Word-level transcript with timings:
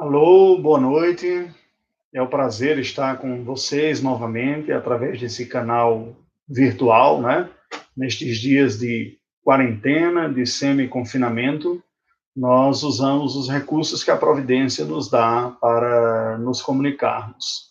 Alô, 0.00 0.56
boa 0.56 0.80
noite. 0.80 1.50
É 2.10 2.22
um 2.22 2.26
prazer 2.26 2.78
estar 2.78 3.18
com 3.18 3.44
vocês 3.44 4.02
novamente 4.02 4.72
através 4.72 5.20
desse 5.20 5.44
canal 5.44 6.16
virtual, 6.48 7.20
né? 7.20 7.50
Nestes 7.94 8.38
dias 8.38 8.78
de 8.78 9.18
quarentena, 9.44 10.26
de 10.26 10.46
semi-confinamento, 10.46 11.84
nós 12.34 12.82
usamos 12.82 13.36
os 13.36 13.50
recursos 13.50 14.02
que 14.02 14.10
a 14.10 14.16
providência 14.16 14.86
nos 14.86 15.10
dá 15.10 15.54
para 15.60 16.38
nos 16.38 16.62
comunicarmos. 16.62 17.68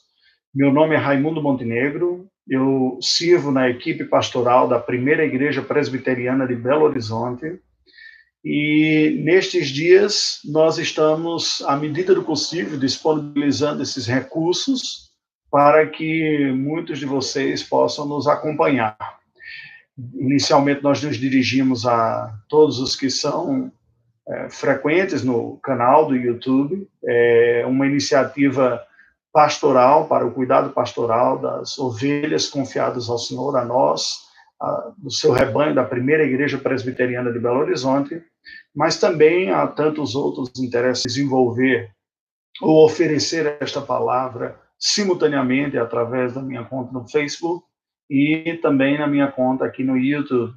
Meu 0.54 0.72
nome 0.72 0.94
é 0.94 1.00
Raimundo 1.00 1.42
Montenegro, 1.42 2.28
eu 2.48 3.00
sirvo 3.02 3.50
na 3.50 3.72
equipe 3.72 4.04
pastoral 4.04 4.68
da 4.68 4.78
Primeira 4.78 5.26
Igreja 5.26 5.64
Presbiteriana 5.64 6.46
de 6.46 6.54
Belo 6.54 6.84
Horizonte, 6.86 7.60
e 8.44 9.22
nestes 9.24 9.68
dias 9.68 10.40
nós 10.46 10.78
estamos, 10.78 11.62
à 11.68 11.76
medida 11.76 12.16
do 12.16 12.24
possível, 12.24 12.78
disponibilizando 12.80 13.84
esses 13.84 14.08
recursos 14.08 15.10
para 15.52 15.88
que 15.88 16.52
muitos 16.52 17.00
de 17.00 17.06
vocês 17.06 17.64
possam 17.64 18.06
nos 18.06 18.28
acompanhar. 18.28 18.98
Inicialmente 20.16 20.82
nós 20.82 21.04
nos 21.04 21.18
dirigimos 21.18 21.86
a 21.86 22.34
todos 22.48 22.80
os 22.80 22.96
que 22.96 23.10
são 23.10 23.72
é, 24.28 24.50
frequentes 24.50 25.24
no 25.24 25.58
canal 25.58 26.08
do 26.08 26.16
YouTube, 26.16 26.88
é 27.04 27.66
uma 27.66 27.88
iniciativa 27.88 28.82
pastoral 29.34 30.08
para 30.08 30.26
o 30.26 30.32
cuidado 30.32 30.70
pastoral 30.70 31.40
das 31.40 31.78
ovelhas 31.78 32.48
confiadas 32.48 33.10
ao 33.10 33.18
Senhor, 33.18 33.58
a 33.58 33.66
nós, 33.66 34.29
do 34.98 35.10
seu 35.10 35.32
rebanho 35.32 35.74
da 35.74 35.84
primeira 35.84 36.24
igreja 36.24 36.58
presbiteriana 36.58 37.32
de 37.32 37.40
Belo 37.40 37.60
Horizonte, 37.60 38.22
mas 38.76 39.00
também 39.00 39.52
há 39.52 39.66
tantos 39.68 40.16
outros 40.16 40.52
interesses 40.60 41.04
desenvolver 41.04 41.92
ou 42.62 42.86
oferecer 42.86 43.58
esta 43.62 43.82
palavra 43.82 44.60
simultaneamente 44.78 45.78
através 45.78 46.34
da 46.34 46.42
minha 46.42 46.64
conta 46.64 46.92
no 46.92 47.08
Facebook 47.08 47.66
e 48.10 48.60
também 48.62 48.98
na 48.98 49.08
minha 49.08 49.32
conta 49.32 49.66
aqui 49.66 49.84
no 49.84 49.98
YouTube. 49.98 50.54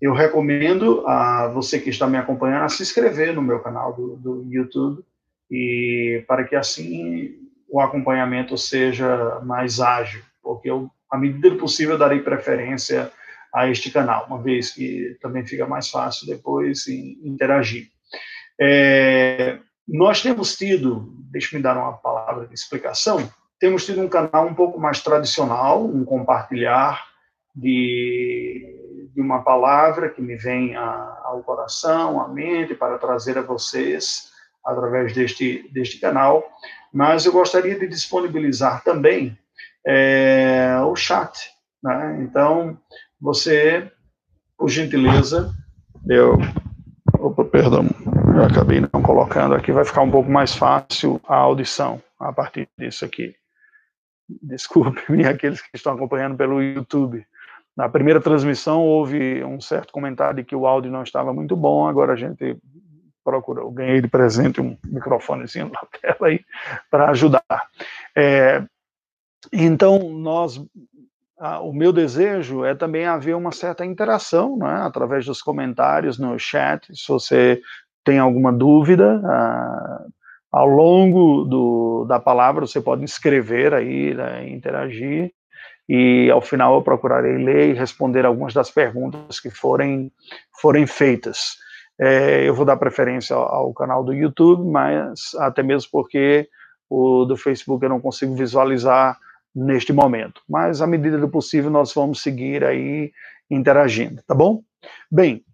Eu 0.00 0.12
recomendo 0.12 1.06
a 1.06 1.48
você 1.48 1.80
que 1.80 1.90
está 1.90 2.06
me 2.06 2.18
acompanhando 2.18 2.64
a 2.64 2.68
se 2.68 2.82
inscrever 2.82 3.34
no 3.34 3.42
meu 3.42 3.60
canal 3.60 3.94
do, 3.94 4.16
do 4.16 4.46
YouTube 4.50 5.02
e 5.50 6.24
para 6.26 6.44
que 6.44 6.54
assim 6.54 7.36
o 7.68 7.80
acompanhamento 7.80 8.56
seja 8.58 9.40
mais 9.44 9.80
ágil, 9.80 10.22
porque 10.42 10.68
eu, 10.68 10.90
à 11.10 11.16
medida 11.16 11.50
do 11.50 11.56
possível, 11.56 11.96
darei 11.96 12.20
preferência 12.20 13.10
a 13.54 13.68
este 13.68 13.90
canal, 13.90 14.26
uma 14.26 14.40
vez 14.40 14.70
que 14.70 15.16
também 15.20 15.44
fica 15.44 15.66
mais 15.66 15.90
fácil 15.90 16.26
depois 16.26 16.86
interagir. 16.88 17.88
É, 18.60 19.58
nós 19.86 20.22
temos 20.22 20.56
tido, 20.56 21.12
deixe-me 21.30 21.62
dar 21.62 21.76
uma 21.76 21.92
palavra 21.94 22.46
de 22.46 22.54
explicação, 22.54 23.30
temos 23.58 23.84
tido 23.84 24.00
um 24.00 24.08
canal 24.08 24.46
um 24.46 24.54
pouco 24.54 24.80
mais 24.80 25.00
tradicional, 25.02 25.84
um 25.84 26.04
compartilhar 26.04 27.04
de, 27.54 29.10
de 29.14 29.20
uma 29.20 29.42
palavra 29.42 30.08
que 30.08 30.22
me 30.22 30.36
vem 30.36 30.74
a, 30.74 31.20
ao 31.24 31.42
coração, 31.42 32.20
à 32.20 32.28
mente, 32.28 32.74
para 32.74 32.98
trazer 32.98 33.36
a 33.38 33.42
vocês 33.42 34.30
através 34.64 35.12
deste, 35.12 35.68
deste 35.72 35.98
canal, 35.98 36.44
mas 36.92 37.26
eu 37.26 37.32
gostaria 37.32 37.78
de 37.78 37.86
disponibilizar 37.86 38.82
também 38.84 39.36
é, 39.86 40.76
o 40.84 40.94
chat. 40.94 41.50
Né? 41.82 42.18
Então, 42.22 42.78
você, 43.22 43.88
por 44.58 44.68
gentileza, 44.68 45.54
eu. 46.08 46.36
Opa, 47.20 47.44
perdão, 47.44 47.86
eu 48.34 48.42
acabei 48.42 48.80
não 48.80 49.00
colocando 49.00 49.54
aqui, 49.54 49.70
vai 49.70 49.84
ficar 49.84 50.02
um 50.02 50.10
pouco 50.10 50.28
mais 50.28 50.56
fácil 50.56 51.20
a 51.28 51.36
audição 51.36 52.02
a 52.18 52.32
partir 52.32 52.68
disso 52.76 53.04
aqui. 53.04 53.32
Desculpe-me 54.42 55.24
aqueles 55.28 55.60
que 55.60 55.68
estão 55.74 55.92
acompanhando 55.92 56.36
pelo 56.36 56.60
YouTube. 56.60 57.24
Na 57.76 57.88
primeira 57.88 58.20
transmissão 58.20 58.82
houve 58.82 59.44
um 59.44 59.60
certo 59.60 59.92
comentário 59.92 60.38
de 60.38 60.44
que 60.44 60.56
o 60.56 60.66
áudio 60.66 60.90
não 60.90 61.04
estava 61.04 61.32
muito 61.32 61.54
bom, 61.54 61.86
agora 61.86 62.14
a 62.14 62.16
gente 62.16 62.58
procurou, 63.22 63.70
ganhei 63.70 64.00
de 64.00 64.08
presente 64.08 64.60
um 64.60 64.76
microfonezinho 64.84 65.70
na 65.72 65.86
tela 66.00 66.26
aí 66.26 66.44
para 66.90 67.10
ajudar. 67.10 67.68
É, 68.16 68.64
então, 69.52 70.10
nós 70.10 70.60
o 71.62 71.72
meu 71.72 71.92
desejo 71.92 72.64
é 72.64 72.74
também 72.74 73.04
haver 73.04 73.34
uma 73.34 73.50
certa 73.50 73.84
interação, 73.84 74.56
né, 74.56 74.82
através 74.82 75.26
dos 75.26 75.42
comentários 75.42 76.18
no 76.18 76.38
chat, 76.38 76.94
se 76.94 77.08
você 77.08 77.60
tem 78.04 78.18
alguma 78.18 78.52
dúvida, 78.52 79.20
uh, 79.20 80.12
ao 80.50 80.66
longo 80.66 81.44
do, 81.44 82.04
da 82.04 82.20
palavra 82.20 82.66
você 82.66 82.80
pode 82.80 83.04
escrever 83.04 83.74
aí, 83.74 84.14
né, 84.14 84.48
interagir, 84.48 85.32
e 85.88 86.30
ao 86.30 86.40
final 86.40 86.76
eu 86.76 86.82
procurarei 86.82 87.36
ler 87.38 87.70
e 87.70 87.78
responder 87.78 88.24
algumas 88.24 88.54
das 88.54 88.70
perguntas 88.70 89.40
que 89.40 89.50
forem, 89.50 90.12
forem 90.60 90.86
feitas. 90.86 91.56
É, 92.00 92.48
eu 92.48 92.54
vou 92.54 92.64
dar 92.64 92.76
preferência 92.76 93.34
ao, 93.34 93.42
ao 93.54 93.74
canal 93.74 94.04
do 94.04 94.12
YouTube, 94.12 94.64
mas 94.70 95.34
até 95.38 95.62
mesmo 95.62 95.90
porque 95.90 96.48
o 96.88 97.24
do 97.24 97.36
Facebook 97.36 97.84
eu 97.84 97.90
não 97.90 98.00
consigo 98.00 98.34
visualizar 98.34 99.18
neste 99.54 99.92
momento. 99.92 100.42
Mas, 100.48 100.80
à 100.80 100.86
medida 100.86 101.18
do 101.18 101.28
possível, 101.28 101.70
nós 101.70 101.92
vamos 101.92 102.22
seguir 102.22 102.64
aí 102.64 103.12
interagindo, 103.50 104.22
tá 104.26 104.34
bom? 104.34 104.62
Bem, 105.10 105.44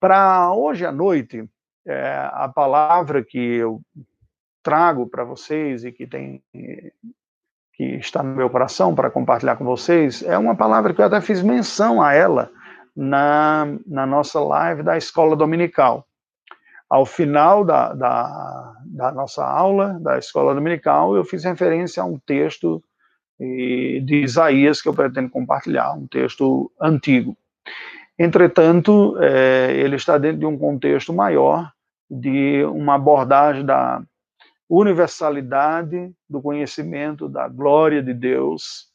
para 0.00 0.52
hoje 0.52 0.84
à 0.84 0.92
noite, 0.92 1.48
é, 1.86 2.28
a 2.32 2.48
palavra 2.48 3.24
que 3.24 3.38
eu 3.38 3.80
trago 4.62 5.06
para 5.06 5.22
vocês 5.22 5.84
e 5.84 5.92
que 5.92 6.06
tem 6.06 6.42
que 7.76 7.84
está 7.96 8.22
no 8.22 8.34
meu 8.34 8.48
coração 8.48 8.94
para 8.94 9.10
compartilhar 9.10 9.56
com 9.56 9.64
vocês 9.64 10.22
é 10.22 10.36
uma 10.38 10.56
palavra 10.56 10.94
que 10.94 11.00
eu 11.00 11.04
até 11.04 11.20
fiz 11.20 11.42
menção 11.42 12.02
a 12.02 12.14
ela 12.14 12.50
na, 12.96 13.66
na 13.86 14.06
nossa 14.06 14.40
live 14.40 14.82
da 14.82 14.96
escola 14.96 15.36
dominical. 15.36 16.06
Ao 16.88 17.04
final 17.04 17.64
da, 17.64 17.92
da, 17.92 18.72
da 18.86 19.12
nossa 19.12 19.44
aula 19.44 19.98
da 20.00 20.18
escola 20.18 20.54
dominical, 20.54 21.14
eu 21.14 21.24
fiz 21.24 21.44
referência 21.44 22.02
a 22.02 22.06
um 22.06 22.18
texto 22.18 22.82
de 23.38 24.22
Isaías 24.22 24.80
que 24.80 24.88
eu 24.88 24.94
pretendo 24.94 25.30
compartilhar, 25.30 25.92
um 25.92 26.06
texto 26.06 26.70
antigo. 26.80 27.36
Entretanto, 28.18 29.16
é, 29.20 29.72
ele 29.76 29.96
está 29.96 30.16
dentro 30.16 30.38
de 30.38 30.46
um 30.46 30.56
contexto 30.56 31.12
maior 31.12 31.70
de 32.10 32.64
uma 32.64 32.94
abordagem 32.94 33.64
da 33.64 34.02
universalidade 34.68 36.12
do 36.28 36.40
conhecimento 36.40 37.28
da 37.28 37.46
glória 37.46 38.02
de 38.02 38.14
Deus, 38.14 38.86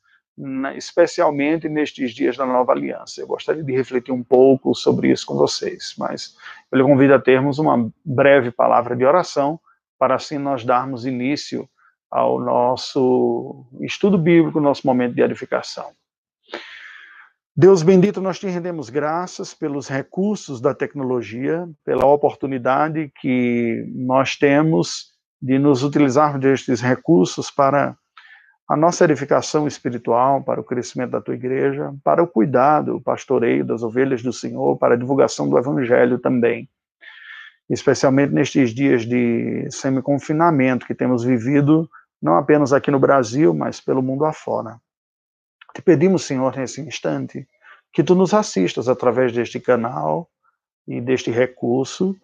especialmente 0.76 1.70
nestes 1.70 2.12
dias 2.12 2.36
da 2.36 2.46
nova 2.46 2.72
aliança. 2.72 3.22
Eu 3.22 3.28
gostaria 3.28 3.64
de 3.64 3.72
refletir 3.72 4.12
um 4.12 4.24
pouco 4.24 4.74
sobre 4.74 5.12
isso 5.12 5.26
com 5.26 5.36
vocês, 5.36 5.94
mas 5.98 6.36
eu 6.72 6.80
lhe 6.80 6.84
convido 6.84 7.14
a 7.14 7.20
termos 7.20 7.60
uma 7.60 7.92
breve 8.04 8.50
palavra 8.50 8.96
de 8.96 9.06
oração 9.06 9.60
para 10.00 10.16
assim 10.16 10.40
nós 10.40 10.66
darmos 10.66 11.06
início 11.06 11.70
ao 12.12 12.40
nosso 12.40 13.66
estudo 13.80 14.18
bíblico, 14.18 14.60
nosso 14.60 14.86
momento 14.86 15.16
de 15.16 15.22
edificação. 15.22 15.92
Deus 17.56 17.84
bendito, 17.84 18.22
nós 18.22 18.40
te 18.40 18.48
rendemos 18.48 18.90
graças 18.90 19.54
pelos 19.54 19.88
recursos 19.88 20.60
da 20.60 20.74
tecnologia, 20.74 21.70
pela 21.86 22.06
oportunidade 22.06 23.12
que 23.22 23.86
nós 23.94 24.36
temos 24.36 25.12
de 25.42 25.58
nos 25.58 25.84
utilizarmos 25.84 26.42
destes 26.42 26.82
recursos 26.82 27.52
para 27.52 27.96
a 28.70 28.78
nossa 28.78 29.04
edificação 29.04 29.68
espiritual, 29.68 30.42
para 30.42 30.62
o 30.62 30.64
crescimento 30.64 31.12
da 31.12 31.22
tua 31.22 31.34
igreja, 31.34 31.94
para 32.06 32.24
o 32.24 32.28
cuidado, 32.28 32.96
o 32.96 33.02
pastoreio 33.02 33.66
das 33.66 33.84
ovelhas 33.84 34.24
do 34.24 34.32
Senhor, 34.32 34.78
para 34.78 34.94
a 34.94 34.98
divulgação 34.98 35.50
do 35.50 35.58
evangelho 35.58 36.20
também. 36.20 36.70
Especialmente 37.70 38.34
nestes 38.34 38.74
dias 38.74 39.06
de 39.06 39.68
semi-confinamento 39.70 40.86
que 40.86 40.96
temos 40.96 41.24
vivido 41.24 41.90
não 42.22 42.36
apenas 42.36 42.72
aqui 42.72 42.92
no 42.92 43.00
Brasil, 43.00 43.54
mas 43.54 43.82
pelo 43.82 44.02
mundo 44.02 44.26
afora. 44.26 44.80
Te 45.74 45.82
pedimos, 45.82 46.24
Senhor, 46.24 46.56
nesse 46.56 46.82
instante, 46.82 47.48
que 47.92 48.04
tu 48.04 48.14
nos 48.14 48.34
assistas 48.34 48.88
através 48.88 49.32
deste 49.34 49.60
canal 49.60 50.30
e 50.88 51.02
deste 51.02 51.32
recurso 51.32 52.16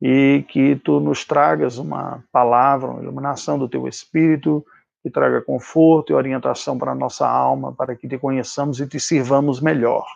e 0.00 0.44
que 0.48 0.76
tu 0.76 1.00
nos 1.00 1.24
tragas 1.24 1.78
uma 1.78 2.22
palavra, 2.32 2.90
uma 2.90 3.02
iluminação 3.02 3.58
do 3.58 3.68
teu 3.68 3.86
espírito, 3.86 4.64
que 5.02 5.10
traga 5.10 5.42
conforto 5.42 6.10
e 6.10 6.14
orientação 6.14 6.78
para 6.78 6.92
a 6.92 6.94
nossa 6.94 7.28
alma, 7.28 7.72
para 7.72 7.94
que 7.94 8.08
te 8.08 8.18
conheçamos 8.18 8.80
e 8.80 8.86
te 8.86 8.98
sirvamos 8.98 9.60
melhor. 9.60 10.06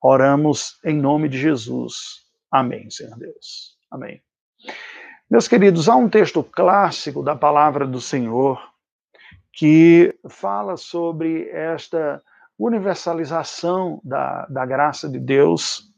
Oramos 0.00 0.78
em 0.84 0.96
nome 0.96 1.28
de 1.28 1.38
Jesus. 1.38 2.22
Amém, 2.50 2.90
Senhor 2.90 3.16
Deus. 3.18 3.76
Amém. 3.90 4.22
Meus 5.30 5.48
queridos, 5.48 5.88
há 5.88 5.96
um 5.96 6.08
texto 6.08 6.42
clássico 6.42 7.22
da 7.22 7.36
palavra 7.36 7.86
do 7.86 8.00
Senhor 8.00 8.71
que 9.52 10.14
fala 10.28 10.76
sobre 10.76 11.48
esta 11.50 12.22
universalização 12.58 14.00
da, 14.04 14.46
da 14.46 14.64
graça 14.64 15.08
de 15.08 15.18
Deus, 15.18 15.90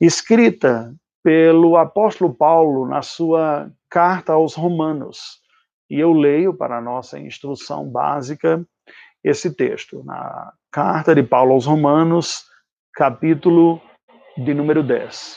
escrita 0.00 0.94
pelo 1.22 1.76
apóstolo 1.76 2.32
Paulo 2.32 2.86
na 2.86 3.02
sua 3.02 3.70
carta 3.90 4.34
aos 4.34 4.54
Romanos, 4.54 5.40
e 5.88 5.98
eu 5.98 6.12
leio 6.12 6.54
para 6.54 6.78
a 6.78 6.80
nossa 6.80 7.18
instrução 7.18 7.88
básica 7.88 8.64
esse 9.24 9.52
texto, 9.54 10.04
na 10.04 10.52
carta 10.70 11.14
de 11.14 11.22
Paulo 11.22 11.52
aos 11.52 11.66
Romanos, 11.66 12.44
capítulo 12.94 13.80
de 14.36 14.54
número 14.54 14.82
10. 14.82 15.36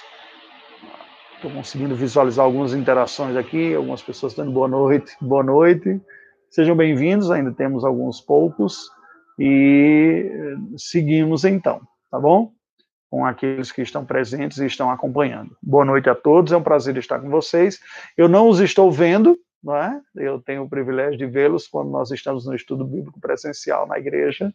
Estou 1.36 1.52
conseguindo 1.52 1.96
visualizar 1.96 2.46
algumas 2.46 2.74
interações 2.74 3.36
aqui, 3.36 3.74
algumas 3.74 4.02
pessoas 4.02 4.36
dando 4.36 4.52
boa 4.52 4.68
noite, 4.68 5.16
boa 5.22 5.44
noite. 5.44 6.00
Sejam 6.52 6.76
bem-vindos, 6.76 7.30
ainda 7.30 7.52
temos 7.52 7.86
alguns 7.86 8.20
poucos. 8.20 8.90
E 9.38 10.32
seguimos 10.78 11.46
então, 11.46 11.80
tá 12.10 12.20
bom? 12.20 12.52
Com 13.08 13.24
aqueles 13.24 13.72
que 13.72 13.84
estão 13.84 14.04
presentes 14.04 14.58
e 14.58 14.66
estão 14.66 14.90
acompanhando. 14.90 15.56
Boa 15.62 15.86
noite 15.86 16.10
a 16.10 16.16
todos, 16.16 16.52
é 16.52 16.58
um 16.58 16.64
prazer 16.64 16.98
estar 16.98 17.20
com 17.20 17.30
vocês. 17.30 17.80
Eu 18.18 18.28
não 18.28 18.50
os 18.50 18.60
estou 18.60 18.92
vendo, 18.92 19.38
não 19.64 19.76
é? 19.76 20.02
Eu 20.16 20.42
tenho 20.42 20.64
o 20.64 20.70
privilégio 20.70 21.20
de 21.20 21.28
vê-los 21.28 21.68
quando 21.68 21.92
nós 21.92 22.10
estamos 22.10 22.48
no 22.48 22.56
estudo 22.56 22.84
bíblico 22.84 23.20
presencial 23.20 23.86
na 23.86 24.00
igreja, 24.00 24.52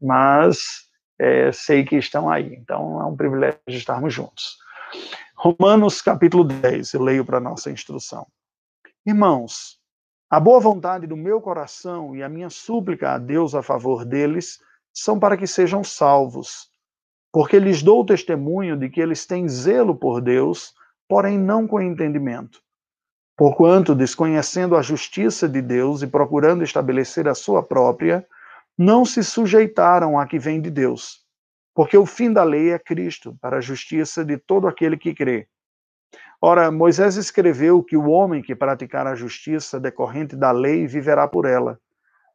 mas 0.00 0.86
é, 1.18 1.50
sei 1.50 1.82
que 1.82 1.96
estão 1.96 2.30
aí. 2.30 2.54
Então 2.56 3.00
é 3.00 3.06
um 3.06 3.16
privilégio 3.16 3.58
estarmos 3.68 4.12
juntos. 4.12 4.58
Romanos 5.34 6.02
capítulo 6.02 6.44
10, 6.44 6.92
eu 6.92 7.02
leio 7.02 7.24
para 7.24 7.40
nossa 7.40 7.70
instrução. 7.70 8.26
Irmãos, 9.06 9.78
a 10.30 10.38
boa 10.38 10.60
vontade 10.60 11.06
do 11.06 11.16
meu 11.16 11.40
coração 11.40 12.14
e 12.14 12.22
a 12.22 12.28
minha 12.28 12.50
súplica 12.50 13.12
a 13.12 13.18
Deus 13.18 13.54
a 13.54 13.62
favor 13.62 14.04
deles 14.04 14.58
são 14.92 15.18
para 15.18 15.36
que 15.36 15.46
sejam 15.46 15.82
salvos, 15.82 16.68
porque 17.32 17.58
lhes 17.58 17.82
dou 17.82 18.04
testemunho 18.04 18.76
de 18.76 18.88
que 18.88 19.00
eles 19.00 19.26
têm 19.26 19.48
zelo 19.48 19.94
por 19.94 20.20
Deus, 20.20 20.74
porém 21.08 21.38
não 21.38 21.66
com 21.66 21.80
entendimento. 21.80 22.60
Porquanto, 23.36 23.94
desconhecendo 23.94 24.76
a 24.76 24.82
justiça 24.82 25.48
de 25.48 25.62
Deus 25.62 26.02
e 26.02 26.06
procurando 26.06 26.64
estabelecer 26.64 27.28
a 27.28 27.34
sua 27.34 27.62
própria, 27.62 28.26
não 28.76 29.04
se 29.04 29.22
sujeitaram 29.22 30.18
à 30.18 30.26
que 30.26 30.38
vem 30.38 30.60
de 30.60 30.70
Deus 30.70 31.26
porque 31.78 31.96
o 31.96 32.04
fim 32.04 32.32
da 32.32 32.42
lei 32.42 32.72
é 32.72 32.78
Cristo, 32.80 33.38
para 33.40 33.58
a 33.58 33.60
justiça 33.60 34.24
de 34.24 34.36
todo 34.36 34.66
aquele 34.66 34.96
que 34.96 35.14
crê. 35.14 35.46
Ora, 36.40 36.70
Moisés 36.70 37.16
escreveu 37.16 37.82
que 37.82 37.96
o 37.96 38.08
homem 38.10 38.40
que 38.40 38.54
praticar 38.54 39.08
a 39.08 39.16
justiça 39.16 39.80
decorrente 39.80 40.36
da 40.36 40.52
lei 40.52 40.86
viverá 40.86 41.26
por 41.26 41.44
ela. 41.44 41.80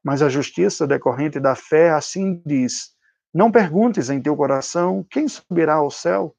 Mas 0.03 0.21
a 0.21 0.27
justiça 0.27 0.85
decorrente 0.85 1.39
da 1.39 1.55
fé 1.55 1.89
assim 1.89 2.41
diz: 2.45 2.89
Não 3.33 3.49
perguntes 3.49 4.09
em 4.09 4.21
teu 4.21 4.35
coração 4.35 5.05
quem 5.09 5.25
subirá 5.29 5.75
ao 5.75 5.89
céu, 5.89 6.35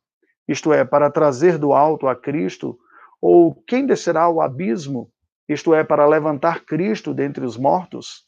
isto 0.47 0.75
é, 0.75 0.85
para 0.85 1.11
trazer 1.11 1.57
do 1.57 1.73
alto 1.73 2.07
a 2.07 2.15
Cristo, 2.15 2.79
ou 3.19 3.55
quem 3.67 3.87
descerá 3.87 4.25
ao 4.25 4.43
abismo, 4.43 5.11
isto 5.49 5.75
é, 5.75 5.83
para 5.83 6.07
levantar 6.07 6.67
Cristo 6.67 7.15
dentre 7.15 7.47
os 7.47 7.57
mortos. 7.57 8.27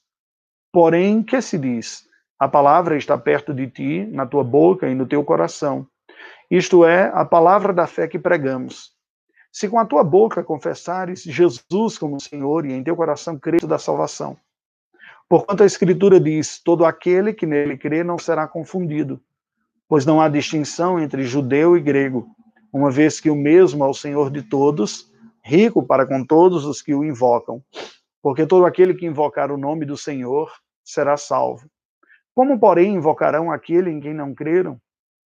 Porém, 0.73 1.23
que 1.23 1.43
se 1.43 1.59
diz? 1.59 2.05
A 2.39 2.49
palavra 2.49 2.97
está 2.97 3.19
perto 3.19 3.53
de 3.53 3.67
ti, 3.67 4.07
na 4.07 4.27
tua 4.27 4.43
boca 4.43 4.89
e 4.89 4.95
no 4.95 5.07
teu 5.07 5.23
coração. 5.23 5.87
Isto 6.51 6.87
é, 6.87 7.11
a 7.15 7.25
palavra 7.25 7.75
da 7.75 7.87
fé 7.87 8.09
que 8.09 8.19
pregamos. 8.19 8.96
Se 9.57 9.71
com 9.71 9.79
a 9.79 9.87
tua 9.87 10.05
boca 10.05 10.45
confessares 10.45 11.23
Jesus 11.23 11.97
como 11.97 12.21
Senhor 12.21 12.67
e 12.67 12.75
em 12.75 12.85
teu 12.85 12.95
coração 12.95 13.39
creres 13.39 13.67
da 13.67 13.79
salvação. 13.79 14.37
Porquanto 15.31 15.63
a 15.63 15.67
Escritura 15.67 16.21
diz: 16.21 16.63
todo 16.63 16.85
aquele 16.85 17.33
que 17.33 17.47
nele 17.47 17.79
crê 17.79 18.05
não 18.05 18.19
será 18.19 18.47
confundido, 18.47 19.19
pois 19.89 20.05
não 20.05 20.21
há 20.21 20.29
distinção 20.29 21.01
entre 21.01 21.23
judeu 21.23 21.75
e 21.75 21.81
grego, 21.81 22.29
uma 22.71 22.91
vez 22.91 23.19
que 23.19 23.31
o 23.31 23.35
mesmo 23.35 23.83
é 23.83 23.89
o 23.89 23.95
Senhor 23.95 24.31
de 24.31 24.43
todos, 24.43 25.11
rico 25.43 25.83
para 25.83 26.05
com 26.05 26.23
todos 26.23 26.67
os 26.67 26.83
que 26.83 26.95
o 26.95 27.03
invocam. 27.03 27.63
Porque 28.21 28.45
todo 28.45 28.67
aquele 28.67 28.93
que 28.93 29.07
invocar 29.07 29.51
o 29.51 29.57
nome 29.57 29.87
do 29.87 29.97
Senhor 29.97 30.53
será 30.85 31.17
salvo. 31.17 31.67
Como, 32.35 32.61
porém, 32.61 32.97
invocarão 32.97 33.51
aquele 33.51 33.91
em 33.91 34.01
quem 34.01 34.13
não 34.13 34.35
creram? 34.35 34.79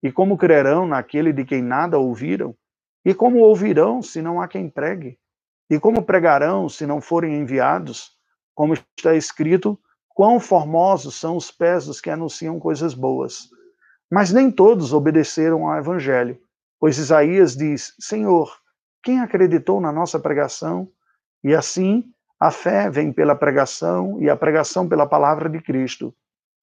E 0.03 0.11
como 0.11 0.38
crerão 0.38 0.87
naquele 0.87 1.31
de 1.31 1.44
quem 1.44 1.61
nada 1.61 1.99
ouviram? 1.99 2.56
E 3.05 3.12
como 3.15 3.39
ouvirão 3.41 4.01
se 4.03 4.23
não 4.23 4.41
há 4.41 4.49
quem 4.49 4.69
pregue? 4.69 5.19
E 5.69 5.79
como 5.79 6.03
pregarão 6.03 6.69
se 6.69 6.87
não 6.87 7.01
forem 7.01 7.35
enviados? 7.35 8.12
Como 8.55 8.75
está 8.75 9.15
escrito, 9.15 9.79
quão 10.09 10.39
formosos 10.39 11.19
são 11.19 11.37
os 11.37 11.51
pés 11.51 11.87
dos 11.87 12.01
que 12.01 12.09
anunciam 12.09 12.59
coisas 12.59 12.95
boas. 12.95 13.49
Mas 14.11 14.33
nem 14.33 14.51
todos 14.51 14.93
obedeceram 14.93 15.69
ao 15.69 15.79
evangelho, 15.79 16.39
pois 16.79 16.99
Isaías 16.99 17.56
diz: 17.56 17.95
Senhor, 17.99 18.51
quem 19.03 19.21
acreditou 19.21 19.81
na 19.81 19.93
nossa 19.93 20.19
pregação? 20.19 20.89
E 21.43 21.55
assim, 21.55 22.05
a 22.41 22.51
fé 22.51 22.89
vem 22.89 23.12
pela 23.12 23.35
pregação 23.35 24.21
e 24.21 24.31
a 24.31 24.37
pregação 24.37 24.89
pela 24.89 25.06
palavra 25.06 25.49
de 25.49 25.61
Cristo. 25.61 26.15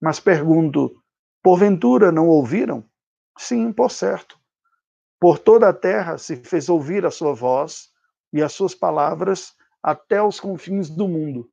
Mas 0.01 0.19
pergunto: 0.19 0.95
porventura 1.43 2.11
não 2.11 2.27
ouviram? 2.27 2.83
Sim, 3.37 3.71
por 3.71 3.91
certo. 3.91 4.40
Por 5.21 5.37
toda 5.37 5.69
a 5.69 5.73
terra 5.73 6.17
se 6.17 6.35
fez 6.35 6.67
ouvir 6.67 7.05
a 7.05 7.11
sua 7.11 7.31
voz 7.31 7.89
e 8.33 8.41
as 8.41 8.53
suas 8.53 8.73
palavras 8.73 9.53
até 9.83 10.19
os 10.19 10.39
confins 10.39 10.89
do 10.89 11.07
mundo. 11.07 11.47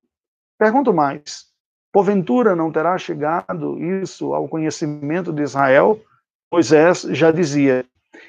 Pergunto 0.59 0.91
mais: 0.95 1.45
porventura 1.93 2.57
não 2.57 2.73
terá 2.73 2.97
chegado 2.97 3.79
isso 3.79 4.33
ao 4.33 4.49
conhecimento 4.49 5.35
de 5.35 5.43
Israel? 5.43 6.03
Moisés 6.51 7.03
já 7.11 7.31
dizia: 7.31 7.85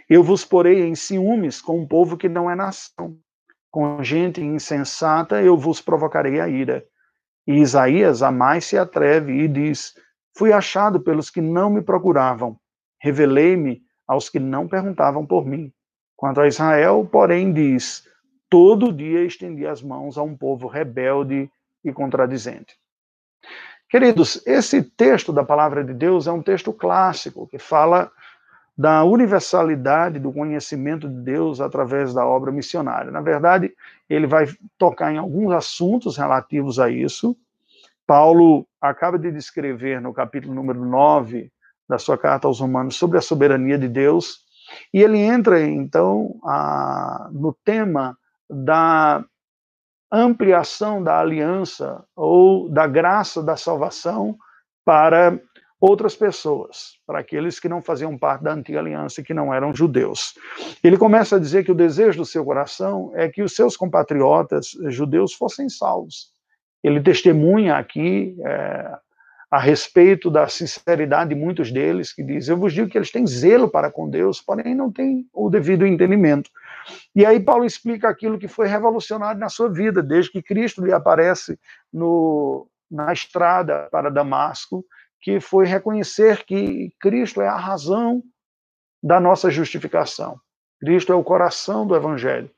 Eu 0.09 0.23
vos 0.23 0.43
porei 0.43 0.85
em 0.85 0.93
ciúmes 0.93 1.61
com 1.61 1.79
um 1.79 1.87
povo 1.87 2.17
que 2.17 2.27
não 2.27 2.51
é 2.51 2.55
nação. 2.55 3.17
Com 3.71 4.03
gente 4.03 4.41
insensata 4.41 5.41
eu 5.41 5.55
vos 5.55 5.79
provocarei 5.79 6.41
a 6.41 6.49
ira. 6.49 6.85
E 7.47 7.53
Isaías 7.53 8.21
a 8.21 8.29
mais 8.29 8.65
se 8.65 8.77
atreve 8.77 9.31
e 9.41 9.47
diz: 9.47 9.93
Fui 10.37 10.51
achado 10.51 10.99
pelos 10.99 11.29
que 11.29 11.39
não 11.39 11.69
me 11.69 11.81
procuravam. 11.81 12.59
Revelei-me 13.01 13.87
aos 14.09 14.27
que 14.27 14.39
não 14.39 14.67
perguntavam 14.67 15.23
por 15.23 15.45
mim. 15.45 15.71
Quanto 16.17 16.41
a 16.41 16.47
Israel, 16.47 17.07
porém, 17.09 17.53
diz: 17.53 18.03
Todo 18.49 18.91
dia 18.91 19.23
estendi 19.23 19.67
as 19.67 19.83
mãos 19.83 20.17
a 20.17 20.23
um 20.23 20.35
povo 20.35 20.67
rebelde 20.67 21.47
e 21.85 21.93
contradizente. 21.93 22.75
Queridos, 23.87 24.41
esse 24.47 24.81
texto 24.81 25.31
da 25.31 25.43
palavra 25.43 25.83
de 25.83 25.93
Deus 25.93 26.25
é 26.25 26.31
um 26.31 26.41
texto 26.41 26.73
clássico 26.73 27.47
que 27.47 27.59
fala 27.59 28.11
da 28.75 29.03
universalidade 29.03 30.19
do 30.19 30.31
conhecimento 30.31 31.07
de 31.07 31.21
Deus 31.21 31.61
através 31.61 32.13
da 32.13 32.25
obra 32.25 32.51
missionária. 32.51 33.11
Na 33.11 33.21
verdade, 33.21 33.73
ele 34.09 34.25
vai 34.25 34.47
tocar 34.77 35.13
em 35.13 35.17
alguns 35.17 35.51
assuntos 35.51 36.17
relativos 36.17 36.79
a 36.79 36.89
isso, 36.89 37.37
Paulo 38.09 38.65
acaba 38.81 39.19
de 39.19 39.31
descrever 39.31 40.01
no 40.01 40.11
capítulo 40.11 40.51
número 40.51 40.83
9 40.83 41.51
da 41.89 41.97
sua 41.97 42.17
carta 42.17 42.47
aos 42.47 42.59
Romanos 42.59 42.95
sobre 42.95 43.17
a 43.17 43.21
soberania 43.21 43.77
de 43.77 43.87
Deus, 43.87 44.41
e 44.93 45.01
ele 45.01 45.17
entra 45.17 45.61
então 45.61 46.35
a, 46.43 47.29
no 47.31 47.51
tema 47.65 48.15
da 48.47 49.25
ampliação 50.11 51.03
da 51.03 51.19
aliança 51.19 52.03
ou 52.15 52.69
da 52.69 52.85
graça 52.85 53.41
da 53.41 53.57
salvação 53.57 54.37
para 54.85 55.39
outras 55.81 56.15
pessoas, 56.15 56.99
para 57.07 57.19
aqueles 57.19 57.59
que 57.59 57.69
não 57.69 57.81
faziam 57.81 58.17
parte 58.17 58.43
da 58.43 58.53
antiga 58.53 58.79
aliança 58.79 59.21
e 59.21 59.23
que 59.23 59.33
não 59.33 59.53
eram 59.53 59.73
judeus. 59.73 60.35
Ele 60.83 60.97
começa 60.97 61.37
a 61.37 61.39
dizer 61.39 61.63
que 61.63 61.71
o 61.71 61.75
desejo 61.75 62.19
do 62.19 62.25
seu 62.25 62.43
coração 62.43 63.11
é 63.15 63.29
que 63.29 63.41
os 63.41 63.55
seus 63.55 63.75
compatriotas 63.75 64.71
judeus 64.89 65.33
fossem 65.33 65.69
salvos 65.69 66.33
ele 66.83 67.01
testemunha 67.01 67.75
aqui 67.75 68.37
é, 68.45 68.97
a 69.51 69.57
respeito 69.57 70.29
da 70.29 70.47
sinceridade 70.47 71.33
de 71.33 71.35
muitos 71.35 71.71
deles, 71.71 72.13
que 72.13 72.23
diz: 72.23 72.47
Eu 72.47 72.57
vos 72.57 72.71
digo 72.71 72.89
que 72.89 72.97
eles 72.97 73.11
têm 73.11 73.25
zelo 73.25 73.67
para 73.67 73.91
com 73.91 74.09
Deus, 74.09 74.41
porém 74.41 74.75
não 74.75 74.91
têm 74.91 75.27
o 75.33 75.49
devido 75.49 75.87
entendimento. 75.87 76.51
E 77.15 77.25
aí 77.25 77.39
Paulo 77.39 77.65
explica 77.65 78.07
aquilo 78.07 78.37
que 78.37 78.47
foi 78.47 78.67
revolucionário 78.67 79.39
na 79.39 79.49
sua 79.49 79.69
vida, 79.69 80.03
desde 80.03 80.31
que 80.31 80.43
Cristo 80.43 80.85
lhe 80.85 80.93
aparece 80.93 81.59
no, 81.91 82.67
na 82.89 83.11
estrada 83.11 83.87
para 83.91 84.11
Damasco, 84.11 84.85
que 85.21 85.39
foi 85.39 85.65
reconhecer 85.65 86.45
que 86.45 86.93
Cristo 86.99 87.41
é 87.41 87.47
a 87.47 87.57
razão 87.57 88.23
da 89.01 89.19
nossa 89.19 89.49
justificação. 89.49 90.39
Cristo 90.79 91.11
é 91.11 91.15
o 91.15 91.23
coração 91.23 91.85
do 91.85 91.95
Evangelho. 91.95 92.49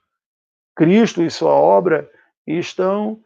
Cristo 0.75 1.21
e 1.21 1.31
sua 1.31 1.51
obra 1.51 2.09
estão 2.45 3.19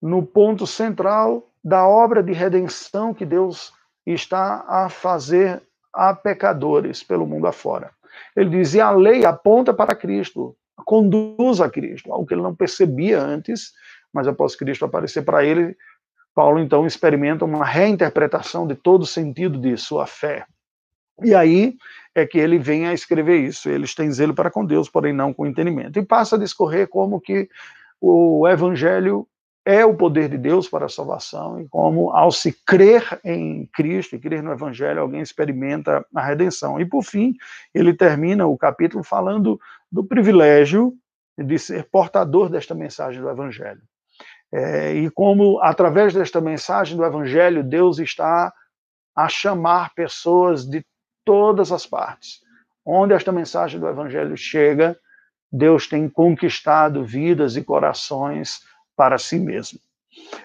no 0.00 0.24
ponto 0.24 0.66
central 0.66 1.47
da 1.62 1.86
obra 1.86 2.22
de 2.22 2.32
redenção 2.32 3.12
que 3.12 3.24
Deus 3.24 3.72
está 4.06 4.64
a 4.66 4.88
fazer 4.88 5.62
a 5.92 6.14
pecadores 6.14 7.02
pelo 7.02 7.26
mundo 7.26 7.46
afora. 7.46 7.90
Ele 8.36 8.50
diz: 8.50 8.74
e 8.74 8.80
a 8.80 8.90
lei 8.90 9.24
aponta 9.24 9.74
para 9.74 9.94
Cristo, 9.94 10.56
conduz 10.84 11.60
a 11.60 11.68
Cristo, 11.68 12.12
algo 12.12 12.26
que 12.26 12.34
ele 12.34 12.42
não 12.42 12.54
percebia 12.54 13.20
antes, 13.20 13.72
mas 14.12 14.26
após 14.26 14.56
Cristo 14.56 14.84
aparecer 14.84 15.22
para 15.22 15.44
ele, 15.44 15.76
Paulo 16.34 16.58
então 16.60 16.86
experimenta 16.86 17.44
uma 17.44 17.64
reinterpretação 17.64 18.66
de 18.66 18.74
todo 18.74 19.02
o 19.02 19.06
sentido 19.06 19.58
de 19.58 19.76
sua 19.76 20.06
fé. 20.06 20.46
E 21.22 21.34
aí 21.34 21.76
é 22.14 22.24
que 22.24 22.38
ele 22.38 22.58
vem 22.58 22.86
a 22.86 22.94
escrever 22.94 23.38
isso. 23.38 23.68
Eles 23.68 23.94
têm 23.94 24.10
zelo 24.12 24.34
para 24.34 24.50
com 24.50 24.64
Deus, 24.64 24.88
porém 24.88 25.12
não 25.12 25.34
com 25.34 25.46
entendimento. 25.46 25.98
E 25.98 26.04
passa 26.04 26.36
a 26.36 26.38
discorrer 26.38 26.88
como 26.88 27.20
que 27.20 27.48
o 28.00 28.46
evangelho 28.46 29.26
é 29.68 29.84
o 29.84 29.94
poder 29.94 30.30
de 30.30 30.38
Deus 30.38 30.66
para 30.66 30.86
a 30.86 30.88
salvação 30.88 31.60
e 31.60 31.68
como, 31.68 32.10
ao 32.12 32.32
se 32.32 32.54
crer 32.64 33.20
em 33.22 33.66
Cristo 33.66 34.16
e 34.16 34.18
crer 34.18 34.42
no 34.42 34.50
Evangelho, 34.50 35.02
alguém 35.02 35.20
experimenta 35.20 36.06
a 36.14 36.24
redenção. 36.24 36.80
E, 36.80 36.86
por 36.86 37.02
fim, 37.02 37.34
ele 37.74 37.92
termina 37.92 38.46
o 38.46 38.56
capítulo 38.56 39.04
falando 39.04 39.60
do 39.92 40.02
privilégio 40.02 40.94
de 41.36 41.58
ser 41.58 41.84
portador 41.84 42.48
desta 42.48 42.74
mensagem 42.74 43.20
do 43.20 43.28
Evangelho. 43.28 43.82
É, 44.50 44.94
e 44.94 45.10
como, 45.10 45.60
através 45.60 46.14
desta 46.14 46.40
mensagem 46.40 46.96
do 46.96 47.04
Evangelho, 47.04 47.62
Deus 47.62 47.98
está 47.98 48.50
a 49.14 49.28
chamar 49.28 49.92
pessoas 49.94 50.64
de 50.64 50.82
todas 51.26 51.72
as 51.72 51.84
partes. 51.84 52.40
Onde 52.86 53.12
esta 53.12 53.30
mensagem 53.30 53.78
do 53.78 53.86
Evangelho 53.86 54.34
chega, 54.34 54.98
Deus 55.52 55.86
tem 55.86 56.08
conquistado 56.08 57.04
vidas 57.04 57.54
e 57.54 57.62
corações 57.62 58.66
para 58.98 59.16
si 59.16 59.38
mesmo. 59.38 59.78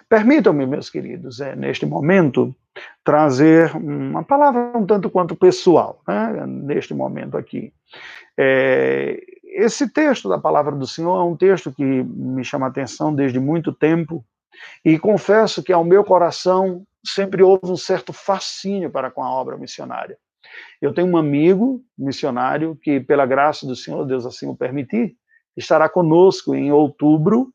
Permitam-me, 0.07 0.67
meus 0.67 0.87
queridos, 0.91 1.41
é, 1.41 1.55
neste 1.55 1.87
momento, 1.87 2.55
trazer 3.03 3.75
uma 3.75 4.23
palavra 4.23 4.77
um 4.77 4.85
tanto 4.85 5.09
quanto 5.09 5.35
pessoal, 5.35 5.99
né, 6.07 6.45
neste 6.45 6.93
momento 6.93 7.35
aqui. 7.35 7.73
É, 8.37 9.19
esse 9.43 9.89
texto 9.89 10.29
da 10.29 10.37
palavra 10.37 10.75
do 10.75 10.85
Senhor 10.85 11.19
é 11.19 11.23
um 11.23 11.35
texto 11.35 11.71
que 11.71 11.83
me 11.83 12.43
chama 12.43 12.67
a 12.67 12.69
atenção 12.69 13.13
desde 13.13 13.39
muito 13.39 13.73
tempo, 13.73 14.23
e 14.85 14.99
confesso 14.99 15.63
que 15.63 15.73
ao 15.73 15.83
meu 15.83 16.03
coração 16.03 16.83
sempre 17.03 17.41
houve 17.41 17.71
um 17.71 17.75
certo 17.75 18.13
fascínio 18.13 18.91
para 18.91 19.09
com 19.09 19.23
a 19.23 19.31
obra 19.31 19.57
missionária. 19.57 20.17
Eu 20.79 20.93
tenho 20.93 21.07
um 21.07 21.17
amigo 21.17 21.83
missionário 21.97 22.77
que, 22.81 22.99
pela 22.99 23.25
graça 23.25 23.65
do 23.65 23.75
Senhor, 23.75 24.05
Deus 24.05 24.25
assim 24.27 24.47
o 24.47 24.55
permitir, 24.55 25.15
estará 25.57 25.89
conosco 25.89 26.53
em 26.53 26.71
outubro 26.71 27.51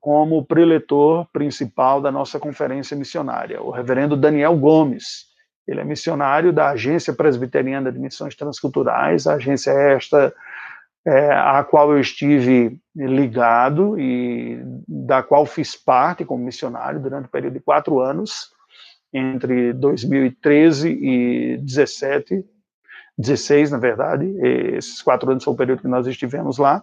como 0.00 0.44
preletor 0.44 1.26
principal 1.32 2.00
da 2.00 2.12
nossa 2.12 2.38
conferência 2.38 2.96
missionária, 2.96 3.62
o 3.62 3.70
reverendo 3.70 4.16
Daniel 4.16 4.56
Gomes. 4.56 5.30
Ele 5.66 5.80
é 5.80 5.84
missionário 5.84 6.52
da 6.52 6.70
Agência 6.70 7.12
Presbiteriana 7.12 7.92
de 7.92 7.98
Missões 7.98 8.34
Transculturais, 8.34 9.26
a 9.26 9.34
agência 9.34 9.70
esta 9.70 10.32
é, 11.06 11.32
à 11.32 11.64
qual 11.64 11.92
eu 11.92 12.00
estive 12.00 12.78
ligado 12.94 13.98
e 13.98 14.62
da 14.86 15.22
qual 15.22 15.46
fiz 15.46 15.74
parte 15.74 16.24
como 16.24 16.44
missionário 16.44 17.00
durante 17.00 17.26
o 17.26 17.30
período 17.30 17.54
de 17.54 17.60
quatro 17.60 18.00
anos, 18.00 18.50
entre 19.12 19.72
2013 19.72 20.90
e 20.90 21.56
17, 21.58 22.44
16, 23.20 23.70
na 23.70 23.78
verdade, 23.78 24.26
esses 24.40 25.02
quatro 25.02 25.30
anos 25.30 25.44
foi 25.44 25.52
o 25.52 25.56
período 25.56 25.82
que 25.82 25.88
nós 25.88 26.06
estivemos 26.06 26.56
lá, 26.56 26.82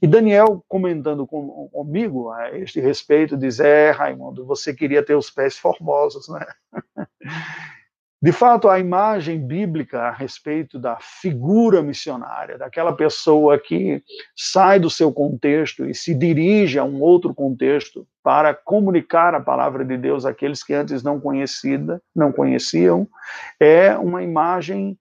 e 0.00 0.06
Daniel 0.06 0.64
comentando 0.66 1.26
com, 1.26 1.68
comigo 1.70 2.30
a 2.30 2.56
este 2.58 2.80
respeito, 2.80 3.36
diz, 3.36 3.60
é, 3.60 3.90
Raimundo, 3.90 4.46
você 4.46 4.72
queria 4.72 5.02
ter 5.02 5.14
os 5.14 5.30
pés 5.30 5.58
formosos, 5.58 6.28
né? 6.28 6.46
De 8.24 8.32
fato, 8.32 8.70
a 8.70 8.78
imagem 8.78 9.38
bíblica 9.38 10.00
a 10.00 10.10
respeito 10.10 10.78
da 10.78 10.96
figura 10.98 11.82
missionária, 11.82 12.56
daquela 12.56 12.96
pessoa 12.96 13.58
que 13.58 14.02
sai 14.34 14.80
do 14.80 14.88
seu 14.88 15.12
contexto 15.12 15.84
e 15.84 15.94
se 15.94 16.14
dirige 16.14 16.78
a 16.78 16.84
um 16.84 17.02
outro 17.02 17.34
contexto 17.34 18.08
para 18.22 18.54
comunicar 18.54 19.34
a 19.34 19.40
palavra 19.40 19.84
de 19.84 19.98
Deus 19.98 20.24
àqueles 20.24 20.64
que 20.64 20.72
antes 20.72 21.02
não 21.02 21.20
conhecida, 21.20 22.00
não 22.16 22.32
conheciam, 22.32 23.06
é 23.60 23.94
uma 23.98 24.22
imagem 24.22 24.98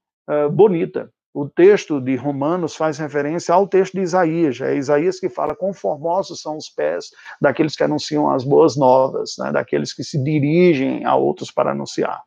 bonita. 0.52 1.10
O 1.34 1.50
texto 1.50 2.00
de 2.00 2.16
Romanos 2.16 2.76
faz 2.76 3.00
referência 3.00 3.56
ao 3.56 3.68
texto 3.68 3.94
de 3.94 4.02
Isaías. 4.02 4.62
É 4.62 4.76
Isaías 4.76 5.20
que 5.20 5.30
fala: 5.30 5.56
conformosos 5.56 6.42
são 6.42 6.58
os 6.58 6.70
pés 6.70 7.08
daqueles 7.42 7.76
que 7.76 7.84
anunciam 7.84 8.30
as 8.30 8.44
boas 8.44 8.78
novas, 8.78 9.36
né, 9.40 9.52
daqueles 9.52 9.94
que 9.94 10.04
se 10.04 10.24
dirigem 10.24 11.04
a 11.06 11.16
outros 11.16 11.50
para 11.50 11.72
anunciar. 11.72 12.22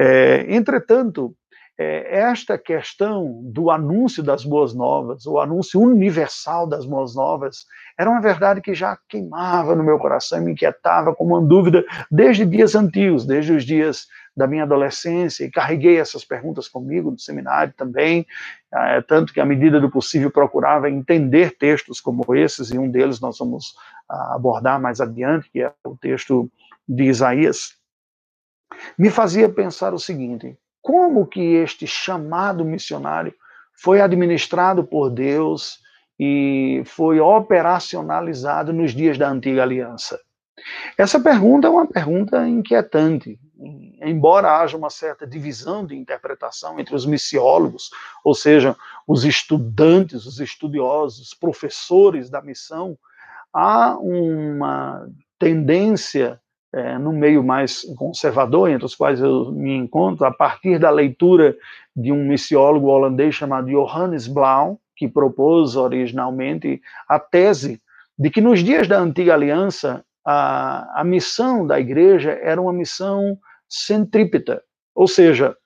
É, 0.00 0.46
entretanto, 0.48 1.32
é, 1.78 2.18
esta 2.18 2.58
questão 2.58 3.40
do 3.44 3.70
anúncio 3.70 4.20
das 4.20 4.44
boas 4.44 4.74
novas, 4.74 5.24
o 5.24 5.38
anúncio 5.38 5.80
universal 5.80 6.66
das 6.66 6.84
boas 6.84 7.14
novas, 7.14 7.66
era 7.96 8.10
uma 8.10 8.20
verdade 8.20 8.60
que 8.60 8.74
já 8.74 8.98
queimava 9.08 9.76
no 9.76 9.84
meu 9.84 9.96
coração, 9.96 10.40
me 10.40 10.52
inquietava 10.52 11.14
como 11.14 11.36
uma 11.36 11.46
dúvida 11.46 11.84
desde 12.10 12.44
dias 12.44 12.74
antigos, 12.74 13.24
desde 13.24 13.52
os 13.52 13.64
dias 13.64 14.06
da 14.38 14.46
minha 14.46 14.62
adolescência, 14.62 15.44
e 15.44 15.50
carreguei 15.50 15.98
essas 15.98 16.24
perguntas 16.24 16.68
comigo 16.68 17.10
no 17.10 17.18
seminário 17.18 17.74
também, 17.76 18.26
é, 18.72 19.02
tanto 19.02 19.32
que, 19.32 19.40
à 19.40 19.44
medida 19.44 19.80
do 19.80 19.90
possível, 19.90 20.30
procurava 20.30 20.88
entender 20.88 21.56
textos 21.58 22.00
como 22.00 22.24
esses, 22.34 22.70
e 22.70 22.78
um 22.78 22.90
deles 22.90 23.20
nós 23.20 23.38
vamos 23.38 23.74
ah, 24.08 24.34
abordar 24.36 24.80
mais 24.80 25.00
adiante, 25.00 25.50
que 25.50 25.62
é 25.62 25.72
o 25.84 25.96
texto 25.96 26.50
de 26.88 27.04
Isaías 27.04 27.78
me 28.96 29.10
fazia 29.10 29.48
pensar 29.48 29.94
o 29.94 29.98
seguinte: 29.98 30.56
como 30.80 31.26
que 31.26 31.40
este 31.40 31.86
chamado 31.86 32.64
missionário 32.64 33.34
foi 33.74 34.00
administrado 34.00 34.84
por 34.84 35.10
Deus 35.10 35.78
e 36.18 36.82
foi 36.84 37.20
operacionalizado 37.20 38.72
nos 38.72 38.92
dias 38.92 39.16
da 39.16 39.30
antiga 39.30 39.62
aliança? 39.62 40.18
Essa 40.96 41.20
pergunta 41.20 41.68
é 41.68 41.70
uma 41.70 41.86
pergunta 41.86 42.46
inquietante, 42.48 43.38
embora 44.00 44.60
haja 44.60 44.76
uma 44.76 44.90
certa 44.90 45.26
divisão 45.26 45.84
de 45.84 45.96
interpretação 45.96 46.78
entre 46.78 46.94
os 46.94 47.04
missiólogos, 47.04 47.90
ou 48.24 48.34
seja, 48.34 48.76
os 49.06 49.24
estudantes, 49.24 50.26
os 50.26 50.38
estudiosos, 50.38 51.28
os 51.28 51.34
professores 51.34 52.30
da 52.30 52.40
missão, 52.40 52.96
há 53.52 53.96
uma 53.98 55.08
tendência 55.38 56.40
é, 56.72 56.98
no 56.98 57.12
meio 57.12 57.42
mais 57.42 57.82
conservador, 57.96 58.68
entre 58.70 58.84
os 58.84 58.94
quais 58.94 59.20
eu 59.20 59.50
me 59.50 59.74
encontro, 59.74 60.24
a 60.24 60.30
partir 60.30 60.78
da 60.78 60.90
leitura 60.90 61.56
de 61.96 62.12
um 62.12 62.24
missiólogo 62.26 62.88
holandês 62.88 63.34
chamado 63.34 63.68
Johannes 63.68 64.26
Blau, 64.26 64.78
que 64.94 65.08
propôs 65.08 65.76
originalmente 65.76 66.80
a 67.08 67.18
tese 67.18 67.80
de 68.18 68.30
que 68.30 68.40
nos 68.40 68.62
dias 68.62 68.86
da 68.86 68.98
antiga 68.98 69.34
aliança 69.34 70.04
a, 70.24 71.00
a 71.00 71.04
missão 71.04 71.66
da 71.66 71.80
igreja 71.80 72.38
era 72.42 72.60
uma 72.60 72.72
missão 72.72 73.38
centrípeta, 73.68 74.62
ou 74.94 75.06
seja, 75.06 75.56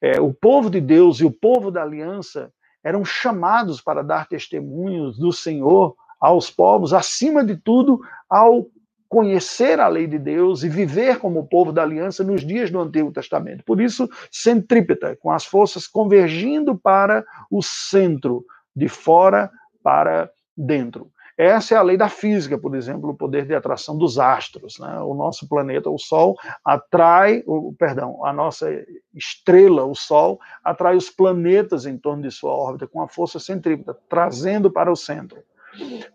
é, 0.00 0.20
o 0.20 0.32
povo 0.32 0.70
de 0.70 0.80
Deus 0.80 1.20
e 1.20 1.24
o 1.24 1.30
povo 1.30 1.70
da 1.70 1.82
aliança 1.82 2.52
eram 2.84 3.04
chamados 3.04 3.80
para 3.80 4.02
dar 4.02 4.28
testemunhos 4.28 5.18
do 5.18 5.32
Senhor 5.32 5.94
aos 6.20 6.50
povos, 6.50 6.92
acima 6.92 7.44
de 7.44 7.56
tudo, 7.56 8.00
ao 8.28 8.66
conhecer 9.08 9.80
a 9.80 9.88
lei 9.88 10.06
de 10.06 10.18
Deus 10.18 10.62
e 10.62 10.68
viver 10.68 11.18
como 11.18 11.48
povo 11.48 11.72
da 11.72 11.82
aliança 11.82 12.22
nos 12.22 12.46
dias 12.46 12.70
do 12.70 12.80
Antigo 12.80 13.10
Testamento. 13.10 13.64
Por 13.64 13.80
isso, 13.80 14.08
centrípeta, 14.30 15.16
com 15.16 15.30
as 15.30 15.46
forças 15.46 15.86
convergindo 15.86 16.76
para 16.76 17.24
o 17.50 17.62
centro, 17.62 18.44
de 18.76 18.88
fora 18.88 19.50
para 19.82 20.30
dentro. 20.56 21.10
Essa 21.38 21.76
é 21.76 21.78
a 21.78 21.82
lei 21.82 21.96
da 21.96 22.08
física, 22.08 22.58
por 22.58 22.74
exemplo, 22.74 23.10
o 23.10 23.16
poder 23.16 23.46
de 23.46 23.54
atração 23.54 23.96
dos 23.96 24.18
astros. 24.18 24.76
Né? 24.80 24.98
O 24.98 25.14
nosso 25.14 25.48
planeta, 25.48 25.88
o 25.88 25.96
Sol, 25.96 26.36
atrai, 26.64 27.44
o, 27.46 27.72
perdão, 27.78 28.26
a 28.26 28.32
nossa 28.32 28.68
estrela, 29.14 29.84
o 29.84 29.94
Sol, 29.94 30.40
atrai 30.64 30.96
os 30.96 31.08
planetas 31.08 31.86
em 31.86 31.96
torno 31.96 32.24
de 32.24 32.32
sua 32.32 32.50
órbita 32.50 32.88
com 32.88 33.00
a 33.00 33.06
força 33.06 33.38
centrípeta, 33.38 33.96
trazendo 34.08 34.68
para 34.68 34.90
o 34.90 34.96
centro. 34.96 35.38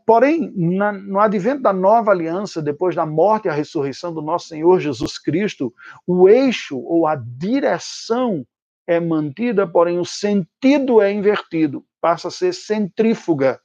Porém, 0.05 0.51
na, 0.57 0.91
no 0.91 1.21
advento 1.21 1.61
da 1.61 1.71
nova 1.71 2.11
aliança, 2.11 2.61
depois 2.61 2.93
da 2.93 3.05
morte 3.05 3.45
e 3.45 3.49
a 3.49 3.53
ressurreição 3.53 4.13
do 4.13 4.21
nosso 4.21 4.49
Senhor 4.49 4.77
Jesus 4.81 5.17
Cristo, 5.17 5.73
o 6.05 6.27
eixo 6.27 6.77
ou 6.77 7.07
a 7.07 7.15
direção 7.15 8.45
é 8.85 8.99
mantida, 8.99 9.65
porém 9.65 9.99
o 9.99 10.05
sentido 10.05 11.01
é 11.01 11.13
invertido, 11.13 11.85
passa 12.01 12.27
a 12.27 12.31
ser 12.31 12.53
centrífuga. 12.53 13.61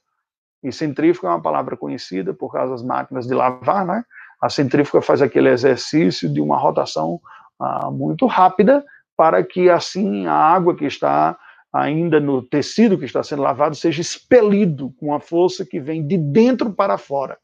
E 0.63 0.71
centrífuga 0.71 1.29
é 1.29 1.31
uma 1.31 1.41
palavra 1.41 1.77
conhecida 1.77 2.33
por 2.33 2.51
causa 2.51 2.73
das 2.73 2.83
máquinas 2.83 3.27
de 3.27 3.33
lavar, 3.33 3.85
né? 3.85 4.03
A 4.41 4.49
centrífuga 4.49 5.01
faz 5.01 5.21
aquele 5.21 5.49
exercício 5.49 6.31
de 6.31 6.41
uma 6.41 6.57
rotação 6.57 7.19
ah, 7.59 7.91
muito 7.91 8.25
rápida 8.25 8.83
para 9.15 9.43
que 9.43 9.69
assim 9.69 10.27
a 10.27 10.33
água 10.33 10.75
que 10.75 10.85
está 10.85 11.37
ainda 11.71 12.19
no 12.19 12.41
tecido 12.41 12.97
que 12.97 13.05
está 13.05 13.21
sendo 13.21 13.41
lavado, 13.41 13.75
seja 13.75 14.01
expelido 14.01 14.93
com 14.99 15.13
a 15.13 15.19
força 15.19 15.65
que 15.65 15.79
vem 15.79 16.05
de 16.05 16.17
dentro 16.17 16.73
para 16.73 16.97
fora. 16.97 17.37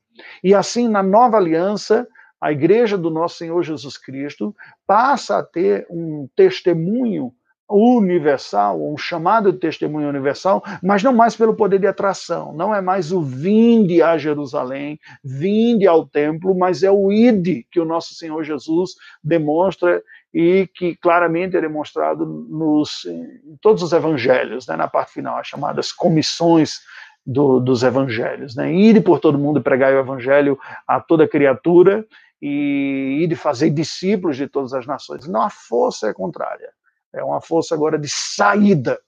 E 0.44 0.54
assim, 0.54 0.88
na 0.88 1.04
nova 1.04 1.38
aliança, 1.38 2.08
a 2.42 2.52
igreja 2.52 2.98
do 2.98 3.10
nosso 3.10 3.38
Senhor 3.38 3.62
Jesus 3.64 3.98
Cristo 3.98 4.56
passa 4.88 5.38
a 5.38 5.44
ter 5.44 5.86
um 5.90 6.28
testemunho 6.36 7.32
universal, 7.70 8.82
um 8.92 8.98
chamado 8.98 9.52
de 9.52 9.58
testemunho 9.58 10.08
universal, 10.08 10.64
mas 10.84 11.02
não 11.02 11.14
mais 11.14 11.36
pelo 11.36 11.56
poder 11.56 11.80
de 11.80 11.88
atração, 11.88 12.54
não 12.54 12.74
é 12.74 12.82
mais 12.82 13.12
o 13.12 13.22
vinde 13.22 14.02
a 14.02 14.18
Jerusalém, 14.18 15.00
vinde 15.24 15.88
ao 15.88 16.06
templo, 16.06 16.56
mas 16.56 16.84
é 16.84 16.92
o 16.92 17.12
ide 17.12 17.66
que 17.72 17.80
o 17.80 17.86
nosso 17.86 18.14
Senhor 18.14 18.44
Jesus 18.44 18.92
demonstra 19.24 20.04
e 20.34 20.68
que 20.76 20.96
claramente 20.98 21.58
é 21.58 21.62
demonstrado 21.62 22.26
nos, 22.26 23.06
em 23.06 23.58
todos 23.62 23.82
os 23.82 23.94
evangelhos, 23.94 24.68
né, 24.68 24.76
na 24.76 24.88
parte 24.88 25.14
final, 25.14 25.38
as 25.38 25.48
chamadas 25.48 25.92
comissões 25.92 26.82
do, 27.26 27.60
dos 27.60 27.82
evangelhos, 27.82 28.56
né? 28.56 28.72
Ir 28.72 29.02
por 29.04 29.20
todo 29.20 29.40
mundo 29.40 29.60
e 29.60 29.64
pregar 29.64 29.92
o 29.94 30.00
evangelho 30.00 30.60
a 30.88 31.00
toda 31.00 31.28
criatura 31.28 32.06
e 32.40 33.26
ir 33.28 33.36
fazer 33.36 33.72
discípulos 33.72 34.38
de 34.38 34.48
todas 34.48 34.74
as 34.74 34.86
nações. 34.86 35.28
Não, 35.28 35.42
a 35.42 35.50
força 35.50 36.08
é 36.08 36.14
contrária. 36.14 36.70
É 37.16 37.24
uma 37.24 37.42
força 37.42 37.74
agora 37.74 37.98
de 37.98 38.10
saída. 38.10 39.00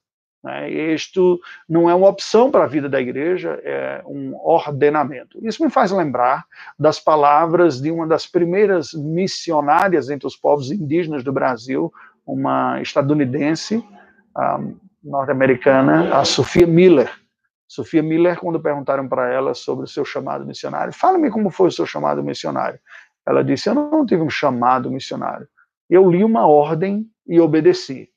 Né? 0.44 0.70
Isto 0.94 1.40
não 1.68 1.90
é 1.90 1.96
uma 1.96 2.08
opção 2.08 2.50
para 2.50 2.64
a 2.64 2.68
vida 2.68 2.88
da 2.88 3.02
igreja, 3.02 3.60
é 3.64 4.02
um 4.06 4.36
ordenamento. 4.36 5.40
Isso 5.46 5.64
me 5.64 5.70
faz 5.70 5.92
lembrar 5.92 6.46
das 6.80 7.00
palavras 7.00 7.82
de 7.82 7.92
uma 7.92 8.08
das 8.08 8.26
primeiras 8.26 8.94
missionárias 8.94 10.10
entre 10.10 10.28
os 10.28 10.36
povos 10.36 10.72
indígenas 10.72 11.24
do 11.24 11.34
Brasil, 11.34 11.92
uma 12.26 12.82
estadunidense, 12.82 13.84
norte-americana, 15.04 16.16
a 16.16 16.26
Sofia 16.26 16.68
Miller. 16.68 17.12
Sofia 17.68 18.02
Miller, 18.02 18.40
quando 18.40 18.60
perguntaram 18.60 19.08
para 19.10 19.32
ela 19.32 19.54
sobre 19.54 19.84
o 19.84 19.88
seu 19.88 20.06
chamado 20.06 20.46
missionário, 20.46 20.94
fala-me 20.94 21.30
como 21.30 21.50
foi 21.50 21.68
o 21.68 21.72
seu 21.72 21.86
chamado 21.86 22.24
missionário. 22.24 22.80
Ela 23.26 23.44
disse: 23.44 23.70
Eu 23.70 23.76
não 23.76 24.06
tive 24.06 24.22
um 24.22 24.30
chamado 24.30 24.90
missionário. 24.90 25.48
Eu 25.90 26.10
li 26.10 26.24
uma 26.24 26.48
ordem 26.48 27.06
e 27.28 27.40
obedeci. 27.40 28.10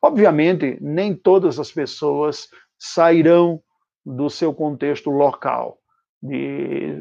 Obviamente, 0.00 0.78
nem 0.80 1.14
todas 1.14 1.58
as 1.58 1.70
pessoas 1.70 2.48
sairão 2.78 3.60
do 4.04 4.30
seu 4.30 4.54
contexto 4.54 5.10
local 5.10 5.78
de, 6.22 6.36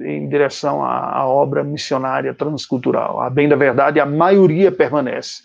em 0.06 0.28
direção 0.28 0.84
à, 0.84 1.18
à 1.18 1.28
obra 1.28 1.64
missionária 1.64 2.34
transcultural. 2.34 3.22
A 3.22 3.30
bem 3.30 3.48
da 3.48 3.56
verdade, 3.56 4.00
a 4.00 4.06
maioria 4.06 4.72
permanece. 4.72 5.44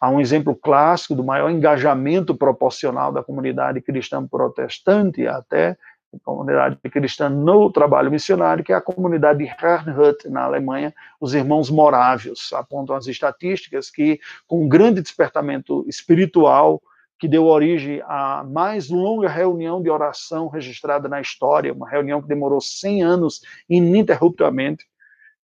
Há 0.00 0.10
um 0.10 0.20
exemplo 0.20 0.54
clássico 0.54 1.14
do 1.14 1.24
maior 1.24 1.50
engajamento 1.50 2.34
proporcional 2.34 3.10
da 3.12 3.22
comunidade 3.22 3.80
cristã 3.80 4.24
protestante, 4.26 5.26
até 5.26 5.76
comunidade 6.24 6.76
cristã 6.90 7.28
no 7.28 7.70
trabalho 7.70 8.10
missionário, 8.10 8.64
que 8.64 8.72
é 8.72 8.76
a 8.76 8.80
comunidade 8.80 9.40
de 9.40 9.44
Herrnhut, 9.44 10.28
na 10.28 10.42
Alemanha, 10.42 10.94
os 11.20 11.34
irmãos 11.34 11.70
morávios. 11.70 12.52
Apontam 12.52 12.96
as 12.96 13.06
estatísticas 13.06 13.90
que, 13.90 14.18
com 14.46 14.64
um 14.64 14.68
grande 14.68 15.02
despertamento 15.02 15.84
espiritual, 15.88 16.80
que 17.18 17.28
deu 17.28 17.46
origem 17.46 18.00
à 18.06 18.44
mais 18.44 18.88
longa 18.88 19.28
reunião 19.28 19.82
de 19.82 19.90
oração 19.90 20.48
registrada 20.48 21.08
na 21.08 21.20
história, 21.20 21.72
uma 21.72 21.88
reunião 21.88 22.22
que 22.22 22.28
demorou 22.28 22.60
100 22.60 23.02
anos 23.02 23.42
ininterruptamente, 23.68 24.86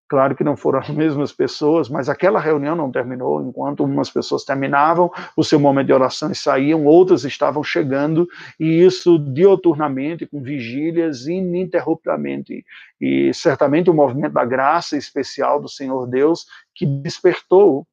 Claro 0.08 0.36
que 0.36 0.44
não 0.44 0.56
foram 0.56 0.80
as 0.80 0.88
mesmas 0.90 1.32
pessoas, 1.32 1.88
mas 1.88 2.08
aquela 2.08 2.38
reunião 2.38 2.76
não 2.76 2.90
terminou. 2.90 3.42
Enquanto 3.42 3.84
umas 3.84 4.10
pessoas 4.10 4.44
terminavam 4.44 5.10
o 5.36 5.42
seu 5.42 5.58
momento 5.58 5.86
de 5.86 5.92
oração 5.92 6.30
e 6.30 6.34
saíam, 6.34 6.84
outras 6.84 7.24
estavam 7.24 7.62
chegando, 7.62 8.28
e 8.60 8.84
isso 8.84 9.18
dioturnamente, 9.18 10.26
com 10.26 10.42
vigílias 10.42 11.26
ininterruptamente. 11.26 12.64
E 13.00 13.32
certamente 13.32 13.90
o 13.90 13.94
movimento 13.94 14.32
da 14.32 14.44
graça 14.44 14.96
especial 14.96 15.60
do 15.60 15.68
Senhor 15.68 16.06
Deus 16.06 16.46
que 16.74 16.84
despertou, 16.84 17.86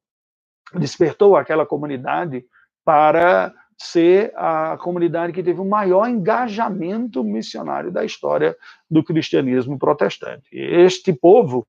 despertou 0.74 1.36
aquela 1.36 1.64
comunidade 1.64 2.44
para 2.84 3.52
ser 3.78 4.32
a 4.36 4.76
comunidade 4.80 5.32
que 5.32 5.42
teve 5.42 5.60
o 5.60 5.64
maior 5.64 6.08
engajamento 6.08 7.24
missionário 7.24 7.90
da 7.90 8.04
história 8.04 8.56
do 8.88 9.02
cristianismo 9.02 9.78
protestante. 9.78 10.48
Este 10.52 11.12
povo 11.12 11.66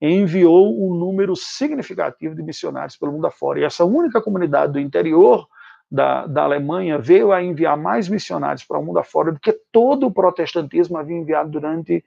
enviou 0.00 0.72
um 0.82 0.94
número 0.94 1.36
significativo 1.36 2.34
de 2.34 2.42
missionários 2.42 2.96
pelo 2.96 3.12
mundo 3.12 3.26
afora. 3.26 3.60
E 3.60 3.64
essa 3.64 3.84
única 3.84 4.22
comunidade 4.22 4.72
do 4.72 4.80
interior 4.80 5.46
da, 5.90 6.26
da 6.26 6.44
Alemanha 6.44 6.98
veio 6.98 7.32
a 7.32 7.42
enviar 7.42 7.76
mais 7.76 8.08
missionários 8.08 8.64
para 8.64 8.78
o 8.78 8.84
mundo 8.84 8.98
afora 8.98 9.32
do 9.32 9.40
que 9.40 9.52
todo 9.72 10.06
o 10.06 10.12
protestantismo 10.12 10.96
havia 10.96 11.16
enviado 11.16 11.50
durante 11.50 12.04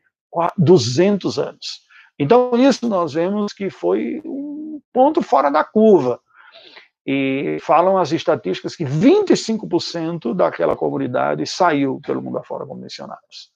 200 0.57 1.37
anos. 1.37 1.83
Então, 2.17 2.51
isso 2.55 2.87
nós 2.87 3.13
vemos 3.13 3.53
que 3.53 3.69
foi 3.69 4.21
um 4.25 4.81
ponto 4.91 5.21
fora 5.21 5.49
da 5.49 5.63
curva. 5.63 6.19
E 7.05 7.57
falam 7.59 7.97
as 7.97 8.13
estatísticas 8.13 8.77
que 8.77 8.85
25% 8.85 10.33
daquela 10.33 10.75
comunidade 10.75 11.45
saiu 11.45 11.99
pelo 12.05 12.21
mundo 12.21 12.37
afora 12.37 12.65
como 12.65 12.81
missionários. 12.81 13.52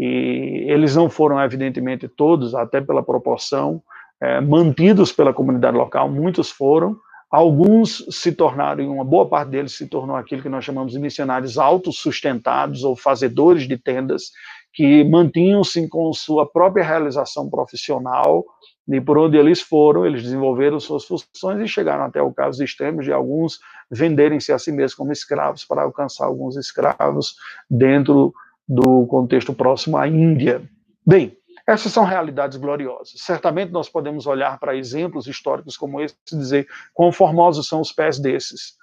E 0.00 0.64
eles 0.66 0.96
não 0.96 1.10
foram, 1.10 1.38
evidentemente, 1.38 2.08
todos, 2.08 2.54
até 2.54 2.80
pela 2.80 3.02
proporção, 3.02 3.82
é, 4.18 4.40
mantidos 4.40 5.12
pela 5.12 5.34
comunidade 5.34 5.76
local, 5.76 6.08
muitos 6.08 6.50
foram, 6.50 6.96
alguns 7.30 8.06
se 8.08 8.32
tornaram, 8.32 8.82
e 8.82 8.86
uma 8.86 9.04
boa 9.04 9.28
parte 9.28 9.50
deles 9.50 9.76
se 9.76 9.86
tornou 9.86 10.16
aquilo 10.16 10.40
que 10.40 10.48
nós 10.48 10.64
chamamos 10.64 10.92
de 10.92 10.98
missionários 10.98 11.58
autossustentados 11.58 12.82
ou 12.82 12.96
fazedores 12.96 13.68
de 13.68 13.76
tendas, 13.76 14.30
que 14.72 15.04
mantinham-se 15.04 15.86
com 15.86 16.10
sua 16.14 16.50
própria 16.50 16.82
realização 16.82 17.50
profissional, 17.50 18.46
e 18.88 19.02
por 19.02 19.18
onde 19.18 19.36
eles 19.36 19.60
foram, 19.60 20.06
eles 20.06 20.22
desenvolveram 20.22 20.80
suas 20.80 21.04
funções 21.04 21.60
e 21.60 21.68
chegaram 21.68 22.04
até 22.04 22.22
o 22.22 22.32
caso 22.32 22.64
extremos 22.64 23.04
de 23.04 23.12
alguns 23.12 23.60
venderem-se 23.90 24.50
a 24.50 24.58
si 24.58 24.72
mesmos 24.72 24.94
como 24.94 25.12
escravos 25.12 25.62
para 25.62 25.82
alcançar 25.82 26.24
alguns 26.24 26.56
escravos 26.56 27.34
dentro 27.68 28.32
do 28.70 29.04
contexto 29.08 29.52
próximo 29.52 29.96
à 29.96 30.06
Índia. 30.06 30.62
Bem, 31.04 31.36
essas 31.66 31.90
são 31.90 32.04
realidades 32.04 32.56
gloriosas. 32.56 33.14
Certamente 33.16 33.72
nós 33.72 33.88
podemos 33.88 34.28
olhar 34.28 34.60
para 34.60 34.76
exemplos 34.76 35.26
históricos 35.26 35.76
como 35.76 36.00
esse 36.00 36.14
e 36.32 36.36
dizer 36.36 36.68
quão 36.94 37.10
formosos 37.10 37.66
são 37.66 37.80
os 37.80 37.90
pés 37.90 38.20
desses. 38.20 38.74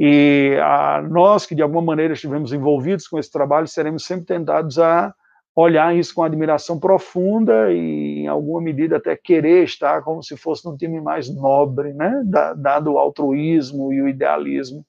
E 0.00 0.56
a, 0.62 1.02
nós 1.02 1.44
que 1.44 1.54
de 1.54 1.60
alguma 1.60 1.82
maneira 1.82 2.14
estivemos 2.14 2.54
envolvidos 2.54 3.06
com 3.06 3.18
esse 3.18 3.30
trabalho, 3.30 3.68
seremos 3.68 4.06
sempre 4.06 4.24
tentados 4.24 4.78
a 4.78 5.12
olhar 5.54 5.94
isso 5.94 6.14
com 6.14 6.22
admiração 6.22 6.80
profunda 6.80 7.70
e, 7.70 8.20
em 8.20 8.28
alguma 8.28 8.62
medida, 8.62 8.96
até 8.96 9.14
querer 9.14 9.64
estar 9.64 10.00
como 10.02 10.22
se 10.22 10.38
fosse 10.38 10.64
num 10.64 10.76
time 10.76 11.02
mais 11.02 11.28
nobre, 11.28 11.92
né? 11.92 12.22
dado 12.56 12.92
o 12.92 12.98
altruísmo 12.98 13.92
e 13.92 14.00
o 14.00 14.08
idealismo. 14.08 14.86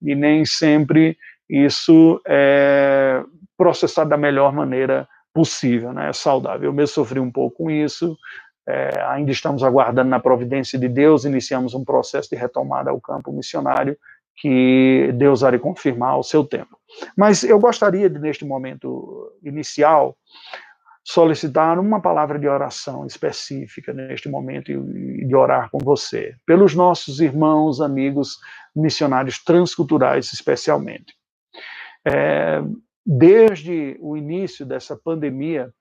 E 0.00 0.14
nem 0.14 0.46
sempre 0.46 1.18
isso 1.50 2.20
é, 2.26 3.22
processar 3.62 4.04
da 4.04 4.16
melhor 4.16 4.52
maneira 4.52 5.08
possível, 5.32 5.92
né, 5.92 6.12
saudável. 6.12 6.68
Eu 6.68 6.72
mesmo 6.72 6.94
sofri 6.94 7.20
um 7.20 7.30
pouco 7.30 7.58
com 7.58 7.70
isso, 7.70 8.18
é, 8.66 9.00
ainda 9.06 9.30
estamos 9.30 9.62
aguardando 9.62 10.10
na 10.10 10.18
providência 10.18 10.76
de 10.76 10.88
Deus, 10.88 11.24
iniciamos 11.24 11.74
um 11.74 11.84
processo 11.84 12.28
de 12.28 12.34
retomada 12.34 12.90
ao 12.90 13.00
campo 13.00 13.30
missionário, 13.30 13.96
que 14.36 15.12
Deus 15.14 15.42
de 15.42 15.58
confirmar 15.60 16.10
ao 16.10 16.24
seu 16.24 16.44
tempo. 16.44 16.76
Mas 17.16 17.44
eu 17.44 17.60
gostaria 17.60 18.10
de, 18.10 18.18
neste 18.18 18.44
momento 18.44 19.32
inicial, 19.44 20.16
solicitar 21.04 21.78
uma 21.78 22.00
palavra 22.00 22.36
de 22.38 22.48
oração 22.48 23.06
específica 23.06 23.92
neste 23.92 24.28
momento 24.28 24.72
e 24.72 25.24
de 25.24 25.36
orar 25.36 25.70
com 25.70 25.78
você, 25.78 26.34
pelos 26.44 26.74
nossos 26.74 27.20
irmãos, 27.20 27.80
amigos, 27.80 28.38
missionários 28.74 29.38
transculturais, 29.42 30.32
especialmente. 30.32 31.14
É, 32.04 32.60
Desde 33.04 33.96
o 34.00 34.16
início 34.16 34.64
dessa 34.64 34.96
pandemia, 34.96 35.72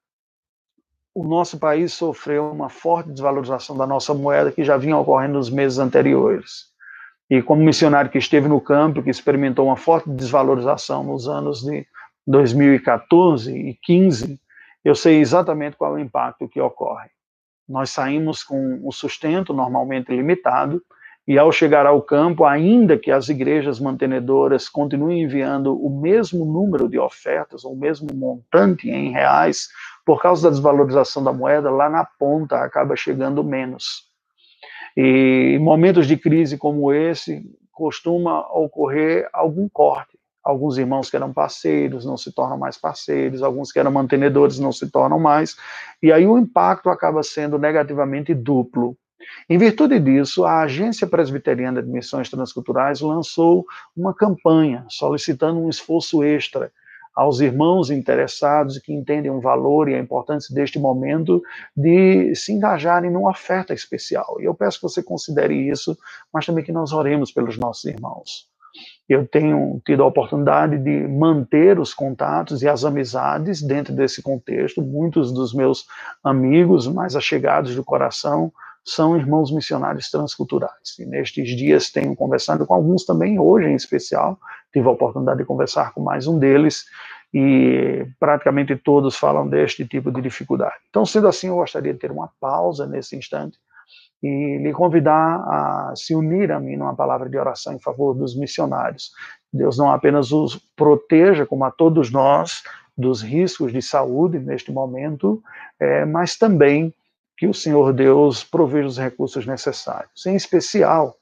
o 1.13 1.23
nosso 1.23 1.59
país 1.59 1.93
sofreu 1.93 2.51
uma 2.51 2.69
forte 2.69 3.11
desvalorização 3.11 3.77
da 3.77 3.85
nossa 3.85 4.13
moeda 4.13 4.51
que 4.51 4.63
já 4.63 4.77
vinha 4.77 4.97
ocorrendo 4.97 5.33
nos 5.33 5.49
meses 5.49 5.77
anteriores. 5.77 6.71
E 7.29 7.41
como 7.41 7.63
missionário 7.63 8.09
que 8.09 8.17
esteve 8.17 8.47
no 8.47 8.59
campo, 8.59 9.03
que 9.03 9.09
experimentou 9.09 9.67
uma 9.67 9.77
forte 9.77 10.09
desvalorização 10.09 11.03
nos 11.03 11.27
anos 11.27 11.61
de 11.61 11.85
2014 12.25 13.55
e 13.55 13.73
15, 13.75 14.39
eu 14.83 14.95
sei 14.95 15.19
exatamente 15.19 15.77
qual 15.77 15.97
é 15.97 15.99
o 15.99 16.03
impacto 16.03 16.47
que 16.47 16.59
ocorre. 16.59 17.09
Nós 17.67 17.89
saímos 17.89 18.43
com 18.43 18.79
o 18.85 18.91
sustento 18.91 19.53
normalmente 19.53 20.13
limitado, 20.13 20.81
e 21.27 21.37
ao 21.37 21.51
chegar 21.51 21.85
ao 21.85 22.01
campo, 22.01 22.45
ainda 22.45 22.97
que 22.97 23.11
as 23.11 23.29
igrejas 23.29 23.79
mantenedoras 23.79 24.67
continuem 24.67 25.21
enviando 25.23 25.73
o 25.73 25.89
mesmo 26.01 26.45
número 26.45 26.89
de 26.89 26.97
ofertas, 26.97 27.63
ou 27.63 27.73
o 27.73 27.77
mesmo 27.77 28.07
montante 28.13 28.89
em 28.89 29.11
reais, 29.11 29.69
por 30.05 30.21
causa 30.21 30.43
da 30.43 30.49
desvalorização 30.49 31.23
da 31.23 31.31
moeda, 31.31 31.69
lá 31.69 31.89
na 31.89 32.03
ponta 32.03 32.57
acaba 32.57 32.95
chegando 32.95 33.43
menos. 33.43 34.09
E 34.97 35.55
em 35.55 35.59
momentos 35.59 36.07
de 36.07 36.17
crise 36.17 36.57
como 36.57 36.91
esse, 36.91 37.43
costuma 37.71 38.41
ocorrer 38.51 39.29
algum 39.31 39.69
corte. 39.69 40.19
Alguns 40.43 40.77
irmãos 40.77 41.09
que 41.09 41.15
eram 41.15 41.31
parceiros 41.31 42.03
não 42.03 42.17
se 42.17 42.33
tornam 42.33 42.57
mais 42.57 42.77
parceiros, 42.77 43.43
alguns 43.43 43.71
que 43.71 43.79
eram 43.79 43.91
mantenedores 43.91 44.57
não 44.57 44.71
se 44.71 44.89
tornam 44.89 45.19
mais, 45.19 45.55
e 46.01 46.11
aí 46.11 46.25
o 46.25 46.37
impacto 46.37 46.89
acaba 46.89 47.21
sendo 47.21 47.59
negativamente 47.59 48.33
duplo. 48.33 48.97
Em 49.49 49.57
virtude 49.57 49.99
disso, 49.99 50.45
a 50.45 50.61
Agência 50.61 51.07
Presbiteriana 51.07 51.81
de 51.81 51.89
Missões 51.89 52.29
Transculturais 52.29 53.01
lançou 53.01 53.65
uma 53.95 54.13
campanha 54.13 54.85
solicitando 54.89 55.59
um 55.59 55.69
esforço 55.69 56.23
extra 56.23 56.71
aos 57.15 57.41
irmãos 57.41 57.89
interessados 57.91 58.77
que 58.79 58.93
entendem 58.93 59.31
o 59.31 59.41
valor 59.41 59.89
e 59.89 59.95
a 59.95 59.99
importância 59.99 60.53
deste 60.55 60.79
momento 60.79 61.41
de 61.75 62.33
se 62.35 62.53
engajarem 62.53 63.11
numa 63.11 63.29
oferta 63.31 63.73
especial. 63.73 64.37
E 64.39 64.45
eu 64.45 64.53
peço 64.53 64.77
que 64.77 64.83
você 64.83 65.03
considere 65.03 65.53
isso, 65.69 65.97
mas 66.33 66.45
também 66.45 66.63
que 66.63 66.71
nós 66.71 66.93
oremos 66.93 67.31
pelos 67.31 67.57
nossos 67.57 67.85
irmãos. 67.85 68.49
eu 69.09 69.27
tenho 69.27 69.81
tido 69.85 70.01
a 70.03 70.07
oportunidade 70.07 70.77
de 70.77 71.05
manter 71.05 71.77
os 71.77 71.93
contatos 71.93 72.63
e 72.63 72.69
as 72.69 72.85
amizades 72.85 73.61
dentro 73.61 73.93
desse 73.93 74.21
contexto. 74.21 74.81
Muitos 74.81 75.33
dos 75.33 75.53
meus 75.53 75.85
amigos 76.23 76.87
mais 76.87 77.13
achegados 77.13 77.75
do 77.75 77.83
coração 77.83 78.53
são 78.83 79.15
irmãos 79.17 79.51
missionários 79.51 80.09
transculturais. 80.09 80.97
E 80.99 81.05
nestes 81.05 81.55
dias 81.55 81.91
tenho 81.91 82.15
conversado 82.15 82.65
com 82.65 82.73
alguns 82.73 83.05
também, 83.05 83.39
hoje 83.39 83.67
em 83.67 83.75
especial, 83.75 84.39
tive 84.73 84.87
a 84.87 84.91
oportunidade 84.91 85.39
de 85.39 85.45
conversar 85.45 85.93
com 85.93 86.01
mais 86.01 86.27
um 86.27 86.39
deles, 86.39 86.85
e 87.33 88.05
praticamente 88.19 88.75
todos 88.75 89.15
falam 89.15 89.47
deste 89.47 89.87
tipo 89.87 90.11
de 90.11 90.21
dificuldade. 90.21 90.75
Então, 90.89 91.05
sendo 91.05 91.27
assim, 91.27 91.47
eu 91.47 91.55
gostaria 91.55 91.93
de 91.93 91.99
ter 91.99 92.11
uma 92.11 92.29
pausa 92.39 92.85
nesse 92.85 93.15
instante 93.15 93.57
e 94.21 94.57
lhe 94.57 94.71
convidar 94.73 95.37
a 95.47 95.93
se 95.95 96.13
unir 96.13 96.51
a 96.51 96.59
mim 96.59 96.75
numa 96.75 96.95
palavra 96.95 97.29
de 97.29 97.37
oração 97.37 97.73
em 97.73 97.79
favor 97.79 98.13
dos 98.13 98.35
missionários. 98.35 99.11
Deus 99.51 99.77
não 99.77 99.91
apenas 99.91 100.31
os 100.31 100.57
proteja, 100.75 101.45
como 101.45 101.63
a 101.65 101.71
todos 101.71 102.11
nós, 102.11 102.63
dos 102.95 103.21
riscos 103.21 103.71
de 103.71 103.81
saúde 103.81 104.37
neste 104.37 104.71
momento, 104.71 105.41
é, 105.79 106.05
mas 106.05 106.37
também 106.37 106.93
que 107.41 107.47
o 107.47 107.55
Senhor 107.55 107.91
Deus 107.91 108.43
proveja 108.43 108.87
os 108.87 108.99
recursos 108.99 109.47
necessários. 109.47 110.27
Em 110.27 110.35
especial, 110.35 111.15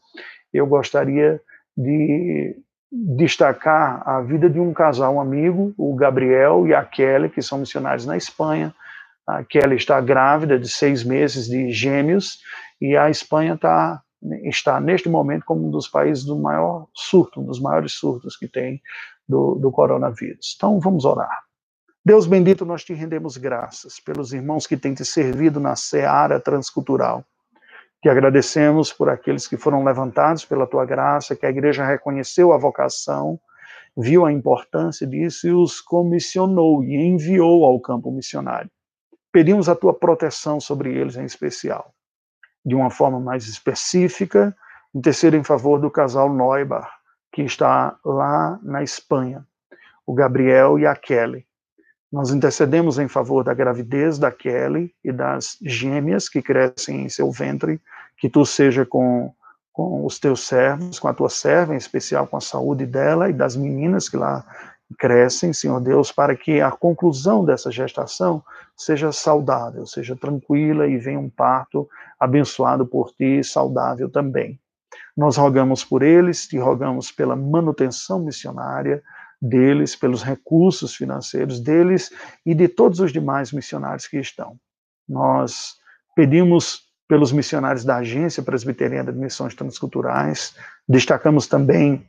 eu 0.54 0.68
gostaria 0.68 1.40
de 1.78 2.58
destacar 2.92 4.04
a 4.06 4.20
vida 4.20 4.50
de 4.50 4.60
um 4.60 4.74
casal 4.74 5.16
um 5.16 5.22
amigo, 5.22 5.74
o 5.78 5.96
Gabriel 5.96 6.68
e 6.68 6.74
a 6.74 6.84
Kelly, 6.84 7.30
que 7.30 7.42
são 7.42 7.60
missionários 7.60 8.06
na 8.06 8.18
Espanha. 8.18 8.76
A 9.26 9.46
Kelly 9.46 9.78
está 9.78 10.02
grávida 10.02 10.60
de 10.60 10.68
seis 10.68 11.06
meses 11.06 11.48
de 11.48 11.72
gêmeos 11.72 12.40
e 12.82 12.98
a 12.98 13.10
Espanha 13.10 13.54
está 13.54 14.02
está 14.44 14.82
neste 14.82 15.08
momento 15.08 15.46
como 15.46 15.66
um 15.66 15.72
dos 15.72 15.88
países 15.88 16.26
do 16.26 16.38
maior 16.38 16.88
surto, 16.94 17.40
um 17.40 17.46
dos 17.46 17.62
maiores 17.62 17.94
surtos 17.94 18.36
que 18.36 18.50
tem 18.50 18.82
do, 19.26 19.56
do 19.56 19.72
coronavírus. 19.72 20.54
Então 20.58 20.82
vamos 20.82 21.06
orar. 21.06 21.49
Deus 22.04 22.26
bendito, 22.26 22.66
nós 22.66 22.84
te 22.84 22.94
rendemos 22.94 23.36
graças 23.36 24.00
pelos 24.00 24.32
irmãos 24.32 24.66
que 24.66 24.78
têm 24.78 24.94
te 24.94 25.04
servido 25.04 25.60
na 25.60 25.76
seara 25.76 26.40
transcultural. 26.40 27.26
Te 28.02 28.08
agradecemos 28.08 28.94
por 28.94 29.10
aqueles 29.10 29.46
que 29.48 29.58
foram 29.58 29.84
levantados 29.84 30.46
pela 30.46 30.66
tua 30.66 30.86
graça, 30.86 31.36
que 31.36 31.46
a 31.46 31.50
igreja 31.50 31.86
reconheceu 31.86 32.54
a 32.54 32.58
vocação, 32.58 33.38
viu 33.98 34.26
a 34.26 34.32
importância 34.32 35.06
disso 35.06 35.46
e 35.46 35.52
os 35.52 35.82
comissionou 35.82 36.82
e 36.86 36.96
enviou 36.96 37.66
ao 37.66 37.78
campo 37.82 38.10
missionário. 38.10 38.72
Pedimos 39.30 39.68
a 39.68 39.76
tua 39.76 39.94
proteção 39.94 40.62
sobre 40.62 40.98
eles 40.98 41.18
em 41.18 41.26
especial. 41.26 41.94
De 42.66 42.76
uma 42.76 42.90
forma 42.90 43.20
mais 43.20 43.46
específica, 43.46 44.56
interceder 44.96 45.38
em 45.38 45.44
favor 45.44 45.82
do 45.82 45.92
casal 45.92 46.34
Neubar, 46.34 46.90
que 47.30 47.42
está 47.42 47.98
lá 48.06 48.58
na 48.64 48.82
Espanha, 48.82 49.46
o 50.08 50.14
Gabriel 50.14 50.80
e 50.80 50.88
a 50.88 50.96
Kelly 50.96 51.49
nós 52.12 52.32
intercedemos 52.32 52.98
em 52.98 53.08
favor 53.08 53.44
da 53.44 53.54
gravidez 53.54 54.18
da 54.18 54.32
Kelly 54.32 54.94
e 55.04 55.12
das 55.12 55.58
gêmeas 55.62 56.28
que 56.28 56.42
crescem 56.42 57.04
em 57.04 57.10
seu 57.10 57.32
ventre, 57.32 57.80
que 58.18 58.28
tu 58.28 58.46
seja 58.46 58.86
com, 58.86 59.32
com 59.72 60.06
os 60.06 60.20
teus 60.20 60.48
servos, 60.48 60.98
com 60.98 61.08
a 61.08 61.14
tua 61.14 61.30
serva, 61.30 61.74
em 61.74 61.78
especial 61.78 62.26
com 62.26 62.38
a 62.38 62.42
saúde 62.42 62.86
dela 62.86 63.30
e 63.30 63.34
das 63.34 63.56
meninas 63.56 64.10
que 64.10 64.18
lá 64.18 64.44
crescem, 64.98 65.54
Senhor 65.54 65.80
Deus, 65.80 66.12
para 66.12 66.36
que 66.36 66.60
a 66.62 66.72
conclusão 66.72 67.46
dessa 67.46 67.72
gestação 67.72 68.44
seja 68.76 69.12
saudável, 69.12 69.86
seja 69.86 70.16
tranquila 70.16 70.88
e 70.88 70.98
venha 70.98 71.20
um 71.20 71.30
parto 71.30 71.88
abençoado 72.20 72.88
por 72.88 73.12
ti, 73.12 73.44
saudável 73.44 74.10
também. 74.10 74.60
Nós 75.16 75.38
rogamos 75.38 75.84
por 75.84 76.02
eles, 76.02 76.48
te 76.48 76.58
rogamos 76.58 77.12
pela 77.12 77.36
manutenção 77.36 78.20
missionária, 78.20 79.04
deles, 79.42 79.96
pelos 79.96 80.24
recursos 80.24 80.96
financeiros 80.96 81.60
deles 81.60 82.12
e 82.46 82.54
de 82.54 82.68
todos 82.68 83.00
os 83.00 83.12
demais 83.12 83.52
missionários 83.52 84.08
que 84.08 84.18
estão. 84.18 84.58
Nós 85.08 85.76
pedimos 86.16 86.90
pelos 87.08 87.32
missionários 87.32 87.84
da 87.84 87.98
Agência 87.98 88.44
Presbiteriana 88.44 89.12
de 89.12 89.18
Missões 89.18 89.56
Transculturais, 89.56 90.56
destacamos 90.88 91.48
também 91.48 92.06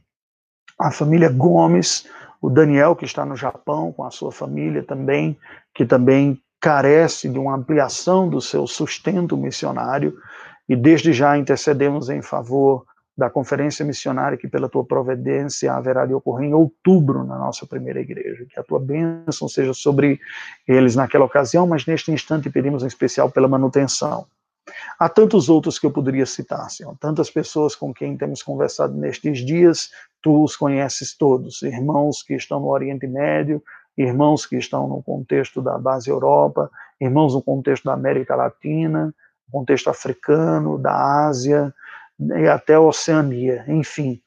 a 0.78 0.90
família 0.90 1.30
Gomes, 1.30 2.06
o 2.40 2.50
Daniel, 2.50 2.96
que 2.96 3.04
está 3.04 3.24
no 3.24 3.36
Japão, 3.36 3.92
com 3.92 4.04
a 4.04 4.10
sua 4.10 4.32
família 4.32 4.82
também, 4.82 5.38
que 5.74 5.86
também 5.86 6.40
carece 6.60 7.28
de 7.28 7.38
uma 7.38 7.54
ampliação 7.54 8.28
do 8.28 8.40
seu 8.40 8.66
sustento 8.66 9.36
missionário, 9.36 10.16
e 10.68 10.76
desde 10.76 11.12
já 11.12 11.36
intercedemos 11.36 12.10
em 12.10 12.22
favor 12.22 12.84
da 13.20 13.28
conferência 13.28 13.84
missionária 13.84 14.38
que 14.38 14.48
pela 14.48 14.66
tua 14.66 14.82
providência 14.82 15.74
haverá 15.74 16.06
de 16.06 16.14
ocorrer 16.14 16.48
em 16.48 16.54
outubro 16.54 17.22
na 17.22 17.36
nossa 17.36 17.66
primeira 17.66 18.00
igreja. 18.00 18.46
Que 18.48 18.58
a 18.58 18.62
tua 18.62 18.80
bênção 18.80 19.46
seja 19.46 19.74
sobre 19.74 20.18
eles 20.66 20.96
naquela 20.96 21.26
ocasião, 21.26 21.66
mas 21.66 21.84
neste 21.84 22.10
instante 22.10 22.48
pedimos 22.48 22.82
em 22.82 22.86
especial 22.86 23.30
pela 23.30 23.46
manutenção. 23.46 24.26
Há 24.98 25.06
tantos 25.06 25.50
outros 25.50 25.78
que 25.78 25.84
eu 25.84 25.90
poderia 25.90 26.24
citar, 26.24 26.70
Senhor, 26.70 26.96
tantas 26.98 27.30
pessoas 27.30 27.76
com 27.76 27.92
quem 27.92 28.16
temos 28.16 28.42
conversado 28.42 28.94
nestes 28.96 29.44
dias, 29.44 29.90
tu 30.22 30.42
os 30.42 30.56
conheces 30.56 31.14
todos, 31.14 31.60
irmãos 31.60 32.22
que 32.22 32.32
estão 32.32 32.58
no 32.58 32.68
Oriente 32.68 33.06
Médio, 33.06 33.62
irmãos 33.98 34.46
que 34.46 34.56
estão 34.56 34.88
no 34.88 35.02
contexto 35.02 35.60
da 35.60 35.76
base 35.76 36.08
Europa, 36.08 36.70
irmãos 36.98 37.34
no 37.34 37.42
contexto 37.42 37.84
da 37.84 37.92
América 37.92 38.34
Latina, 38.34 39.14
contexto 39.52 39.90
africano, 39.90 40.78
da 40.78 41.26
Ásia, 41.26 41.74
e 42.36 42.48
até 42.48 42.74
a 42.74 42.80
Oceania, 42.80 43.64
enfim. 43.66 44.20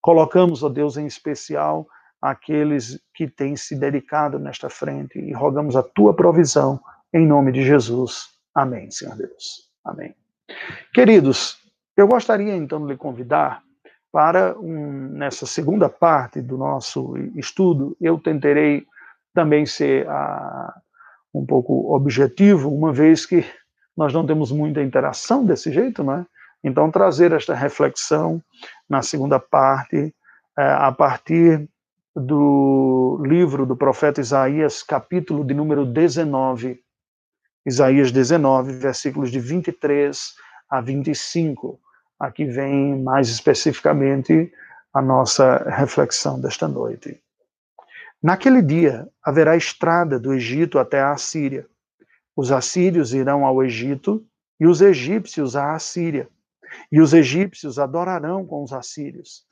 Colocamos, 0.00 0.62
ó 0.62 0.68
Deus, 0.68 0.96
em 0.96 1.06
especial 1.06 1.86
aqueles 2.20 3.00
que 3.14 3.28
têm 3.28 3.56
se 3.56 3.76
dedicado 3.76 4.38
nesta 4.38 4.68
frente 4.68 5.18
e 5.18 5.32
rogamos 5.32 5.76
a 5.76 5.82
tua 5.82 6.14
provisão 6.14 6.80
em 7.12 7.26
nome 7.26 7.52
de 7.52 7.64
Jesus. 7.64 8.28
Amém, 8.54 8.90
Senhor 8.90 9.16
Deus. 9.16 9.70
Amém. 9.84 10.14
Queridos, 10.92 11.58
eu 11.96 12.06
gostaria 12.06 12.54
então 12.54 12.84
de 12.84 12.92
lhe 12.92 12.98
convidar 12.98 13.62
para 14.10 14.58
um, 14.58 15.08
nessa 15.10 15.46
segunda 15.46 15.88
parte 15.88 16.40
do 16.40 16.56
nosso 16.56 17.16
estudo, 17.36 17.96
eu 18.00 18.18
tentarei 18.18 18.86
também 19.34 19.66
ser 19.66 20.08
ah, 20.08 20.74
um 21.32 21.44
pouco 21.44 21.94
objetivo, 21.94 22.74
uma 22.74 22.92
vez 22.92 23.26
que 23.26 23.44
nós 23.96 24.12
não 24.12 24.26
temos 24.26 24.50
muita 24.50 24.82
interação 24.82 25.44
desse 25.44 25.70
jeito, 25.70 26.02
não 26.02 26.14
é? 26.14 26.26
Então, 26.62 26.90
trazer 26.90 27.32
esta 27.32 27.54
reflexão 27.54 28.42
na 28.88 29.02
segunda 29.02 29.38
parte, 29.38 30.14
é, 30.58 30.62
a 30.62 30.90
partir 30.90 31.68
do 32.14 33.22
livro 33.24 33.64
do 33.64 33.76
profeta 33.76 34.20
Isaías, 34.20 34.82
capítulo 34.82 35.44
de 35.44 35.54
número 35.54 35.86
19. 35.86 36.80
Isaías 37.64 38.10
19, 38.10 38.72
versículos 38.72 39.30
de 39.30 39.38
23 39.38 40.34
a 40.68 40.80
25. 40.80 41.78
Aqui 42.18 42.44
vem 42.44 43.00
mais 43.00 43.28
especificamente 43.28 44.52
a 44.92 45.00
nossa 45.00 45.58
reflexão 45.70 46.40
desta 46.40 46.66
noite. 46.66 47.20
Naquele 48.20 48.62
dia 48.62 49.06
haverá 49.22 49.56
estrada 49.56 50.18
do 50.18 50.34
Egito 50.34 50.76
até 50.80 51.00
a 51.00 51.12
Assíria. 51.12 51.66
Os 52.34 52.50
assírios 52.50 53.14
irão 53.14 53.46
ao 53.46 53.62
Egito 53.62 54.26
e 54.58 54.66
os 54.66 54.80
egípcios 54.80 55.54
à 55.54 55.74
Assíria 55.74 56.28
e 56.90 57.00
os 57.00 57.12
egípcios 57.12 57.78
adorarão 57.78 58.46
com 58.46 58.62
os 58.62 58.72
assírios. 58.72 59.46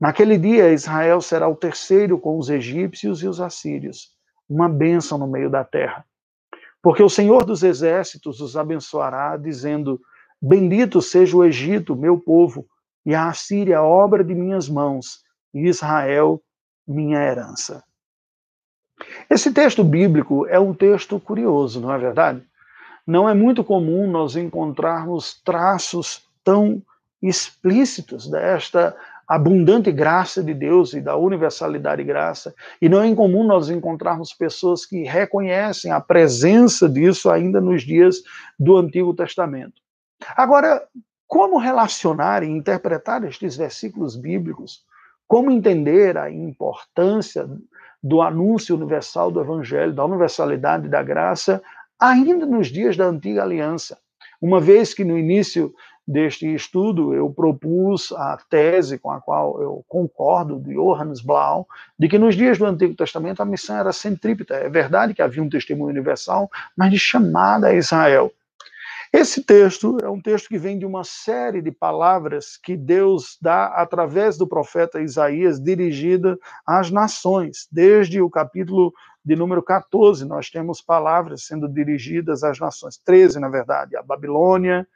Naquele 0.00 0.38
dia, 0.38 0.72
Israel 0.72 1.20
será 1.20 1.48
o 1.48 1.56
terceiro 1.56 2.18
com 2.18 2.38
os 2.38 2.48
egípcios 2.48 3.22
e 3.22 3.28
os 3.28 3.40
assírios, 3.40 4.12
uma 4.48 4.68
bênção 4.68 5.18
no 5.18 5.26
meio 5.26 5.50
da 5.50 5.64
terra. 5.64 6.04
Porque 6.80 7.02
o 7.02 7.08
Senhor 7.08 7.44
dos 7.44 7.62
exércitos 7.62 8.40
os 8.40 8.56
abençoará, 8.56 9.36
dizendo: 9.36 10.00
Bendito 10.40 11.02
seja 11.02 11.36
o 11.36 11.44
Egito, 11.44 11.96
meu 11.96 12.18
povo, 12.18 12.66
e 13.04 13.14
a 13.14 13.28
Assíria, 13.28 13.82
obra 13.82 14.22
de 14.22 14.34
minhas 14.34 14.68
mãos, 14.68 15.24
e 15.52 15.66
Israel, 15.66 16.40
minha 16.86 17.18
herança. 17.20 17.82
Esse 19.28 19.52
texto 19.52 19.82
bíblico 19.82 20.46
é 20.46 20.58
um 20.58 20.72
texto 20.74 21.18
curioso, 21.18 21.80
não 21.80 21.92
é 21.92 21.98
verdade? 21.98 22.42
Não 23.06 23.28
é 23.28 23.34
muito 23.34 23.64
comum 23.64 24.10
nós 24.10 24.36
encontrarmos 24.36 25.40
traços 25.42 26.27
tão 26.48 26.82
explícitos 27.20 28.26
desta 28.26 28.96
abundante 29.28 29.92
graça 29.92 30.42
de 30.42 30.54
Deus 30.54 30.94
e 30.94 31.00
da 31.02 31.14
universalidade 31.14 32.00
e 32.00 32.06
graça. 32.06 32.54
E 32.80 32.88
não 32.88 33.02
é 33.02 33.06
incomum 33.06 33.44
nós 33.44 33.68
encontrarmos 33.68 34.32
pessoas 34.32 34.86
que 34.86 35.02
reconhecem 35.02 35.92
a 35.92 36.00
presença 36.00 36.88
disso 36.88 37.28
ainda 37.28 37.60
nos 37.60 37.82
dias 37.82 38.22
do 38.58 38.78
Antigo 38.78 39.12
Testamento. 39.12 39.74
Agora, 40.34 40.82
como 41.26 41.58
relacionar 41.58 42.42
e 42.42 42.48
interpretar 42.48 43.22
estes 43.24 43.54
versículos 43.54 44.16
bíblicos? 44.16 44.82
Como 45.26 45.50
entender 45.50 46.16
a 46.16 46.30
importância 46.30 47.46
do 48.02 48.22
anúncio 48.22 48.74
universal 48.74 49.30
do 49.30 49.42
Evangelho, 49.42 49.92
da 49.92 50.06
universalidade 50.06 50.88
da 50.88 51.02
graça, 51.02 51.62
ainda 52.00 52.46
nos 52.46 52.68
dias 52.68 52.96
da 52.96 53.04
antiga 53.04 53.42
aliança? 53.42 53.98
Uma 54.40 54.60
vez 54.60 54.94
que 54.94 55.04
no 55.04 55.18
início 55.18 55.74
deste 56.08 56.46
estudo, 56.54 57.12
eu 57.12 57.28
propus 57.28 58.12
a 58.12 58.38
tese 58.48 58.98
com 58.98 59.10
a 59.10 59.20
qual 59.20 59.60
eu 59.60 59.84
concordo, 59.86 60.58
de 60.58 60.72
Johannes 60.72 61.20
Blau, 61.20 61.68
de 61.98 62.08
que 62.08 62.18
nos 62.18 62.34
dias 62.34 62.56
do 62.56 62.64
Antigo 62.64 62.94
Testamento 62.94 63.42
a 63.42 63.44
missão 63.44 63.76
era 63.76 63.92
centrípeta. 63.92 64.54
É 64.54 64.70
verdade 64.70 65.12
que 65.12 65.20
havia 65.20 65.42
um 65.42 65.50
testemunho 65.50 65.90
universal, 65.90 66.50
mas 66.74 66.90
de 66.90 66.98
chamada 66.98 67.66
a 67.66 67.74
Israel. 67.74 68.32
Esse 69.12 69.42
texto 69.42 69.98
é 70.02 70.08
um 70.08 70.20
texto 70.20 70.48
que 70.48 70.58
vem 70.58 70.78
de 70.78 70.86
uma 70.86 71.04
série 71.04 71.60
de 71.60 71.70
palavras 71.70 72.56
que 72.56 72.74
Deus 72.74 73.36
dá 73.40 73.66
através 73.66 74.38
do 74.38 74.46
profeta 74.46 75.02
Isaías, 75.02 75.60
dirigida 75.60 76.38
às 76.66 76.90
nações. 76.90 77.68
Desde 77.70 78.20
o 78.20 78.30
capítulo 78.30 78.94
de 79.22 79.36
número 79.36 79.62
14, 79.62 80.24
nós 80.24 80.48
temos 80.48 80.80
palavras 80.80 81.44
sendo 81.44 81.68
dirigidas 81.68 82.42
às 82.42 82.58
nações, 82.58 82.96
13, 82.96 83.38
na 83.38 83.48
verdade, 83.50 83.94
a 83.94 84.02
Babilônia, 84.02 84.86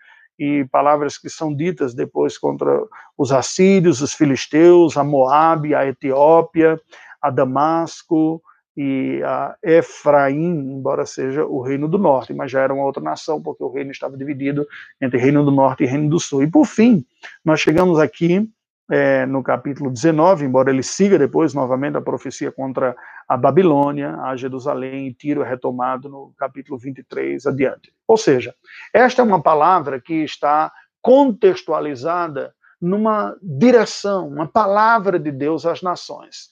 e 0.43 0.65
palavras 0.65 1.17
que 1.17 1.31
são 1.31 1.55
ditas 1.55 1.95
depois 1.95 2.37
contra 2.37 2.83
os 3.17 3.31
assírios, 3.31 4.03
os 4.03 4.13
filisteus, 4.13 4.97
a 4.97 5.05
Moabe, 5.05 5.73
a 5.73 5.87
Etiópia, 5.87 6.81
a 7.21 7.31
Damasco 7.31 8.43
e 8.77 9.23
a 9.25 9.55
Efraim, 9.63 10.75
embora 10.77 11.07
seja 11.07 11.45
o 11.47 11.61
reino 11.61 11.87
do 11.87 11.97
norte, 11.97 12.35
mas 12.35 12.51
já 12.51 12.61
era 12.61 12.75
uma 12.75 12.85
outra 12.85 13.01
nação, 13.01 13.41
porque 13.41 13.63
o 13.63 13.71
reino 13.71 13.93
estava 13.93 14.17
dividido 14.17 14.67
entre 15.01 15.17
reino 15.17 15.45
do 15.45 15.53
norte 15.53 15.85
e 15.85 15.87
reino 15.87 16.11
do 16.11 16.19
sul. 16.19 16.43
E 16.43 16.51
por 16.51 16.67
fim, 16.67 17.07
nós 17.45 17.61
chegamos 17.61 18.01
aqui 18.01 18.51
é, 18.93 19.25
no 19.25 19.43
capítulo 19.43 19.91
19, 19.91 20.45
embora 20.45 20.69
ele 20.69 20.83
siga 20.83 21.19
depois 21.19 21.55
novamente 21.55 21.97
a 21.97 22.03
profecia 22.03 22.53
contra 22.53 22.95
a 23.27 23.39
Babilônia, 23.39 24.15
a 24.17 24.37
Jerusalém, 24.37 25.07
e 25.07 25.15
Tiro 25.15 25.43
é 25.43 25.49
retomado 25.49 26.11
no 26.11 26.35
capítulo 26.37 26.79
23 26.79 27.47
adiante. 27.47 27.91
Ou 28.07 28.19
seja, 28.19 28.55
esta 28.93 29.23
é 29.23 29.25
uma 29.25 29.43
palavra 29.43 29.99
que 29.99 30.23
está 30.23 30.71
contextualizada 31.01 32.55
numa 32.79 33.35
direção, 33.43 34.29
uma 34.29 34.47
palavra 34.47 35.19
de 35.19 35.33
Deus 35.33 35.65
às 35.65 35.81
nações. 35.81 36.51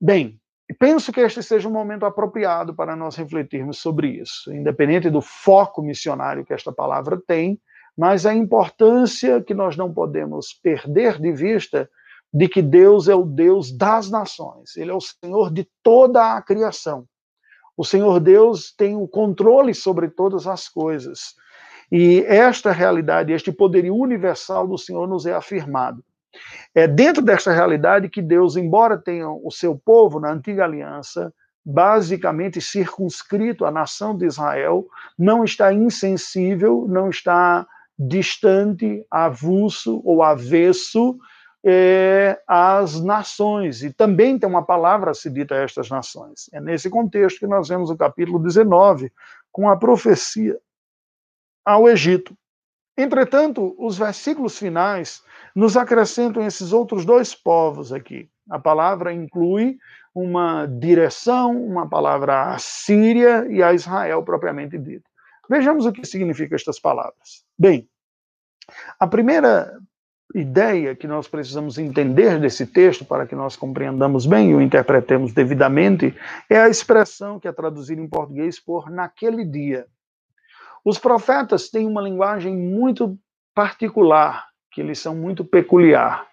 Bem, 0.00 0.40
penso 0.78 1.12
que 1.12 1.20
este 1.20 1.42
seja 1.42 1.68
um 1.68 1.72
momento 1.72 2.06
apropriado 2.06 2.74
para 2.74 2.96
nós 2.96 3.16
refletirmos 3.16 3.78
sobre 3.80 4.08
isso, 4.08 4.50
independente 4.50 5.10
do 5.10 5.20
foco 5.20 5.82
missionário 5.82 6.42
que 6.42 6.54
esta 6.54 6.72
palavra 6.72 7.20
tem, 7.26 7.60
mas 7.96 8.26
a 8.26 8.34
importância 8.34 9.42
que 9.42 9.54
nós 9.54 9.76
não 9.76 9.92
podemos 9.92 10.52
perder 10.52 11.20
de 11.20 11.32
vista 11.32 11.88
de 12.32 12.48
que 12.48 12.60
Deus 12.60 13.08
é 13.08 13.14
o 13.14 13.22
Deus 13.22 13.70
das 13.70 14.10
nações, 14.10 14.76
ele 14.76 14.90
é 14.90 14.94
o 14.94 15.00
Senhor 15.00 15.52
de 15.52 15.68
toda 15.82 16.34
a 16.34 16.42
criação. 16.42 17.06
O 17.76 17.84
Senhor 17.84 18.20
Deus 18.20 18.72
tem 18.76 18.96
o 18.96 19.06
controle 19.06 19.74
sobre 19.74 20.08
todas 20.08 20.46
as 20.46 20.68
coisas. 20.68 21.34
E 21.90 22.24
esta 22.26 22.72
realidade, 22.72 23.32
este 23.32 23.52
poderio 23.52 23.94
universal 23.94 24.66
do 24.66 24.78
Senhor 24.78 25.08
nos 25.08 25.26
é 25.26 25.34
afirmado. 25.34 26.02
É 26.74 26.88
dentro 26.88 27.22
desta 27.22 27.52
realidade 27.52 28.08
que 28.08 28.22
Deus, 28.22 28.56
embora 28.56 28.98
tenha 28.98 29.28
o 29.28 29.50
seu 29.50 29.76
povo 29.76 30.18
na 30.18 30.32
antiga 30.32 30.64
aliança, 30.64 31.32
basicamente 31.64 32.60
circunscrito 32.60 33.64
à 33.64 33.70
nação 33.70 34.16
de 34.16 34.26
Israel, 34.26 34.86
não 35.18 35.44
está 35.44 35.72
insensível, 35.72 36.86
não 36.88 37.08
está 37.08 37.66
distante, 37.98 39.06
avulso 39.10 40.00
ou 40.04 40.22
avesso 40.22 41.18
é, 41.64 42.40
às 42.46 43.00
nações. 43.02 43.82
E 43.82 43.92
também 43.92 44.38
tem 44.38 44.48
uma 44.48 44.64
palavra 44.64 45.14
se 45.14 45.30
dita 45.30 45.54
a 45.54 45.62
estas 45.62 45.88
nações. 45.88 46.50
É 46.52 46.60
nesse 46.60 46.90
contexto 46.90 47.38
que 47.38 47.46
nós 47.46 47.68
vemos 47.68 47.90
o 47.90 47.96
capítulo 47.96 48.38
19, 48.38 49.10
com 49.50 49.68
a 49.68 49.76
profecia 49.76 50.58
ao 51.64 51.88
Egito. 51.88 52.36
Entretanto, 52.96 53.74
os 53.78 53.98
versículos 53.98 54.58
finais 54.58 55.22
nos 55.54 55.76
acrescentam 55.76 56.44
esses 56.46 56.72
outros 56.72 57.04
dois 57.04 57.34
povos 57.34 57.92
aqui. 57.92 58.28
A 58.48 58.58
palavra 58.58 59.12
inclui 59.12 59.78
uma 60.14 60.66
direção, 60.66 61.60
uma 61.60 61.88
palavra 61.88 62.52
à 62.52 62.58
Síria 62.58 63.46
e 63.48 63.62
a 63.62 63.72
Israel 63.72 64.22
propriamente 64.22 64.78
dita. 64.78 65.08
Vejamos 65.48 65.86
o 65.86 65.92
que 65.92 66.06
significam 66.06 66.56
estas 66.56 66.78
palavras. 66.78 67.44
Bem, 67.58 67.88
a 68.98 69.06
primeira 69.06 69.78
ideia 70.34 70.96
que 70.96 71.06
nós 71.06 71.28
precisamos 71.28 71.78
entender 71.78 72.40
desse 72.40 72.66
texto 72.66 73.04
para 73.04 73.26
que 73.26 73.34
nós 73.34 73.56
compreendamos 73.56 74.26
bem 74.26 74.50
e 74.50 74.54
o 74.54 74.60
interpretemos 74.60 75.32
devidamente 75.32 76.14
é 76.50 76.58
a 76.58 76.68
expressão 76.68 77.38
que 77.38 77.46
é 77.46 77.52
traduzida 77.52 78.00
em 78.00 78.08
português 78.08 78.58
por 78.58 78.90
naquele 78.90 79.44
dia. 79.44 79.86
Os 80.84 80.98
profetas 80.98 81.70
têm 81.70 81.86
uma 81.86 82.02
linguagem 82.02 82.54
muito 82.56 83.18
particular, 83.54 84.46
que 84.70 84.80
eles 84.80 84.98
são 84.98 85.14
muito 85.14 85.44
peculiar. 85.44 86.26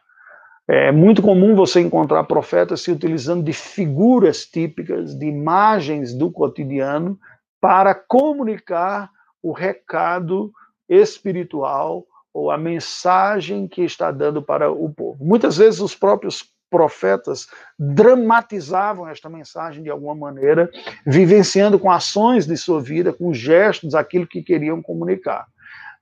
É 0.68 0.92
muito 0.92 1.22
comum 1.22 1.56
você 1.56 1.82
encontrar 1.82 2.24
profetas 2.24 2.82
se 2.82 2.92
utilizando 2.92 3.44
de 3.44 3.54
figuras 3.54 4.46
típicas, 4.46 5.18
de 5.18 5.26
imagens 5.26 6.14
do 6.14 6.32
cotidiano, 6.32 7.20
para 7.62 7.94
comunicar 7.94 9.10
o 9.42 9.52
recado 9.52 10.52
espiritual 10.90 12.06
ou 12.34 12.50
a 12.50 12.58
mensagem 12.58 13.68
que 13.68 13.84
está 13.84 14.12
dando 14.12 14.42
para 14.42 14.72
o 14.72 14.92
povo. 14.92 15.24
Muitas 15.24 15.58
vezes 15.58 15.80
os 15.80 15.96
próprios 15.96 16.44
profetas 16.70 17.48
dramatizavam 17.78 19.08
esta 19.08 19.30
mensagem 19.30 19.84
de 19.84 19.90
alguma 19.90 20.16
maneira, 20.16 20.72
vivenciando 21.06 21.78
com 21.78 21.92
ações 21.92 22.48
de 22.48 22.56
sua 22.56 22.82
vida, 22.82 23.12
com 23.12 23.34
gestos, 23.34 23.94
aquilo 23.94 24.26
que 24.26 24.42
queriam 24.42 24.82
comunicar. 24.82 25.46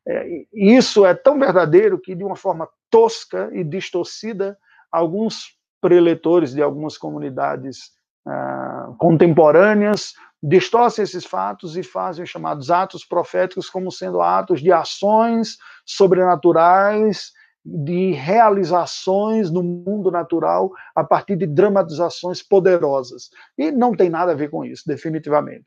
É, 0.07 0.45
isso 0.53 1.05
é 1.05 1.13
tão 1.13 1.39
verdadeiro 1.39 1.99
que, 1.99 2.13
de 2.13 2.23
uma 2.23 2.35
forma 2.35 2.69
tosca 2.89 3.49
e 3.51 3.63
distorcida, 3.63 4.57
alguns 4.91 5.57
preletores 5.81 6.53
de 6.53 6.61
algumas 6.61 6.97
comunidades 6.97 7.91
ah, 8.29 8.93
contemporâneas 8.97 10.13
distorcem 10.41 11.03
esses 11.03 11.25
fatos 11.25 11.75
e 11.75 11.83
fazem 11.83 12.23
os 12.23 12.29
chamados 12.29 12.71
atos 12.71 13.03
proféticos 13.03 13.69
como 13.69 13.91
sendo 13.91 14.21
atos 14.21 14.61
de 14.61 14.71
ações 14.71 15.57
sobrenaturais, 15.85 17.31
de 17.65 18.11
realizações 18.11 19.51
no 19.51 19.61
mundo 19.61 20.09
natural 20.09 20.71
a 20.95 21.03
partir 21.03 21.35
de 21.35 21.45
dramatizações 21.45 22.41
poderosas. 22.41 23.29
E 23.57 23.69
não 23.71 23.93
tem 23.93 24.09
nada 24.09 24.31
a 24.31 24.35
ver 24.35 24.49
com 24.49 24.63
isso, 24.63 24.83
definitivamente. 24.87 25.65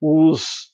Os, 0.00 0.73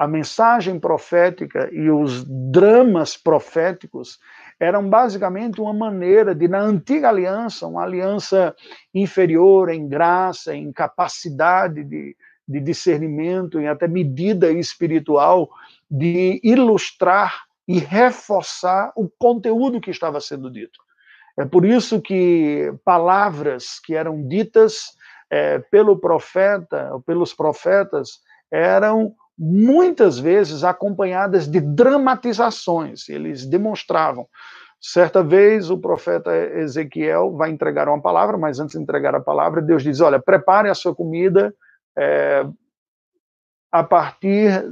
a 0.00 0.06
mensagem 0.08 0.80
profética 0.80 1.68
e 1.70 1.90
os 1.90 2.24
dramas 2.24 3.18
proféticos 3.18 4.18
eram 4.58 4.88
basicamente 4.88 5.60
uma 5.60 5.74
maneira 5.74 6.34
de, 6.34 6.48
na 6.48 6.58
antiga 6.58 7.10
aliança, 7.10 7.66
uma 7.66 7.82
aliança 7.82 8.56
inferior 8.94 9.68
em 9.68 9.86
graça, 9.86 10.54
em 10.54 10.72
capacidade 10.72 11.84
de, 11.84 12.16
de 12.48 12.60
discernimento, 12.60 13.60
em 13.60 13.68
até 13.68 13.86
medida 13.86 14.50
espiritual, 14.50 15.50
de 15.90 16.40
ilustrar 16.42 17.44
e 17.68 17.78
reforçar 17.78 18.94
o 18.96 19.06
conteúdo 19.06 19.82
que 19.82 19.90
estava 19.90 20.18
sendo 20.18 20.50
dito. 20.50 20.80
É 21.38 21.44
por 21.44 21.66
isso 21.66 22.00
que 22.00 22.72
palavras 22.86 23.78
que 23.78 23.94
eram 23.94 24.26
ditas 24.26 24.96
é, 25.28 25.58
pelo 25.58 25.98
profeta, 25.98 26.88
ou 26.94 27.02
pelos 27.02 27.34
profetas, 27.34 28.20
eram 28.50 29.14
muitas 29.42 30.18
vezes 30.18 30.62
acompanhadas 30.62 31.48
de 31.48 31.62
dramatizações. 31.62 33.08
Eles 33.08 33.46
demonstravam. 33.46 34.28
Certa 34.78 35.22
vez 35.22 35.70
o 35.70 35.78
profeta 35.78 36.30
Ezequiel 36.36 37.34
vai 37.34 37.50
entregar 37.50 37.88
uma 37.88 38.00
palavra, 38.00 38.36
mas 38.36 38.60
antes 38.60 38.76
de 38.76 38.82
entregar 38.82 39.14
a 39.14 39.20
palavra, 39.20 39.62
Deus 39.62 39.82
diz: 39.82 40.00
Olha, 40.00 40.20
prepare 40.20 40.68
a 40.68 40.74
sua 40.74 40.94
comida 40.94 41.54
é, 41.98 42.46
a 43.72 43.82
partir 43.82 44.62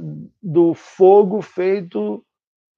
do 0.41 0.75
fogo 0.75 1.41
feito 1.41 2.23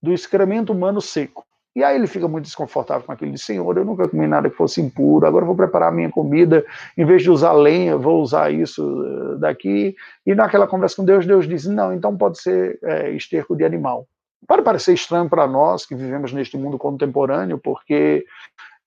do 0.01 0.13
excremento 0.13 0.71
humano 0.71 1.01
seco. 1.01 1.45
E 1.75 1.83
aí 1.83 1.95
ele 1.95 2.07
fica 2.07 2.27
muito 2.27 2.45
desconfortável 2.45 3.05
com 3.05 3.11
aquilo. 3.11 3.37
Senhor, 3.37 3.77
eu 3.77 3.85
nunca 3.85 4.07
comi 4.07 4.27
nada 4.27 4.49
que 4.49 4.55
fosse 4.55 4.81
impuro, 4.81 5.25
agora 5.25 5.45
vou 5.45 5.55
preparar 5.55 5.89
a 5.89 5.91
minha 5.91 6.09
comida, 6.09 6.65
em 6.97 7.05
vez 7.05 7.23
de 7.23 7.31
usar 7.31 7.53
lenha, 7.53 7.95
vou 7.97 8.21
usar 8.21 8.51
isso 8.51 8.83
eh, 8.83 9.37
daqui. 9.37 9.95
E 10.25 10.35
naquela 10.35 10.67
conversa 10.67 10.97
com 10.97 11.05
Deus, 11.05 11.25
Deus 11.25 11.47
diz, 11.47 11.65
não, 11.65 11.93
então 11.93 12.17
pode 12.17 12.41
ser 12.41 12.77
é, 12.83 13.11
esterco 13.11 13.55
de 13.55 13.63
animal. 13.63 14.05
Pode 14.45 14.63
parecer 14.63 14.93
estranho 14.93 15.29
para 15.29 15.47
nós 15.47 15.85
que 15.85 15.95
vivemos 15.95 16.33
neste 16.33 16.57
mundo 16.57 16.77
contemporâneo, 16.77 17.57
porque 17.57 18.25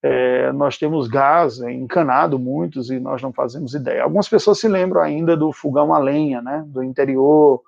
é, 0.03 0.53
nós 0.53 0.77
temos 0.77 1.09
gás 1.09 1.61
encanado 1.61 2.39
muitos 2.39 2.91
e 2.91 3.01
nós 3.01 3.23
não 3.23 3.33
fazemos 3.33 3.73
ideia. 3.73 4.03
Algumas 4.03 4.29
pessoas 4.29 4.61
se 4.61 4.69
lembram 4.69 5.01
ainda 5.01 5.35
do 5.35 5.51
fogão 5.53 5.95
a 5.95 5.99
lenha, 5.99 6.43
né, 6.43 6.63
do 6.67 6.83
interior, 6.83 7.63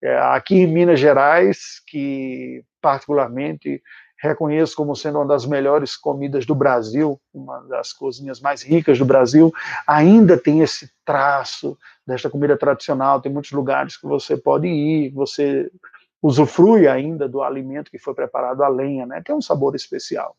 é, 0.00 0.16
aqui 0.18 0.60
em 0.60 0.66
Minas 0.68 1.00
Gerais, 1.00 1.82
que 1.86 2.62
particularmente 2.80 3.82
reconheço 4.20 4.76
como 4.76 4.94
sendo 4.94 5.18
uma 5.18 5.26
das 5.26 5.46
melhores 5.46 5.96
comidas 5.96 6.44
do 6.44 6.54
Brasil, 6.54 7.18
uma 7.32 7.60
das 7.62 7.92
cozinhas 7.92 8.40
mais 8.40 8.62
ricas 8.62 8.98
do 8.98 9.04
Brasil, 9.04 9.52
ainda 9.86 10.36
tem 10.36 10.60
esse 10.60 10.90
traço 11.04 11.76
desta 12.06 12.28
comida 12.28 12.56
tradicional. 12.56 13.20
Tem 13.20 13.32
muitos 13.32 13.52
lugares 13.52 13.96
que 13.96 14.06
você 14.06 14.36
pode 14.36 14.68
ir, 14.68 15.10
você 15.10 15.70
usufrui 16.22 16.86
ainda 16.86 17.26
do 17.26 17.42
alimento 17.42 17.90
que 17.90 17.98
foi 17.98 18.14
preparado 18.14 18.62
a 18.62 18.68
lenha, 18.68 19.06
né? 19.06 19.22
Tem 19.24 19.34
um 19.34 19.40
sabor 19.40 19.74
especial. 19.74 20.36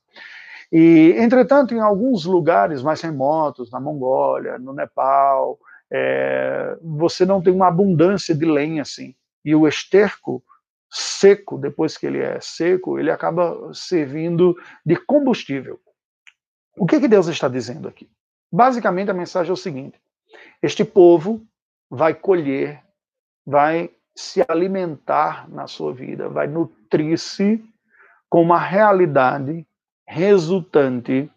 E, 0.71 1.15
entretanto, 1.17 1.73
em 1.73 1.79
alguns 1.79 2.23
lugares 2.23 2.83
mais 2.83 3.01
remotos, 3.01 3.71
na 3.71 3.79
Mongólia, 3.79 4.59
no 4.59 4.73
Nepal, 4.73 5.57
é, 5.91 6.77
você 6.81 7.25
não 7.25 7.41
tem 7.41 7.51
uma 7.51 7.67
abundância 7.67 8.33
de 8.33 8.45
lenha 8.45 8.83
assim. 8.83 9.13
E 9.43 9.55
o 9.55 9.67
esterco 9.67 10.41
seco, 10.91 11.57
depois 11.57 11.97
que 11.97 12.05
ele 12.05 12.19
é 12.19 12.39
seco, 12.41 12.99
ele 12.99 13.09
acaba 13.09 13.73
servindo 13.73 14.55
de 14.85 14.95
combustível. 14.97 15.79
O 16.77 16.85
que, 16.85 16.99
que 16.99 17.07
Deus 17.07 17.27
está 17.27 17.47
dizendo 17.47 17.87
aqui? 17.87 18.09
Basicamente, 18.51 19.09
a 19.09 19.13
mensagem 19.13 19.49
é 19.49 19.53
o 19.53 19.57
seguinte: 19.57 19.99
este 20.61 20.83
povo 20.83 21.41
vai 21.89 22.13
colher, 22.13 22.83
vai 23.45 23.89
se 24.15 24.43
alimentar 24.47 25.49
na 25.49 25.67
sua 25.67 25.93
vida, 25.93 26.27
vai 26.27 26.47
nutrir-se 26.47 27.63
com 28.29 28.41
uma 28.41 28.59
realidade 28.59 29.65
resultante 30.05 31.31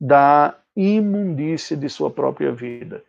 da 0.00 0.58
imundície 0.76 1.76
de 1.76 1.88
sua 1.88 2.10
própria 2.10 2.52
vida. 2.52 3.02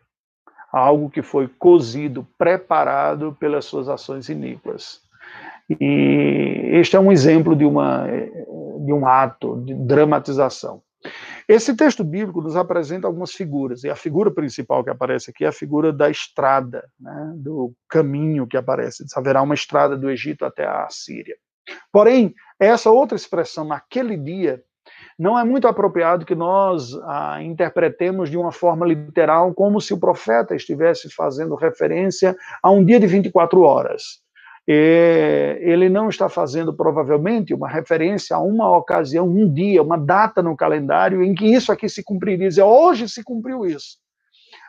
Algo 0.72 1.10
que 1.10 1.22
foi 1.22 1.48
cozido, 1.48 2.26
preparado 2.38 3.36
pelas 3.38 3.64
suas 3.64 3.88
ações 3.88 4.28
iníquas. 4.28 5.05
E 5.68 6.70
este 6.74 6.96
é 6.96 7.00
um 7.00 7.10
exemplo 7.10 7.56
de, 7.56 7.64
uma, 7.64 8.06
de 8.06 8.92
um 8.92 9.06
ato 9.06 9.60
de 9.64 9.74
dramatização. 9.74 10.82
Esse 11.48 11.76
texto 11.76 12.02
bíblico 12.02 12.40
nos 12.40 12.56
apresenta 12.56 13.06
algumas 13.06 13.32
figuras, 13.32 13.84
e 13.84 13.90
a 13.90 13.96
figura 13.96 14.30
principal 14.30 14.82
que 14.82 14.90
aparece 14.90 15.30
aqui 15.30 15.44
é 15.44 15.48
a 15.48 15.52
figura 15.52 15.92
da 15.92 16.10
estrada, 16.10 16.84
né, 16.98 17.32
do 17.36 17.72
caminho 17.88 18.46
que 18.46 18.56
aparece. 18.56 19.04
Haverá 19.14 19.42
uma 19.42 19.54
estrada 19.54 19.96
do 19.96 20.10
Egito 20.10 20.44
até 20.44 20.66
a 20.66 20.88
Síria. 20.90 21.36
Porém, 21.92 22.34
essa 22.58 22.90
outra 22.90 23.16
expressão, 23.16 23.64
naquele 23.64 24.16
dia, 24.16 24.62
não 25.18 25.38
é 25.38 25.44
muito 25.44 25.66
apropriado 25.66 26.24
que 26.24 26.34
nós 26.34 26.94
a 27.04 27.42
interpretemos 27.42 28.30
de 28.30 28.36
uma 28.36 28.52
forma 28.52 28.86
literal, 28.86 29.52
como 29.54 29.80
se 29.80 29.92
o 29.92 29.98
profeta 29.98 30.54
estivesse 30.54 31.10
fazendo 31.10 31.54
referência 31.56 32.36
a 32.62 32.70
um 32.70 32.84
dia 32.84 33.00
de 33.00 33.06
24 33.06 33.60
horas 33.62 34.25
ele 34.66 35.88
não 35.88 36.08
está 36.08 36.28
fazendo 36.28 36.74
provavelmente 36.74 37.54
uma 37.54 37.68
referência 37.68 38.36
a 38.36 38.40
uma 38.40 38.76
ocasião, 38.76 39.28
um 39.28 39.52
dia, 39.52 39.82
uma 39.82 39.96
data 39.96 40.42
no 40.42 40.56
calendário 40.56 41.22
em 41.22 41.34
que 41.34 41.46
isso 41.46 41.70
aqui 41.70 41.88
se 41.88 42.02
cumpriria. 42.02 42.48
Dizer, 42.48 42.62
hoje 42.62 43.08
se 43.08 43.22
cumpriu 43.22 43.64
isso. 43.64 43.98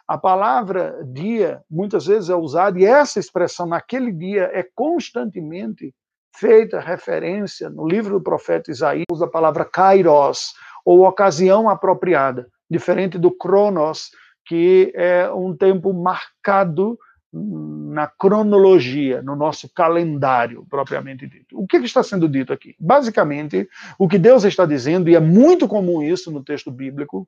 A 0.08 0.18
palavra 0.18 1.04
dia 1.04 1.62
muitas 1.70 2.06
vezes 2.06 2.30
é 2.30 2.36
usada 2.36 2.80
e 2.80 2.86
essa 2.86 3.20
expressão 3.20 3.66
naquele 3.66 4.12
dia 4.12 4.50
é 4.54 4.64
constantemente 4.76 5.94
feita 6.36 6.80
referência 6.80 7.70
no 7.70 7.86
livro 7.88 8.14
do 8.14 8.24
profeta 8.24 8.72
Isaías 8.72 9.06
usa 9.12 9.26
a 9.26 9.30
palavra 9.30 9.66
kairos 9.66 10.54
ou 10.86 11.06
ocasião 11.06 11.70
apropriada, 11.70 12.48
diferente 12.70 13.18
do 13.18 13.32
cronos, 13.32 14.10
que 14.46 14.94
é 14.96 15.30
um 15.30 15.58
tempo 15.58 15.92
marcado 15.92 16.98
na 17.38 18.08
cronologia, 18.08 19.22
no 19.22 19.36
nosso 19.36 19.68
calendário 19.74 20.66
propriamente 20.70 21.26
dito. 21.26 21.60
O 21.60 21.66
que, 21.66 21.78
está 21.78 22.04
sendo 22.04 22.30
dito 22.30 22.54
aqui? 22.54 22.76
Basicamente, 22.80 23.68
o 23.98 24.08
que 24.08 24.20
Deus 24.20 24.44
está 24.44 24.66
dizendo, 24.66 25.10
e 25.10 25.16
é 25.16 25.20
muito 25.20 25.68
comum 25.68 26.04
isso 26.04 26.32
no 26.32 26.44
texto 26.44 26.70
bíblico, 26.70 27.28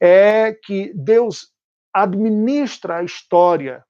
é 0.00 0.52
que 0.52 0.92
Deus 0.94 1.48
administra 1.92 2.98
a 2.98 3.04
história 3.04 3.84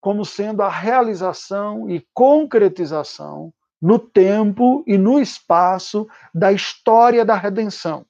como 0.00 0.24
sendo 0.24 0.62
a 0.62 0.68
realização 0.68 1.88
e 1.88 2.06
concretização 2.12 3.52
no 3.80 3.98
tempo 3.98 4.84
e 4.86 4.98
no 4.98 5.20
espaço 5.20 6.06
da 6.34 6.52
história 6.52 7.24
da 7.24 7.34
redenção. 7.34 8.06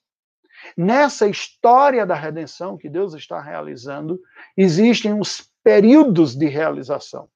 Nessa 0.76 1.26
história 1.28 2.04
da 2.04 2.14
redenção 2.14 2.76
que 2.76 2.88
Deus 2.88 3.14
está 3.14 3.40
realizando, 3.40 4.20
existem 4.56 5.18
os 5.18 5.48
períodos 5.64 6.36
de 6.36 6.46
realização. 6.46 7.28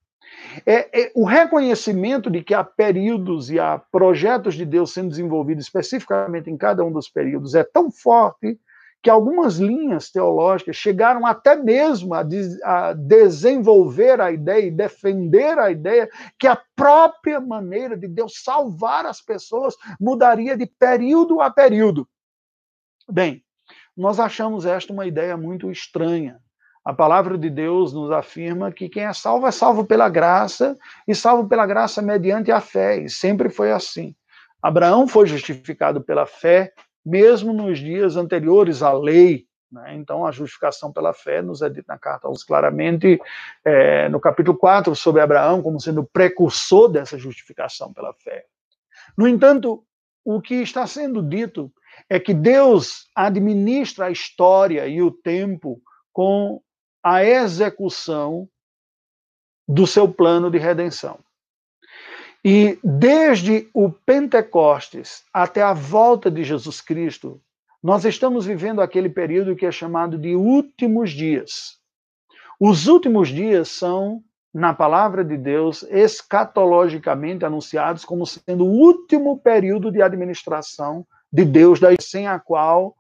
É, 0.66 1.06
é, 1.06 1.12
o 1.14 1.24
reconhecimento 1.24 2.30
de 2.30 2.42
que 2.42 2.54
há 2.54 2.62
períodos 2.62 3.50
e 3.50 3.58
há 3.58 3.78
projetos 3.90 4.54
de 4.54 4.64
Deus 4.64 4.92
sendo 4.92 5.08
desenvolvidos 5.08 5.64
especificamente 5.64 6.50
em 6.50 6.56
cada 6.56 6.84
um 6.84 6.92
dos 6.92 7.08
períodos 7.08 7.54
é 7.54 7.64
tão 7.64 7.90
forte 7.90 8.58
que 9.02 9.08
algumas 9.08 9.56
linhas 9.56 10.10
teológicas 10.10 10.76
chegaram 10.76 11.24
até 11.24 11.54
mesmo 11.54 12.14
a, 12.14 12.22
de, 12.22 12.58
a 12.64 12.92
desenvolver 12.92 14.20
a 14.20 14.30
ideia 14.30 14.66
e 14.66 14.70
defender 14.70 15.56
a 15.58 15.70
ideia 15.70 16.08
que 16.38 16.46
a 16.46 16.60
própria 16.74 17.40
maneira 17.40 17.96
de 17.96 18.08
Deus 18.08 18.42
salvar 18.42 19.06
as 19.06 19.22
pessoas 19.22 19.76
mudaria 20.00 20.56
de 20.56 20.66
período 20.66 21.40
a 21.40 21.48
período. 21.48 22.08
Bem, 23.08 23.42
nós 23.96 24.18
achamos 24.18 24.66
esta 24.66 24.92
uma 24.92 25.06
ideia 25.06 25.36
muito 25.36 25.70
estranha, 25.70 26.40
a 26.88 26.94
palavra 26.94 27.36
de 27.36 27.50
Deus 27.50 27.92
nos 27.92 28.10
afirma 28.10 28.72
que 28.72 28.88
quem 28.88 29.04
é 29.04 29.12
salvo 29.12 29.46
é 29.46 29.50
salvo 29.50 29.84
pela 29.84 30.08
graça 30.08 30.74
e 31.06 31.14
salvo 31.14 31.46
pela 31.46 31.66
graça 31.66 32.00
mediante 32.00 32.50
a 32.50 32.62
fé, 32.62 32.96
e 32.96 33.10
sempre 33.10 33.50
foi 33.50 33.70
assim. 33.70 34.14
Abraão 34.62 35.06
foi 35.06 35.26
justificado 35.26 36.00
pela 36.00 36.24
fé, 36.24 36.72
mesmo 37.04 37.52
nos 37.52 37.78
dias 37.78 38.16
anteriores 38.16 38.82
à 38.82 38.90
lei. 38.90 39.44
Né? 39.70 39.96
Então, 39.96 40.24
a 40.24 40.32
justificação 40.32 40.90
pela 40.90 41.12
fé 41.12 41.42
nos 41.42 41.60
é 41.60 41.68
dita 41.68 41.92
na 41.92 41.98
carta 41.98 42.26
aos 42.26 42.42
claramente, 42.42 43.20
é, 43.62 44.08
no 44.08 44.18
capítulo 44.18 44.56
4, 44.56 44.96
sobre 44.96 45.20
Abraão 45.20 45.60
como 45.60 45.78
sendo 45.78 46.08
precursor 46.10 46.88
dessa 46.88 47.18
justificação 47.18 47.92
pela 47.92 48.14
fé. 48.14 48.46
No 49.14 49.28
entanto, 49.28 49.84
o 50.24 50.40
que 50.40 50.54
está 50.54 50.86
sendo 50.86 51.22
dito 51.22 51.70
é 52.08 52.18
que 52.18 52.32
Deus 52.32 53.10
administra 53.14 54.06
a 54.06 54.10
história 54.10 54.86
e 54.86 55.02
o 55.02 55.10
tempo 55.10 55.82
com 56.14 56.62
a 57.08 57.24
execução 57.24 58.46
do 59.66 59.86
seu 59.86 60.06
plano 60.06 60.50
de 60.50 60.58
redenção. 60.58 61.18
E 62.44 62.78
desde 62.84 63.68
o 63.72 63.90
Pentecostes 63.90 65.24
até 65.32 65.62
a 65.62 65.72
volta 65.72 66.30
de 66.30 66.44
Jesus 66.44 66.80
Cristo, 66.82 67.40
nós 67.82 68.04
estamos 68.04 68.44
vivendo 68.44 68.82
aquele 68.82 69.08
período 69.08 69.56
que 69.56 69.64
é 69.64 69.72
chamado 69.72 70.18
de 70.18 70.36
últimos 70.36 71.10
dias. 71.10 71.78
Os 72.60 72.86
últimos 72.86 73.28
dias 73.28 73.68
são, 73.68 74.22
na 74.52 74.74
palavra 74.74 75.24
de 75.24 75.36
Deus, 75.36 75.84
escatologicamente 75.84 77.44
anunciados 77.44 78.04
como 78.04 78.26
sendo 78.26 78.66
o 78.66 78.70
último 78.70 79.38
período 79.38 79.90
de 79.90 80.02
administração 80.02 81.06
de 81.32 81.44
Deus, 81.44 81.80
sem 82.00 82.26
a 82.26 82.38
qual 82.38 82.97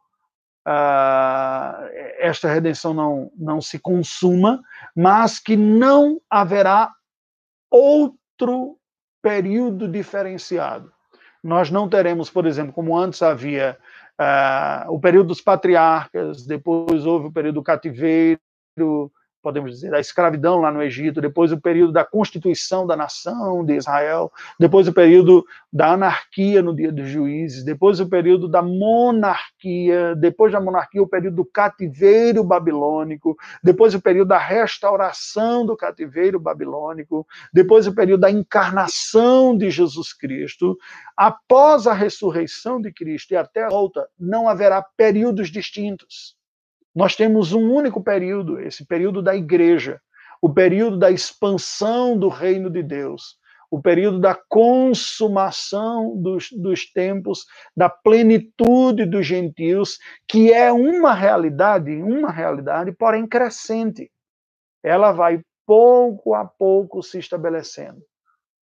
uh, 0.68 1.88
esta 2.18 2.52
redenção 2.52 2.92
não, 2.92 3.32
não 3.36 3.60
se 3.60 3.78
consuma, 3.78 4.62
mas 4.94 5.38
que 5.38 5.56
não 5.56 6.20
haverá 6.28 6.92
outro 7.70 8.76
período 9.22 9.88
diferenciado. 9.88 10.92
Nós 11.42 11.70
não 11.70 11.88
teremos, 11.88 12.28
por 12.28 12.46
exemplo, 12.46 12.72
como 12.72 12.96
antes 12.96 13.22
havia 13.22 13.78
uh, 14.20 14.92
o 14.92 15.00
período 15.00 15.28
dos 15.28 15.40
patriarcas, 15.40 16.44
depois 16.44 17.06
houve 17.06 17.28
o 17.28 17.32
período 17.32 17.56
do 17.56 17.62
cativeiro, 17.62 18.40
podemos 19.42 19.70
dizer, 19.70 19.90
da 19.90 20.00
escravidão 20.00 20.60
lá 20.60 20.70
no 20.70 20.82
Egito, 20.82 21.20
depois 21.20 21.52
o 21.52 21.60
período 21.60 21.92
da 21.92 22.04
constituição 22.04 22.86
da 22.86 22.96
nação 22.96 23.64
de 23.64 23.76
Israel, 23.76 24.32
depois 24.58 24.88
o 24.88 24.92
período 24.92 25.44
da 25.72 25.92
anarquia 25.92 26.62
no 26.62 26.74
dia 26.74 26.90
dos 26.90 27.08
juízes, 27.08 27.64
depois 27.64 28.00
o 28.00 28.08
período 28.08 28.48
da 28.48 28.62
monarquia, 28.62 30.14
depois 30.16 30.52
da 30.52 30.60
monarquia 30.60 31.02
o 31.02 31.08
período 31.08 31.36
do 31.36 31.44
cativeiro 31.44 32.42
babilônico, 32.42 33.36
depois 33.62 33.94
o 33.94 34.00
período 34.00 34.28
da 34.28 34.38
restauração 34.38 35.64
do 35.64 35.76
cativeiro 35.76 36.40
babilônico, 36.40 37.26
depois 37.52 37.86
o 37.86 37.94
período 37.94 38.20
da 38.20 38.30
encarnação 38.30 39.56
de 39.56 39.70
Jesus 39.70 40.12
Cristo. 40.12 40.76
Após 41.16 41.86
a 41.86 41.92
ressurreição 41.92 42.80
de 42.80 42.92
Cristo 42.92 43.32
e 43.32 43.36
até 43.36 43.64
a 43.64 43.68
volta, 43.68 44.08
não 44.18 44.48
haverá 44.48 44.82
períodos 44.96 45.50
distintos 45.50 46.37
nós 46.98 47.14
temos 47.14 47.52
um 47.52 47.72
único 47.72 48.02
período, 48.02 48.58
esse 48.58 48.84
período 48.84 49.22
da 49.22 49.32
igreja, 49.32 50.00
o 50.42 50.52
período 50.52 50.98
da 50.98 51.12
expansão 51.12 52.18
do 52.18 52.28
reino 52.28 52.68
de 52.68 52.82
Deus, 52.82 53.36
o 53.70 53.80
período 53.80 54.18
da 54.18 54.34
consumação 54.48 56.20
dos, 56.20 56.48
dos 56.50 56.90
tempos, 56.92 57.46
da 57.76 57.88
plenitude 57.88 59.06
dos 59.06 59.24
gentios, 59.24 59.96
que 60.26 60.52
é 60.52 60.72
uma 60.72 61.14
realidade, 61.14 62.02
uma 62.02 62.32
realidade, 62.32 62.90
porém 62.90 63.28
crescente. 63.28 64.10
Ela 64.82 65.12
vai 65.12 65.40
pouco 65.64 66.34
a 66.34 66.44
pouco 66.44 67.00
se 67.00 67.20
estabelecendo. 67.20 68.02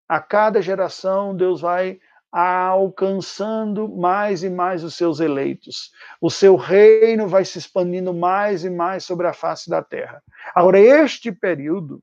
A 0.09 0.20
cada 0.20 0.62
geração, 0.62 1.35
Deus 1.35 1.62
vai 1.62 1.99
alcançando 2.33 3.89
mais 3.89 4.43
e 4.43 4.51
mais 4.51 4.85
os 4.85 4.95
seus 4.95 5.18
eleitos. 5.20 5.91
O 6.20 6.31
seu 6.31 6.57
reino 6.57 7.26
vai 7.26 7.45
se 7.45 7.59
expandindo 7.59 8.14
mais 8.14 8.64
e 8.64 8.70
mais 8.70 9.05
sobre 9.05 9.26
a 9.26 9.33
face 9.33 9.68
da 9.68 9.83
terra. 9.83 10.22
Agora, 10.55 10.78
este 10.78 11.33
período 11.33 12.03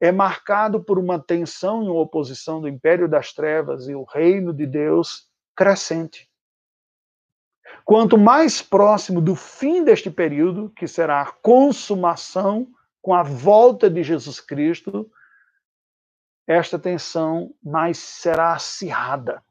é 0.00 0.10
marcado 0.10 0.82
por 0.82 0.98
uma 0.98 1.18
tensão 1.18 1.84
e 1.84 1.88
uma 1.88 2.00
oposição 2.00 2.60
do 2.60 2.68
império 2.68 3.08
das 3.08 3.32
trevas 3.32 3.86
e 3.86 3.94
o 3.94 4.04
reino 4.04 4.52
de 4.52 4.66
Deus 4.66 5.28
crescente. 5.54 6.28
Quanto 7.84 8.16
mais 8.16 8.62
próximo 8.62 9.20
do 9.20 9.34
fim 9.34 9.84
deste 9.84 10.10
período, 10.10 10.72
que 10.76 10.86
será 10.86 11.22
a 11.22 11.32
consumação 11.32 12.66
com 13.00 13.14
a 13.14 13.22
volta 13.22 13.90
de 13.90 14.02
Jesus 14.02 14.40
Cristo, 14.40 15.10
esta 16.52 16.78
tensão 16.78 17.52
mais 17.62 17.98
será 17.98 18.52
acirrada. 18.52 19.42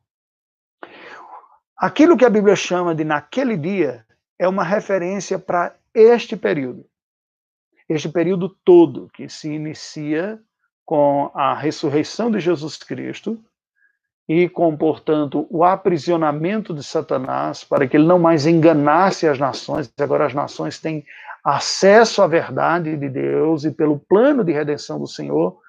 Aquilo 1.78 2.16
que 2.16 2.26
a 2.26 2.30
Bíblia 2.30 2.56
chama 2.56 2.94
de 2.94 3.04
naquele 3.04 3.58
dia 3.58 4.06
é 4.38 4.48
uma 4.48 4.64
referência 4.64 5.40
para 5.40 5.76
este 5.94 6.38
período. 6.38 6.86
Este 7.90 8.08
período 8.08 8.50
todo 8.64 9.10
que 9.14 9.28
se 9.28 9.52
inicia 9.52 10.40
com 10.86 11.32
a 11.34 11.54
ressurreição 11.54 12.30
de 12.32 12.40
Jesus 12.40 12.78
Cristo 12.78 13.44
e 14.28 14.48
com, 14.48 14.76
portanto, 14.78 15.48
o 15.50 15.64
aprisionamento 15.64 16.74
de 16.74 16.84
Satanás 16.84 17.64
para 17.64 17.88
que 17.88 17.98
ele 17.98 18.06
não 18.06 18.20
mais 18.20 18.46
enganasse 18.46 19.28
as 19.28 19.40
nações. 19.40 19.92
Agora 20.00 20.26
as 20.26 20.34
nações 20.34 20.80
têm 20.80 21.06
acesso 21.44 22.22
à 22.22 22.28
verdade 22.28 22.96
de 22.96 23.10
Deus 23.10 23.66
e 23.66 23.72
pelo 23.72 24.00
plano 24.00 24.44
de 24.44 24.52
redenção 24.52 25.00
do 25.00 25.08
Senhor, 25.08 25.61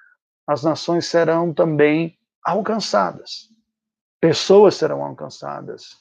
as 0.47 0.63
nações 0.63 1.07
serão 1.07 1.53
também 1.53 2.17
alcançadas. 2.45 3.49
Pessoas 4.21 4.75
serão 4.77 5.03
alcançadas. 5.03 5.97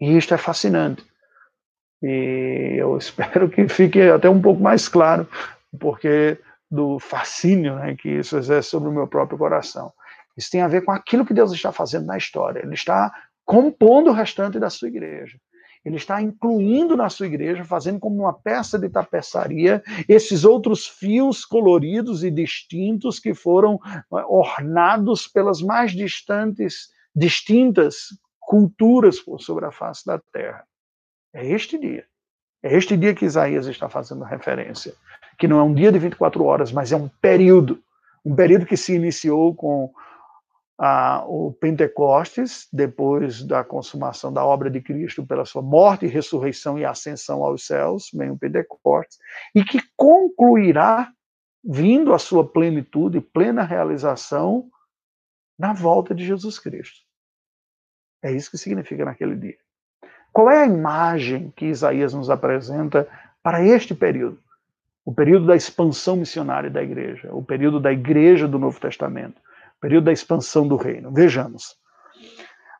E 0.00 0.16
isto 0.16 0.34
é 0.34 0.38
fascinante. 0.38 1.04
E 2.02 2.76
eu 2.78 2.96
espero 2.98 3.48
que 3.48 3.68
fique 3.68 4.00
até 4.02 4.28
um 4.28 4.40
pouco 4.40 4.62
mais 4.62 4.88
claro, 4.88 5.28
porque 5.78 6.38
do 6.70 6.98
fascínio 6.98 7.76
né, 7.76 7.94
que 7.96 8.08
isso 8.08 8.36
exerce 8.36 8.70
sobre 8.70 8.88
o 8.88 8.92
meu 8.92 9.06
próprio 9.06 9.38
coração. 9.38 9.92
Isso 10.36 10.50
tem 10.50 10.60
a 10.60 10.68
ver 10.68 10.84
com 10.84 10.90
aquilo 10.92 11.24
que 11.24 11.32
Deus 11.32 11.52
está 11.52 11.72
fazendo 11.72 12.06
na 12.06 12.18
história. 12.18 12.60
Ele 12.60 12.74
está 12.74 13.12
compondo 13.44 14.10
o 14.10 14.12
restante 14.12 14.58
da 14.58 14.68
sua 14.68 14.88
igreja. 14.88 15.38
Ele 15.86 15.94
está 15.94 16.20
incluindo 16.20 16.96
na 16.96 17.08
sua 17.08 17.26
igreja, 17.26 17.64
fazendo 17.64 18.00
como 18.00 18.16
uma 18.16 18.32
peça 18.32 18.76
de 18.76 18.88
tapeçaria, 18.88 19.80
esses 20.08 20.44
outros 20.44 20.88
fios 20.88 21.44
coloridos 21.44 22.24
e 22.24 22.30
distintos 22.30 23.20
que 23.20 23.32
foram 23.32 23.78
eh, 23.86 24.24
ornados 24.26 25.28
pelas 25.28 25.62
mais 25.62 25.92
distantes, 25.92 26.88
distintas 27.14 28.08
culturas 28.40 29.20
por 29.20 29.40
sobre 29.40 29.64
a 29.64 29.70
face 29.70 30.04
da 30.04 30.18
terra. 30.32 30.64
É 31.32 31.46
este 31.46 31.78
dia. 31.78 32.04
É 32.64 32.76
este 32.76 32.96
dia 32.96 33.14
que 33.14 33.24
Isaías 33.24 33.68
está 33.68 33.88
fazendo 33.88 34.24
referência. 34.24 34.92
Que 35.38 35.46
não 35.46 35.60
é 35.60 35.62
um 35.62 35.72
dia 35.72 35.92
de 35.92 36.00
24 36.00 36.42
horas, 36.42 36.72
mas 36.72 36.90
é 36.90 36.96
um 36.96 37.08
período. 37.22 37.80
Um 38.24 38.34
período 38.34 38.66
que 38.66 38.76
se 38.76 38.92
iniciou 38.92 39.54
com 39.54 39.92
ah, 40.78 41.24
o 41.26 41.52
Pentecostes, 41.52 42.68
depois 42.72 43.42
da 43.42 43.64
consumação 43.64 44.32
da 44.32 44.44
obra 44.44 44.70
de 44.70 44.80
Cristo 44.80 45.26
pela 45.26 45.44
sua 45.44 45.62
morte, 45.62 46.06
ressurreição 46.06 46.78
e 46.78 46.84
ascensão 46.84 47.42
aos 47.42 47.66
céus, 47.66 48.10
vem 48.12 48.30
o 48.30 48.38
Pentecostes, 48.38 49.18
e 49.54 49.64
que 49.64 49.80
concluirá 49.96 51.10
vindo 51.64 52.12
à 52.12 52.18
sua 52.18 52.46
plenitude, 52.46 53.20
plena 53.20 53.62
realização, 53.62 54.70
na 55.58 55.72
volta 55.72 56.14
de 56.14 56.24
Jesus 56.24 56.58
Cristo. 56.58 57.00
É 58.22 58.30
isso 58.30 58.50
que 58.50 58.58
significa 58.58 59.04
naquele 59.04 59.34
dia. 59.34 59.56
Qual 60.32 60.50
é 60.50 60.62
a 60.62 60.66
imagem 60.66 61.50
que 61.56 61.66
Isaías 61.66 62.12
nos 62.12 62.28
apresenta 62.28 63.08
para 63.42 63.64
este 63.64 63.94
período? 63.94 64.38
O 65.04 65.14
período 65.14 65.46
da 65.46 65.56
expansão 65.56 66.16
missionária 66.16 66.68
da 66.68 66.82
igreja, 66.82 67.32
o 67.32 67.42
período 67.42 67.80
da 67.80 67.90
igreja 67.90 68.46
do 68.46 68.58
Novo 68.58 68.78
Testamento 68.78 69.40
período 69.80 70.04
da 70.04 70.12
expansão 70.12 70.66
do 70.66 70.76
reino. 70.76 71.12
Vejamos. 71.12 71.76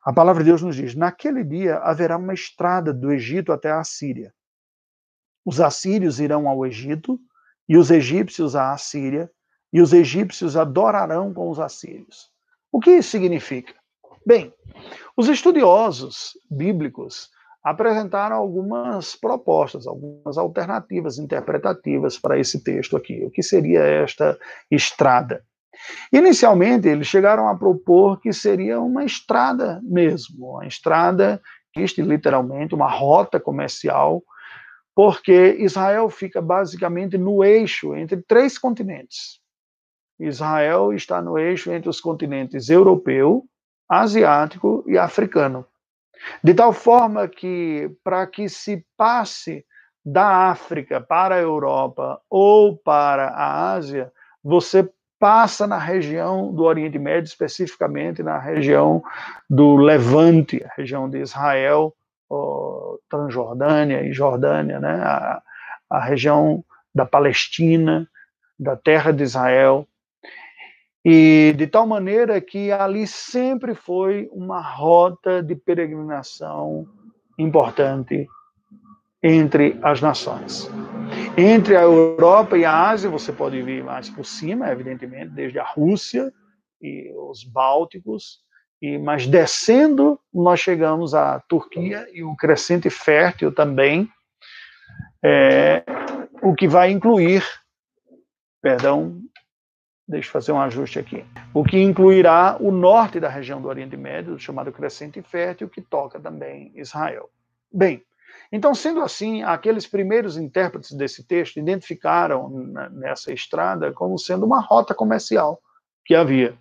A 0.05 0.13
palavra 0.13 0.43
de 0.43 0.51
Deus 0.51 0.63
nos 0.63 0.77
diz: 0.77 0.95
naquele 0.95 1.43
dia 1.43 1.79
haverá 1.79 2.17
uma 2.17 2.35
estrada 2.35 2.93
do 2.93 3.13
Egito 3.13 3.53
até 3.53 3.71
a 3.71 3.81
Assíria. 3.81 4.33
Os 5.45 5.61
assírios 5.61 6.19
irão 6.21 6.49
ao 6.49 6.67
Egito 6.67 7.19
e 7.69 7.77
os 7.77 7.91
egípcios 7.91 8.55
à 8.55 8.73
Assíria, 8.73 9.31
e 9.73 9.81
os 9.81 9.93
egípcios 9.93 10.57
adorarão 10.57 11.35
com 11.35 11.51
os 11.51 11.59
assírios. 11.59 12.31
O 12.71 12.81
que 12.81 12.91
isso 12.91 13.11
significa? 13.11 13.75
Bem, 14.25 14.53
os 15.17 15.29
estudiosos 15.29 16.33
bíblicos 16.51 17.31
apresentaram 17.63 18.37
algumas 18.37 19.17
propostas, 19.17 19.87
algumas 19.87 20.39
alternativas 20.39 21.19
interpretativas 21.19 22.17
para 22.19 22.39
esse 22.39 22.63
texto 22.63 22.97
aqui. 22.97 23.25
O 23.25 23.31
que 23.31 23.43
seria 23.43 23.81
esta 23.81 24.39
estrada? 24.71 25.45
Inicialmente, 26.13 26.89
eles 26.89 27.07
chegaram 27.07 27.49
a 27.49 27.57
propor 27.57 28.21
que 28.21 28.33
seria 28.33 28.81
uma 28.81 29.05
estrada 29.05 29.81
mesmo, 29.83 30.53
uma 30.53 30.67
estrada, 30.67 31.41
existe 31.75 32.03
literalmente, 32.03 32.75
uma 32.75 32.91
rota 32.91 33.39
comercial, 33.39 34.23
porque 34.95 35.57
Israel 35.59 36.09
fica 36.09 36.41
basicamente 36.41 37.19
no 37.19 37.45
eixo 37.45 37.95
entre 37.95 38.23
três 38.23 38.59
continentes. 38.59 39.41
Israel 40.19 40.93
está 40.95 41.21
no 41.21 41.39
eixo 41.39 41.71
entre 41.71 41.91
os 41.91 42.01
continentes 42.01 42.71
europeu, 42.71 43.45
asiático 43.89 44.83
e 44.87 44.97
africano. 44.97 45.67
De 46.43 46.55
tal 46.55 46.73
forma 46.73 47.29
que, 47.29 47.91
para 48.03 48.27
que 48.27 48.49
se 48.49 48.85
passe 48.97 49.65
da 50.05 50.51
África 50.51 51.01
para 51.01 51.35
a 51.35 51.41
Europa 51.41 52.21
ou 52.31 52.77
para 52.77 53.29
a 53.29 53.73
Ásia, 53.75 54.13
você 54.43 54.89
passa 55.19 55.67
na 55.67 55.79
região 55.79 56.53
do 56.53 56.65
Oriente 56.65 56.99
Médio, 56.99 57.29
especificamente 57.29 58.23
na 58.23 58.39
região 58.39 59.03
do 59.49 59.77
Levante, 59.77 60.63
a 60.65 60.75
região 60.77 61.09
de 61.09 61.19
Israel, 61.19 61.95
Transjordânia 63.09 64.03
e 64.03 64.13
Jordânia, 64.13 64.81
né? 64.81 65.01
a, 65.03 65.43
a 65.91 66.01
região 66.01 66.65
da 66.95 67.07
Palestina, 67.07 68.09
da 68.59 68.77
terra 68.77 69.13
de 69.13 69.23
Israel, 69.23 69.87
e 71.05 71.55
de 71.57 71.67
tal 71.69 71.87
maneira 71.87 72.41
que 72.41 72.73
ali 72.73 73.07
sempre 73.07 73.75
foi 73.75 74.29
uma 74.33 74.61
rota 74.61 75.41
de 75.41 75.55
peregrinação 75.55 76.85
importante 77.39 78.27
entre 79.23 79.79
as 79.83 80.01
nações. 80.01 80.71
Entre 81.37 81.77
a 81.77 81.83
Europa 81.83 82.57
e 82.57 82.65
a 82.65 82.89
Ásia, 82.89 83.11
você 83.11 83.33
pode 83.33 83.61
vir 83.63 83.85
mais 83.85 84.09
por 84.09 84.25
cima, 84.25 84.71
evidentemente, 84.71 85.31
desde 85.31 85.59
a 85.59 85.65
Rússia 85.65 86.33
e 86.81 87.13
os 87.15 87.45
Bálticos, 87.45 88.41
e 88.81 88.99
mas 88.99 89.27
descendo, 89.27 90.21
nós 90.33 90.61
chegamos 90.61 91.15
à 91.15 91.41
Turquia 91.41 92.07
e 92.13 92.23
o 92.23 92.37
crescente 92.37 92.91
fértil 92.91 93.53
também, 93.53 94.09
é, 95.23 95.83
o 96.43 96.55
que 96.55 96.69
vai 96.69 96.91
incluir, 96.91 97.43
perdão, 98.61 99.21
deixa 100.07 100.29
eu 100.29 100.33
fazer 100.33 100.53
um 100.53 100.61
ajuste 100.61 100.99
aqui, 100.99 101.25
o 101.53 101.65
que 101.65 101.81
incluirá 101.81 102.57
o 102.61 102.71
norte 102.71 103.19
da 103.19 103.29
região 103.29 103.61
do 103.61 103.69
Oriente 103.69 103.97
Médio, 103.97 104.39
chamado 104.39 104.71
crescente 104.71 105.21
fértil, 105.23 105.69
que 105.69 105.81
toca 105.81 106.21
também 106.21 106.71
Israel. 106.75 107.31
Bem, 107.73 108.03
então, 108.53 108.75
sendo 108.75 109.01
assim, 109.01 109.43
aqueles 109.43 109.87
primeiros 109.87 110.37
intérpretes 110.37 110.93
desse 110.93 111.27
texto 111.27 111.59
identificaram 111.59 112.49
nessa 112.93 113.33
estrada 113.33 113.93
como 113.93 114.19
sendo 114.19 114.47
uma 114.47 114.61
rota 114.61 114.95
comercial 114.95 115.61
que 116.05 116.15
havia, 116.15 116.57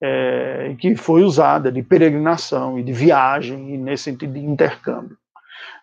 é, 0.00 0.76
que 0.78 0.94
foi 0.94 1.22
usada 1.22 1.72
de 1.72 1.82
peregrinação 1.82 2.78
e 2.78 2.82
de 2.82 2.92
viagem, 2.92 3.74
e 3.74 3.78
nesse 3.78 4.04
sentido 4.04 4.34
de 4.34 4.40
intercâmbio. 4.40 5.16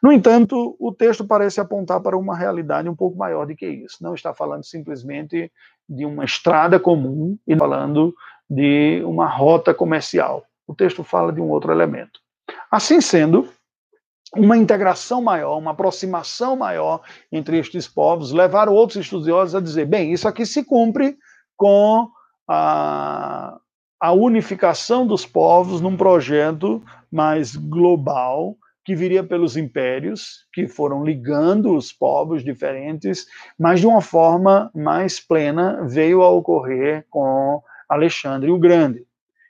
No 0.01 0.11
entanto, 0.11 0.75
o 0.79 0.93
texto 0.93 1.25
parece 1.25 1.59
apontar 1.59 1.99
para 2.01 2.17
uma 2.17 2.37
realidade 2.37 2.87
um 2.87 2.95
pouco 2.95 3.17
maior 3.17 3.45
do 3.45 3.55
que 3.55 3.67
isso. 3.67 3.97
Não 4.01 4.13
está 4.13 4.33
falando 4.33 4.63
simplesmente 4.63 5.51
de 5.87 6.05
uma 6.05 6.23
estrada 6.23 6.79
comum 6.79 7.37
e 7.47 7.55
falando 7.55 8.13
de 8.49 9.01
uma 9.05 9.27
rota 9.27 9.73
comercial. 9.73 10.45
O 10.67 10.73
texto 10.73 11.03
fala 11.03 11.33
de 11.33 11.41
um 11.41 11.49
outro 11.49 11.71
elemento. 11.71 12.19
Assim 12.71 13.01
sendo, 13.01 13.49
uma 14.35 14.57
integração 14.57 15.21
maior, 15.21 15.57
uma 15.57 15.71
aproximação 15.71 16.55
maior 16.55 17.01
entre 17.31 17.57
estes 17.57 17.87
povos, 17.87 18.31
levaram 18.31 18.73
outros 18.73 19.03
estudiosos 19.03 19.55
a 19.55 19.59
dizer: 19.59 19.85
bem, 19.85 20.11
isso 20.11 20.27
aqui 20.27 20.45
se 20.45 20.63
cumpre 20.63 21.17
com 21.57 22.09
a, 22.47 23.57
a 23.99 24.11
unificação 24.13 25.05
dos 25.05 25.25
povos 25.25 25.81
num 25.81 25.97
projeto 25.97 26.81
mais 27.11 27.55
global 27.55 28.55
que 28.85 28.95
viria 28.95 29.23
pelos 29.23 29.55
impérios, 29.55 30.47
que 30.53 30.67
foram 30.67 31.03
ligando 31.03 31.75
os 31.75 31.91
povos 31.91 32.43
diferentes, 32.43 33.27
mas 33.57 33.79
de 33.79 33.87
uma 33.87 34.01
forma 34.01 34.71
mais 34.73 35.19
plena 35.19 35.85
veio 35.85 36.23
a 36.23 36.29
ocorrer 36.29 37.05
com 37.09 37.61
Alexandre 37.87 38.49
o 38.49 38.57
Grande, 38.57 39.05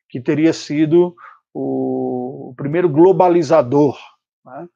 que 0.09 0.19
teria 0.19 0.51
sido 0.51 1.15
o 1.53 2.53
primeiro 2.57 2.89
globalizador 2.89 3.97
né? 4.45 4.67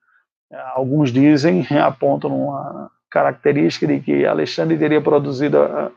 Alguns 0.76 1.11
dizem, 1.11 1.66
apontam 1.82 2.36
uma 2.36 2.91
característica 3.09 3.88
de 3.88 3.99
que 3.99 4.26
Alexandre 4.26 4.78
teria 4.78 5.01
produzido 5.01 5.59
a, 5.59 5.91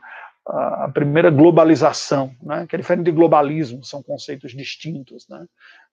a 0.85 0.91
primeira 0.93 1.29
globalização, 1.29 2.33
né, 2.41 2.65
que 2.67 2.75
é 2.75 2.79
diferente 2.79 3.05
de 3.05 3.11
globalismo, 3.11 3.83
são 3.83 4.01
conceitos 4.01 4.53
distintos. 4.53 5.27
Né? 5.27 5.45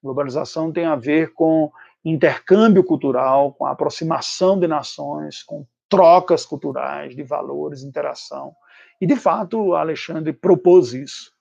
Globalização 0.03 0.73
tem 0.73 0.85
a 0.85 0.97
ver 0.97 1.33
com 1.33 1.71
intercâmbio 2.05 2.85
cultural, 2.85 3.53
com 3.53 3.67
aproximação 3.67 4.59
de 4.59 4.69
nações, 4.69 5.43
com 5.43 5.67
trocas 5.89 6.45
culturais, 6.45 7.17
de 7.17 7.23
valores, 7.23 7.83
interação. 7.83 8.55
E, 9.01 9.07
de 9.07 9.17
fato, 9.17 9.75
Alexandre 9.75 10.33
propôs 10.33 10.93
isso. 10.93 11.33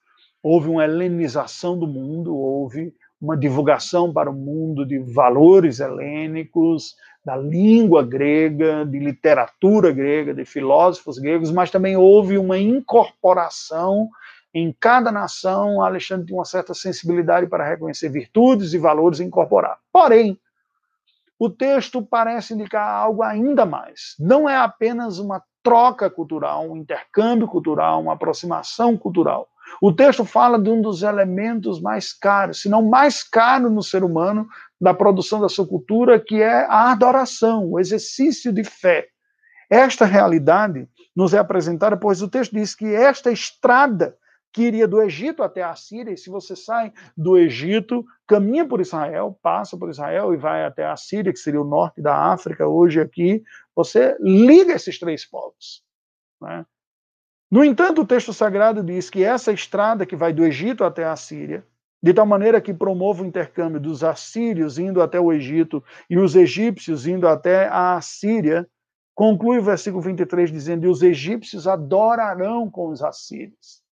Houve 0.42 0.68
uma 0.68 0.84
helenização 0.84 1.78
do 1.78 1.86
mundo, 1.86 2.36
houve 2.36 2.94
uma 3.24 3.36
divulgação 3.36 4.12
para 4.12 4.30
o 4.30 4.34
mundo 4.34 4.84
de 4.84 4.98
valores 4.98 5.80
helênicos, 5.80 6.94
da 7.24 7.34
língua 7.36 8.02
grega, 8.02 8.84
de 8.84 8.98
literatura 8.98 9.90
grega, 9.90 10.34
de 10.34 10.44
filósofos 10.44 11.18
gregos, 11.18 11.50
mas 11.50 11.70
também 11.70 11.96
houve 11.96 12.36
uma 12.36 12.58
incorporação 12.58 14.10
em 14.52 14.76
cada 14.78 15.10
nação. 15.10 15.82
Alexandre 15.82 16.26
tinha 16.26 16.38
uma 16.38 16.44
certa 16.44 16.74
sensibilidade 16.74 17.46
para 17.46 17.66
reconhecer 17.66 18.10
virtudes 18.10 18.74
e 18.74 18.78
valores 18.78 19.20
e 19.20 19.24
incorporar. 19.24 19.78
Porém, 19.90 20.38
o 21.38 21.48
texto 21.48 22.02
parece 22.02 22.52
indicar 22.52 22.86
algo 22.86 23.22
ainda 23.22 23.64
mais. 23.64 24.14
Não 24.20 24.46
é 24.48 24.56
apenas 24.56 25.18
uma 25.18 25.42
troca 25.62 26.10
cultural, 26.10 26.70
um 26.70 26.76
intercâmbio 26.76 27.48
cultural, 27.48 28.02
uma 28.02 28.12
aproximação 28.12 28.98
cultural. 28.98 29.48
O 29.80 29.92
texto 29.92 30.24
fala 30.24 30.58
de 30.58 30.70
um 30.70 30.80
dos 30.80 31.02
elementos 31.02 31.80
mais 31.80 32.12
caros, 32.12 32.62
se 32.62 32.68
não 32.68 32.82
mais 32.82 33.22
caro 33.22 33.70
no 33.70 33.82
ser 33.82 34.04
humano, 34.04 34.46
da 34.80 34.94
produção 34.94 35.40
da 35.40 35.48
sua 35.48 35.66
cultura, 35.66 36.20
que 36.20 36.42
é 36.42 36.64
a 36.66 36.92
adoração, 36.92 37.70
o 37.70 37.80
exercício 37.80 38.52
de 38.52 38.64
fé. 38.64 39.08
Esta 39.70 40.04
realidade 40.04 40.88
nos 41.16 41.34
é 41.34 41.38
apresentada, 41.38 41.96
pois 41.96 42.22
o 42.22 42.28
texto 42.28 42.52
diz 42.52 42.74
que 42.74 42.86
esta 42.86 43.30
estrada 43.30 44.16
que 44.54 44.62
iria 44.62 44.86
do 44.86 45.02
Egito 45.02 45.42
até 45.42 45.64
a 45.64 45.74
Síria, 45.74 46.12
e 46.12 46.16
se 46.16 46.30
você 46.30 46.54
sai 46.54 46.92
do 47.16 47.36
Egito, 47.36 48.04
caminha 48.24 48.64
por 48.64 48.80
Israel, 48.80 49.36
passa 49.42 49.76
por 49.76 49.90
Israel 49.90 50.32
e 50.32 50.36
vai 50.36 50.64
até 50.64 50.86
a 50.86 50.96
Síria, 50.96 51.32
que 51.32 51.40
seria 51.40 51.60
o 51.60 51.68
norte 51.68 52.00
da 52.00 52.32
África, 52.32 52.64
hoje 52.64 53.00
aqui, 53.00 53.42
você 53.74 54.16
liga 54.20 54.72
esses 54.72 54.96
três 54.96 55.28
povos. 55.28 55.82
Né? 56.40 56.64
No 57.54 57.62
entanto, 57.62 58.02
o 58.02 58.04
texto 58.04 58.32
sagrado 58.32 58.82
diz 58.82 59.08
que 59.08 59.22
essa 59.22 59.52
estrada 59.52 60.04
que 60.04 60.16
vai 60.16 60.32
do 60.32 60.44
Egito 60.44 60.82
até 60.82 61.04
a 61.04 61.14
Síria, 61.14 61.64
de 62.02 62.12
tal 62.12 62.26
maneira 62.26 62.60
que 62.60 62.74
promove 62.74 63.22
o 63.22 63.24
intercâmbio 63.24 63.78
dos 63.78 64.02
assírios 64.02 64.76
indo 64.76 65.00
até 65.00 65.20
o 65.20 65.32
Egito 65.32 65.80
e 66.10 66.18
os 66.18 66.34
egípcios 66.34 67.06
indo 67.06 67.28
até 67.28 67.68
a 67.68 68.00
Síria, 68.00 68.68
conclui 69.14 69.58
o 69.58 69.62
versículo 69.62 70.02
23 70.02 70.50
dizendo: 70.50 70.84
E 70.84 70.88
os 70.88 71.00
egípcios 71.00 71.68
adorarão 71.68 72.68
com 72.68 72.88
os 72.88 73.04
assírios. 73.04 73.84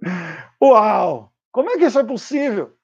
Uau! 0.62 1.32
Como 1.50 1.68
é 1.68 1.76
que 1.76 1.86
isso 1.86 1.98
é 1.98 2.04
possível? 2.04 2.76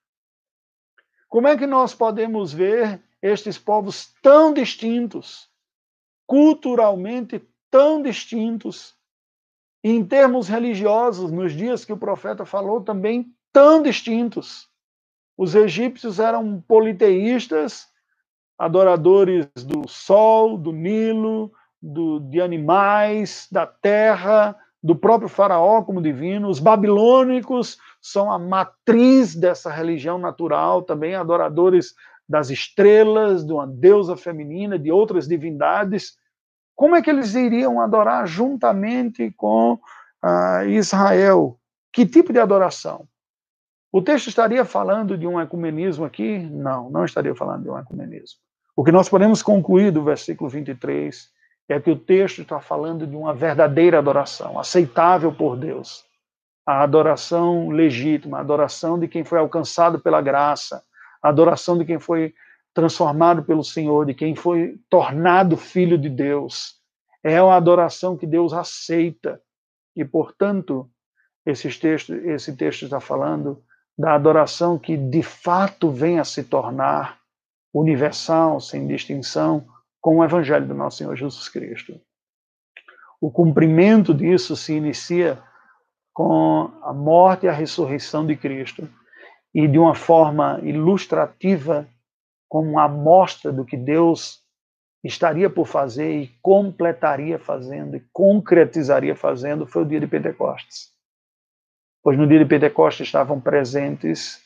Como 1.29 1.47
é 1.47 1.57
que 1.57 1.69
nós 1.69 1.95
podemos 1.95 2.53
ver 2.53 3.01
estes 3.23 3.57
povos 3.57 4.13
tão 4.25 4.53
distintos, 4.53 5.49
culturalmente 6.27 7.41
tão 7.71 8.03
distintos, 8.03 8.98
em 9.83 10.05
termos 10.05 10.49
religiosos, 10.49 11.31
nos 11.31 11.53
dias 11.53 11.85
que 11.85 11.93
o 11.93 11.99
profeta 11.99 12.45
falou, 12.45 12.81
também 12.81 13.27
tão 13.53 13.83
distintos? 13.83 14.69
Os 15.37 15.55
egípcios 15.55 16.19
eram 16.19 16.61
politeístas, 16.67 17.87
adoradores 18.59 19.47
do 19.65 19.89
sol, 19.89 20.59
do 20.59 20.73
Nilo, 20.73 21.53
do, 21.81 22.19
de 22.19 22.41
animais, 22.41 23.47
da 23.51 23.65
terra, 23.65 24.57
do 24.83 24.97
próprio 24.97 25.29
Faraó 25.29 25.83
como 25.83 26.03
divino. 26.03 26.49
Os 26.49 26.59
babilônicos 26.59 27.79
são 28.01 28.33
a 28.33 28.39
matriz 28.39 29.35
dessa 29.35 29.71
religião 29.71 30.19
natural, 30.19 30.83
também 30.83 31.15
adoradores 31.15 31.95
das 32.29 32.51
estrelas, 32.51 33.45
de 33.45 33.53
uma 33.53 33.67
deusa 33.67 34.17
feminina, 34.17 34.79
de 34.79 34.91
outras 34.91 35.27
divindades. 35.27 36.17
Como 36.79 36.95
é 36.95 37.03
que 37.03 37.11
eles 37.11 37.35
iriam 37.35 37.81
adorar 37.81 38.25
juntamente 38.25 39.33
com 39.37 39.81
ah, 40.23 40.65
Israel? 40.65 41.59
Que 41.93 42.07
tipo 42.07 42.33
de 42.33 42.39
adoração? 42.39 43.09
O 43.91 44.01
texto 44.01 44.29
estaria 44.29 44.65
falando 44.65 45.19
de 45.19 45.27
um 45.27 45.41
ecumenismo 45.41 46.05
aqui? 46.05 46.39
Não, 46.39 46.89
não 46.89 47.05
estaria 47.05 47.35
falando 47.35 47.65
de 47.65 47.69
um 47.69 47.77
ecumenismo. 47.77 48.39
O 48.77 48.85
que 48.85 48.93
nós 48.93 49.09
podemos 49.09 49.43
concluir 49.43 49.91
do 49.91 50.05
versículo 50.05 50.49
23 50.49 51.29
é 51.69 51.81
que 51.81 51.91
o 51.91 51.99
texto 51.99 52.43
está 52.43 52.61
falando 52.61 53.09
de 53.09 53.17
uma 53.17 53.35
verdadeira 53.35 53.99
adoração, 53.99 54.57
aceitável 54.57 55.33
por 55.33 55.57
Deus. 55.57 56.05
A 56.65 56.85
adoração 56.85 57.71
legítima, 57.71 58.39
a 58.39 58.43
adoração 58.43 59.01
de 59.01 59.09
quem 59.09 59.25
foi 59.25 59.41
alcançado 59.41 59.99
pela 59.99 60.21
graça, 60.21 60.81
a 61.21 61.29
adoração 61.29 61.77
de 61.77 61.85
quem 61.85 61.99
foi 61.99 62.33
transformado 62.79 63.43
pelo 63.43 63.65
Senhor, 63.65 64.07
de 64.07 64.15
quem 64.15 64.37
foi 64.37 64.79
tornado 64.89 65.57
filho 65.57 65.99
de 65.99 66.09
Deus. 66.09 66.77
É 67.25 67.43
uma 67.43 67.57
adoração 67.57 68.17
que 68.17 68.25
Deus 68.25 68.53
aceita. 68.53 69.41
E, 69.97 70.05
portanto, 70.05 70.89
esse 71.45 71.69
texto, 71.77 72.15
esse 72.15 72.57
texto 72.57 72.85
está 72.85 73.01
falando 73.01 73.61
da 73.99 74.15
adoração 74.15 74.79
que 74.79 74.97
de 74.97 75.25
fato 75.25 75.91
vem 75.91 76.21
a 76.21 76.25
se 76.25 76.45
tornar 76.45 77.19
universal, 77.75 78.61
sem 78.61 78.87
distinção, 78.87 79.67
com 80.01 80.19
o 80.19 80.25
Evangelho 80.25 80.69
do 80.69 80.75
nosso 80.75 80.99
Senhor 80.99 81.17
Jesus 81.17 81.49
Cristo. 81.49 82.01
O 83.21 83.29
cumprimento 83.29 84.15
disso 84.15 84.55
se 84.55 84.73
inicia 84.73 85.43
com 86.15 86.71
a 86.85 86.93
morte 86.93 87.47
e 87.47 87.49
a 87.49 87.53
ressurreição 87.53 88.25
de 88.25 88.37
Cristo 88.37 88.89
e 89.53 89.67
de 89.67 89.81
uma 89.81 89.97
forma 89.97 90.61
ilustrativa, 90.63 91.89
como 92.49 92.71
uma 92.71 92.85
amostra 92.85 93.53
do 93.53 93.65
que 93.65 93.77
Deus 93.77 94.43
estaria 95.05 95.49
por 95.49 95.67
fazer 95.67 96.21
e 96.21 96.29
completaria 96.43 97.39
fazendo 97.39 97.97
e 97.97 98.05
concretizaria 98.13 99.15
fazendo, 99.15 99.67
foi 99.67 99.83
o 99.83 99.87
dia 99.87 100.01
de 100.01 100.07
Pentecostes. 100.07 100.91
Pois 102.03 102.19
no 102.19 102.27
dia 102.27 102.39
de 102.39 102.45
Pentecostes 102.45 103.07
estavam 103.07 103.41
presentes, 103.41 104.43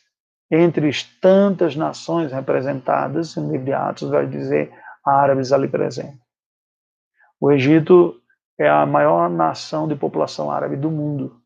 entre 0.51 0.89
as 0.89 1.03
tantas 1.03 1.77
nações 1.77 2.33
representadas, 2.33 3.37
no 3.37 3.51
livro 3.51 3.65
de 3.65 3.73
Atos 3.73 4.11
vai 4.11 4.27
dizer, 4.27 4.73
árabes 5.05 5.53
ali 5.53 5.69
presentes. 5.69 6.21
O 7.41 7.51
Egito 7.51 8.21
é 8.59 8.69
a 8.69 8.85
maior 8.85 9.29
nação 9.31 9.89
de 9.89 9.97
população 9.97 10.51
árabe 10.51 10.77
do 10.77 10.91
mundo. 10.91 11.41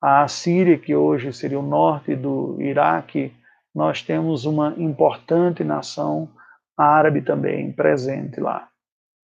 A 0.00 0.28
Síria, 0.28 0.78
que 0.78 0.94
hoje 0.94 1.32
seria 1.32 1.58
o 1.58 1.66
norte 1.66 2.14
do 2.14 2.60
Iraque, 2.60 3.34
nós 3.76 4.00
temos 4.00 4.46
uma 4.46 4.74
importante 4.78 5.62
nação 5.62 6.30
árabe 6.74 7.20
também 7.20 7.70
presente 7.70 8.40
lá, 8.40 8.70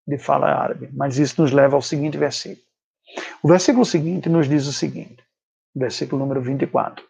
de 0.07 0.19
fala 0.19 0.49
árabe. 0.49 0.91
Mas 0.93 1.17
isso 1.17 1.41
nos 1.41 1.51
leva 1.51 1.75
ao 1.75 1.81
seguinte 1.81 2.19
versículo. 2.19 2.63
O 3.43 3.49
versículo 3.49 3.87
seguinte 3.87 4.29
nos 4.29 4.47
diz 4.47 4.67
o 4.67 4.73
seguinte, 4.73 5.25
versículo 5.75 6.21
número 6.21 6.43
24. 6.43 7.03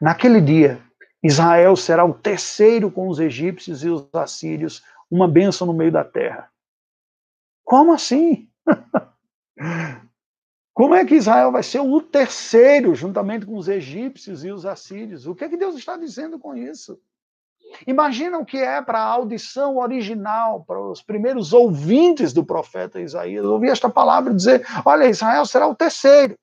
Naquele 0.00 0.40
dia, 0.40 0.80
Israel 1.22 1.76
será 1.76 2.04
o 2.04 2.12
terceiro 2.12 2.90
com 2.90 3.06
os 3.08 3.20
egípcios 3.20 3.84
e 3.84 3.88
os 3.88 4.12
assírios 4.12 4.82
uma 5.08 5.28
bênção 5.28 5.68
no 5.68 5.72
meio 5.72 5.92
da 5.92 6.02
terra. 6.02 6.50
Como 7.62 7.92
assim? 7.92 8.48
Como 10.80 10.94
é 10.94 11.04
que 11.04 11.14
Israel 11.14 11.52
vai 11.52 11.62
ser 11.62 11.80
o 11.80 12.00
terceiro, 12.00 12.94
juntamente 12.94 13.44
com 13.44 13.54
os 13.54 13.68
egípcios 13.68 14.46
e 14.46 14.50
os 14.50 14.64
assírios? 14.64 15.26
O 15.26 15.34
que 15.34 15.44
é 15.44 15.48
que 15.50 15.58
Deus 15.58 15.76
está 15.76 15.94
dizendo 15.94 16.38
com 16.38 16.56
isso? 16.56 16.98
Imagina 17.86 18.38
o 18.38 18.46
que 18.46 18.56
é 18.56 18.80
para 18.80 18.98
a 18.98 19.04
audição 19.04 19.76
original, 19.76 20.64
para 20.64 20.80
os 20.80 21.02
primeiros 21.02 21.52
ouvintes 21.52 22.32
do 22.32 22.42
profeta 22.42 22.98
Isaías, 22.98 23.44
ouvir 23.44 23.68
esta 23.68 23.90
palavra 23.90 24.32
e 24.32 24.36
dizer: 24.36 24.66
Olha, 24.82 25.04
Israel 25.04 25.44
será 25.44 25.66
o 25.66 25.74
terceiro. 25.74 26.34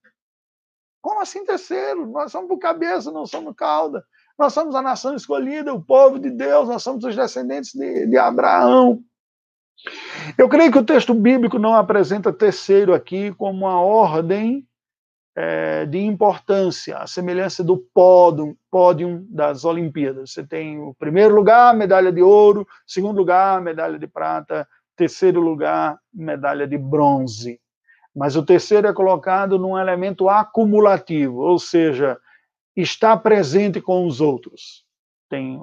Como 1.01 1.19
assim 1.19 1.43
terceiro? 1.43 2.05
Nós 2.05 2.31
somos 2.31 2.47
por 2.47 2.59
cabeça, 2.59 3.11
não 3.11 3.25
somos 3.25 3.55
cauda. 3.55 4.05
Nós 4.37 4.53
somos 4.53 4.75
a 4.75 4.83
nação 4.83 5.15
escolhida, 5.15 5.73
o 5.73 5.83
povo 5.83 6.19
de 6.19 6.29
Deus, 6.29 6.67
nós 6.67 6.83
somos 6.83 7.03
os 7.03 7.15
descendentes 7.15 7.73
de, 7.73 8.05
de 8.05 8.17
Abraão. 8.19 9.03
Eu 10.37 10.49
creio 10.49 10.71
que 10.71 10.77
o 10.77 10.85
texto 10.85 11.13
bíblico 11.13 11.59
não 11.59 11.75
apresenta 11.75 12.33
terceiro 12.33 12.93
aqui 12.93 13.33
como 13.33 13.65
uma 13.65 13.79
ordem 13.79 14.67
é, 15.35 15.85
de 15.85 15.99
importância, 15.99 16.97
a 16.97 17.05
semelhança 17.05 17.63
do 17.63 17.77
pódio, 17.77 19.25
das 19.29 19.65
Olimpíadas. 19.65 20.31
Você 20.31 20.43
tem 20.43 20.79
o 20.79 20.95
primeiro 20.95 21.35
lugar, 21.35 21.75
medalha 21.75 22.11
de 22.11 22.21
ouro, 22.21 22.67
segundo 22.87 23.17
lugar, 23.17 23.61
medalha 23.61 23.99
de 23.99 24.07
prata, 24.07 24.67
terceiro 24.95 25.39
lugar, 25.39 25.99
medalha 26.11 26.67
de 26.67 26.77
bronze. 26.77 27.59
Mas 28.15 28.35
o 28.35 28.43
terceiro 28.43 28.87
é 28.87 28.93
colocado 28.93 29.59
num 29.59 29.77
elemento 29.77 30.27
acumulativo, 30.27 31.37
ou 31.37 31.59
seja, 31.59 32.17
está 32.75 33.15
presente 33.15 33.79
com 33.79 34.07
os 34.07 34.19
outros. 34.19 34.83
Tem 35.29 35.61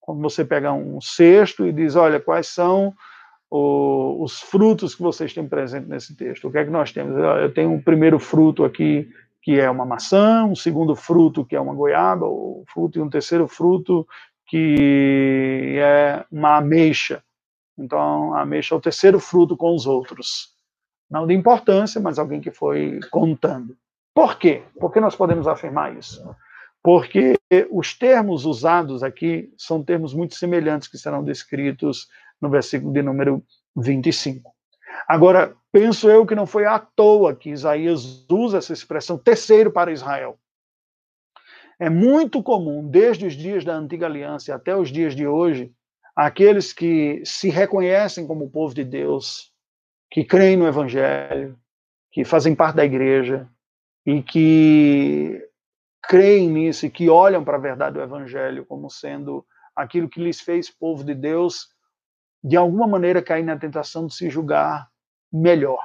como 0.00 0.20
você 0.20 0.44
pega 0.44 0.72
um 0.72 1.00
cesto 1.00 1.64
e 1.64 1.72
diz, 1.72 1.94
olha, 1.94 2.18
quais 2.18 2.48
são 2.48 2.92
o, 3.54 4.24
os 4.24 4.40
frutos 4.40 4.94
que 4.94 5.02
vocês 5.02 5.34
têm 5.34 5.46
presente 5.46 5.86
nesse 5.86 6.16
texto. 6.16 6.48
O 6.48 6.50
que 6.50 6.56
é 6.56 6.64
que 6.64 6.70
nós 6.70 6.90
temos? 6.90 7.14
Eu 7.18 7.52
tenho 7.52 7.70
um 7.70 7.82
primeiro 7.82 8.18
fruto 8.18 8.64
aqui, 8.64 9.06
que 9.42 9.60
é 9.60 9.70
uma 9.70 9.84
maçã, 9.84 10.46
um 10.46 10.54
segundo 10.56 10.96
fruto, 10.96 11.44
que 11.44 11.54
é 11.54 11.60
uma 11.60 11.74
goiaba, 11.74 12.24
o 12.24 12.64
fruto, 12.72 12.98
e 12.98 13.02
um 13.02 13.10
terceiro 13.10 13.46
fruto, 13.46 14.08
que 14.46 15.76
é 15.78 16.24
uma 16.32 16.56
ameixa. 16.56 17.22
Então, 17.76 18.32
a 18.32 18.40
ameixa 18.40 18.74
é 18.74 18.78
o 18.78 18.80
terceiro 18.80 19.20
fruto 19.20 19.54
com 19.54 19.76
os 19.76 19.86
outros. 19.86 20.54
Não 21.10 21.26
de 21.26 21.34
importância, 21.34 22.00
mas 22.00 22.18
alguém 22.18 22.40
que 22.40 22.50
foi 22.50 23.00
contando. 23.10 23.76
Por 24.14 24.38
quê? 24.38 24.62
Por 24.80 24.90
que 24.90 24.98
nós 24.98 25.14
podemos 25.14 25.46
afirmar 25.46 25.94
isso? 25.94 26.24
Porque 26.82 27.38
os 27.70 27.92
termos 27.92 28.46
usados 28.46 29.02
aqui 29.02 29.52
são 29.58 29.84
termos 29.84 30.14
muito 30.14 30.36
semelhantes 30.36 30.88
que 30.88 30.96
serão 30.96 31.22
descritos 31.22 32.08
no 32.42 32.50
versículo 32.50 32.92
de 32.92 33.00
número 33.00 33.42
25. 33.76 34.52
Agora, 35.08 35.54
penso 35.70 36.10
eu 36.10 36.26
que 36.26 36.34
não 36.34 36.46
foi 36.46 36.66
à 36.66 36.78
toa 36.78 37.34
que 37.34 37.50
Isaías 37.50 38.26
usa 38.28 38.58
essa 38.58 38.72
expressão 38.72 39.16
terceiro 39.16 39.70
para 39.70 39.92
Israel. 39.92 40.38
É 41.78 41.88
muito 41.88 42.42
comum, 42.42 42.86
desde 42.86 43.26
os 43.26 43.34
dias 43.34 43.64
da 43.64 43.74
antiga 43.74 44.06
aliança 44.06 44.54
até 44.54 44.76
os 44.76 44.90
dias 44.90 45.16
de 45.16 45.26
hoje, 45.26 45.72
aqueles 46.14 46.72
que 46.72 47.22
se 47.24 47.48
reconhecem 47.48 48.26
como 48.26 48.50
povo 48.50 48.74
de 48.74 48.84
Deus, 48.84 49.50
que 50.10 50.24
creem 50.24 50.56
no 50.56 50.66
Evangelho, 50.66 51.58
que 52.12 52.24
fazem 52.24 52.54
parte 52.54 52.76
da 52.76 52.84
igreja 52.84 53.48
e 54.04 54.22
que 54.22 55.40
creem 56.02 56.50
nisso 56.50 56.84
e 56.84 56.90
que 56.90 57.08
olham 57.08 57.42
para 57.42 57.56
a 57.56 57.60
verdade 57.60 57.94
do 57.94 58.02
Evangelho 58.02 58.66
como 58.66 58.90
sendo 58.90 59.44
aquilo 59.74 60.08
que 60.08 60.22
lhes 60.22 60.40
fez 60.40 60.68
povo 60.68 61.02
de 61.02 61.14
Deus, 61.14 61.68
de 62.42 62.56
alguma 62.56 62.86
maneira 62.86 63.22
cair 63.22 63.44
na 63.44 63.56
tentação 63.56 64.06
de 64.06 64.14
se 64.14 64.28
julgar 64.28 64.88
melhor. 65.32 65.80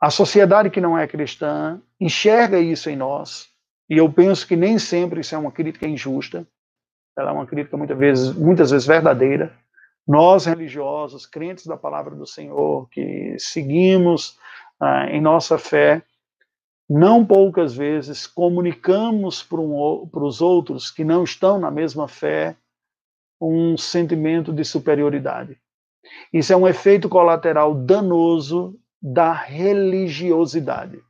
A 0.00 0.10
sociedade 0.10 0.70
que 0.70 0.80
não 0.80 0.96
é 0.96 1.06
cristã 1.06 1.80
enxerga 2.00 2.58
isso 2.58 2.88
em 2.88 2.96
nós, 2.96 3.48
e 3.88 3.98
eu 3.98 4.10
penso 4.10 4.46
que 4.46 4.56
nem 4.56 4.78
sempre 4.78 5.20
isso 5.20 5.34
é 5.34 5.38
uma 5.38 5.52
crítica 5.52 5.86
injusta, 5.86 6.46
ela 7.18 7.30
é 7.30 7.32
uma 7.34 7.46
crítica 7.46 7.76
muitas 7.76 7.98
vezes, 7.98 8.34
muitas 8.34 8.70
vezes 8.70 8.86
verdadeira. 8.86 9.52
Nós, 10.06 10.46
religiosos, 10.46 11.26
crentes 11.26 11.66
da 11.66 11.76
palavra 11.76 12.14
do 12.14 12.26
Senhor, 12.26 12.88
que 12.88 13.36
seguimos 13.38 14.38
ah, 14.80 15.06
em 15.10 15.20
nossa 15.20 15.58
fé, 15.58 16.02
não 16.88 17.24
poucas 17.24 17.74
vezes 17.74 18.26
comunicamos 18.26 19.42
para 19.42 19.60
um, 19.60 20.08
os 20.12 20.40
outros 20.40 20.90
que 20.90 21.04
não 21.04 21.22
estão 21.22 21.58
na 21.58 21.70
mesma 21.70 22.08
fé 22.08 22.56
um 23.40 23.76
sentimento 23.76 24.52
de 24.52 24.64
superioridade. 24.64 25.58
Isso 26.32 26.52
é 26.52 26.56
um 26.56 26.68
efeito 26.68 27.08
colateral 27.08 27.74
danoso 27.74 28.78
da 29.00 29.32
religiosidade. 29.32 31.02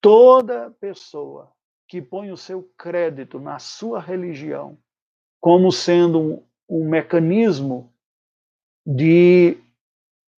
Toda 0.00 0.70
pessoa 0.80 1.52
que 1.86 2.00
põe 2.00 2.30
o 2.30 2.36
seu 2.36 2.70
crédito 2.76 3.40
na 3.40 3.58
sua 3.58 4.00
religião 4.00 4.78
como 5.40 5.70
sendo 5.70 6.20
um, 6.20 6.42
um 6.68 6.88
mecanismo 6.88 7.92
de 8.86 9.58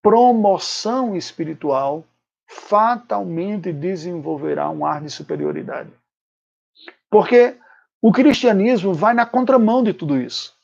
promoção 0.02 1.16
espiritual 1.16 2.04
fatalmente 2.46 3.72
desenvolverá 3.72 4.68
um 4.70 4.84
ar 4.84 5.02
de 5.02 5.10
superioridade. 5.10 5.90
Porque 7.08 7.56
o 8.02 8.12
cristianismo 8.12 8.94
vai 8.94 9.12
na 9.12 9.26
contramão 9.26 9.82
de 9.82 9.92
tudo 9.92 10.16
isso. 10.20 10.54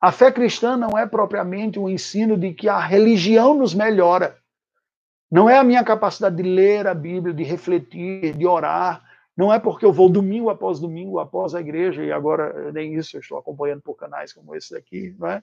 A 0.00 0.12
fé 0.12 0.30
cristã 0.30 0.76
não 0.76 0.96
é 0.96 1.06
propriamente 1.06 1.78
um 1.78 1.88
ensino 1.88 2.36
de 2.36 2.54
que 2.54 2.68
a 2.68 2.78
religião 2.78 3.52
nos 3.52 3.74
melhora. 3.74 4.36
Não 5.30 5.50
é 5.50 5.58
a 5.58 5.64
minha 5.64 5.84
capacidade 5.84 6.36
de 6.36 6.42
ler 6.42 6.86
a 6.86 6.94
Bíblia, 6.94 7.34
de 7.34 7.42
refletir, 7.42 8.34
de 8.34 8.46
orar. 8.46 9.02
Não 9.36 9.52
é 9.52 9.58
porque 9.58 9.84
eu 9.84 9.92
vou 9.92 10.08
domingo 10.08 10.48
após 10.48 10.80
domingo 10.80 11.18
após 11.18 11.54
a 11.54 11.60
igreja, 11.60 12.02
e 12.02 12.10
agora 12.10 12.72
nem 12.72 12.94
isso 12.94 13.16
eu 13.16 13.20
estou 13.20 13.38
acompanhando 13.38 13.82
por 13.82 13.94
canais 13.94 14.32
como 14.32 14.54
esse 14.54 14.72
daqui, 14.72 15.14
não 15.18 15.28
é? 15.28 15.42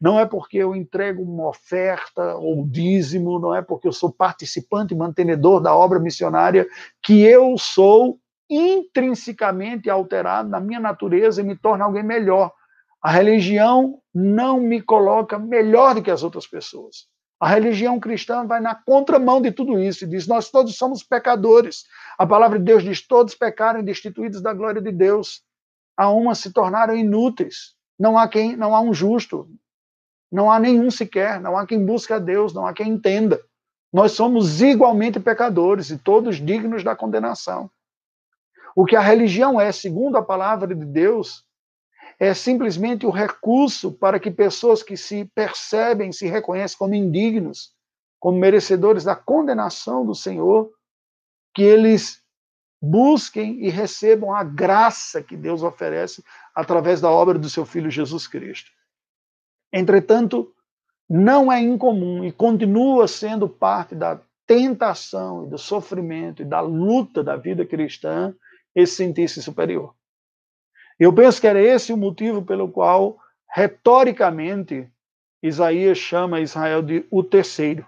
Não 0.00 0.20
é 0.20 0.26
porque 0.26 0.58
eu 0.58 0.74
entrego 0.74 1.22
uma 1.22 1.48
oferta 1.48 2.36
ou 2.36 2.66
dízimo, 2.66 3.38
não 3.38 3.54
é 3.54 3.62
porque 3.62 3.88
eu 3.88 3.92
sou 3.92 4.10
participante 4.10 4.94
mantenedor 4.94 5.60
da 5.60 5.74
obra 5.74 5.98
missionária 5.98 6.66
que 7.02 7.22
eu 7.22 7.56
sou 7.56 8.18
intrinsecamente 8.48 9.90
alterado 9.90 10.48
na 10.48 10.60
minha 10.60 10.80
natureza 10.80 11.40
e 11.40 11.44
me 11.44 11.56
torna 11.56 11.84
alguém 11.84 12.02
melhor. 12.02 12.52
A 13.02 13.10
religião 13.10 14.00
não 14.14 14.60
me 14.60 14.80
coloca 14.80 15.38
melhor 15.38 15.94
do 15.94 16.02
que 16.02 16.10
as 16.10 16.22
outras 16.22 16.46
pessoas. 16.46 17.06
A 17.38 17.48
religião 17.48 18.00
cristã 18.00 18.46
vai 18.46 18.60
na 18.60 18.74
contramão 18.74 19.42
de 19.42 19.52
tudo 19.52 19.78
isso 19.78 20.04
e 20.04 20.06
diz: 20.06 20.26
nós 20.26 20.50
todos 20.50 20.76
somos 20.76 21.02
pecadores. 21.02 21.84
A 22.16 22.26
palavra 22.26 22.58
de 22.58 22.64
Deus 22.64 22.82
diz: 22.82 23.06
todos 23.06 23.34
pecaram 23.34 23.80
e 23.80 23.82
destituídos 23.82 24.40
da 24.40 24.54
glória 24.54 24.80
de 24.80 24.90
Deus. 24.90 25.42
A 25.96 26.10
uma 26.10 26.34
se 26.34 26.52
tornaram 26.52 26.96
inúteis. 26.96 27.74
Não 27.98 28.16
há 28.16 28.26
quem, 28.26 28.56
não 28.56 28.74
há 28.74 28.80
um 28.80 28.92
justo. 28.92 29.48
Não 30.32 30.50
há 30.50 30.58
nenhum 30.58 30.90
sequer. 30.90 31.40
Não 31.40 31.56
há 31.56 31.66
quem 31.66 31.84
busque 31.84 32.12
a 32.12 32.18
Deus. 32.18 32.54
Não 32.54 32.66
há 32.66 32.72
quem 32.72 32.88
entenda. 32.88 33.40
Nós 33.92 34.12
somos 34.12 34.60
igualmente 34.60 35.20
pecadores 35.20 35.90
e 35.90 35.98
todos 35.98 36.36
dignos 36.36 36.82
da 36.82 36.96
condenação. 36.96 37.70
O 38.76 38.84
que 38.84 38.94
a 38.94 39.00
religião 39.00 39.58
é, 39.58 39.72
segundo 39.72 40.18
a 40.18 40.22
palavra 40.22 40.74
de 40.74 40.84
Deus, 40.84 41.42
é 42.20 42.34
simplesmente 42.34 43.06
o 43.06 43.10
recurso 43.10 43.90
para 43.90 44.20
que 44.20 44.30
pessoas 44.30 44.82
que 44.82 44.98
se 44.98 45.24
percebem, 45.34 46.12
se 46.12 46.26
reconhecem 46.26 46.76
como 46.76 46.94
indignos, 46.94 47.72
como 48.20 48.38
merecedores 48.38 49.02
da 49.02 49.16
condenação 49.16 50.04
do 50.04 50.14
Senhor, 50.14 50.70
que 51.54 51.62
eles 51.62 52.22
busquem 52.80 53.64
e 53.64 53.70
recebam 53.70 54.34
a 54.34 54.44
graça 54.44 55.22
que 55.22 55.38
Deus 55.38 55.62
oferece 55.62 56.22
através 56.54 57.00
da 57.00 57.10
obra 57.10 57.38
do 57.38 57.48
seu 57.48 57.64
Filho 57.64 57.90
Jesus 57.90 58.26
Cristo. 58.26 58.70
Entretanto, 59.72 60.52
não 61.08 61.50
é 61.50 61.60
incomum 61.60 62.24
e 62.24 62.30
continua 62.30 63.08
sendo 63.08 63.48
parte 63.48 63.94
da 63.94 64.20
tentação 64.46 65.46
e 65.46 65.48
do 65.48 65.56
sofrimento 65.56 66.42
e 66.42 66.44
da 66.44 66.60
luta 66.60 67.24
da 67.24 67.36
vida 67.36 67.64
cristã 67.64 68.34
esse 68.76 68.94
sentir-se 68.94 69.42
superior. 69.42 69.94
Eu 71.00 71.12
penso 71.12 71.40
que 71.40 71.46
era 71.46 71.60
esse 71.60 71.92
o 71.92 71.96
motivo 71.96 72.42
pelo 72.42 72.68
qual, 72.68 73.18
retoricamente, 73.50 74.88
Isaías 75.42 75.96
chama 75.96 76.40
Israel 76.40 76.82
de 76.82 77.06
o 77.10 77.24
terceiro. 77.24 77.86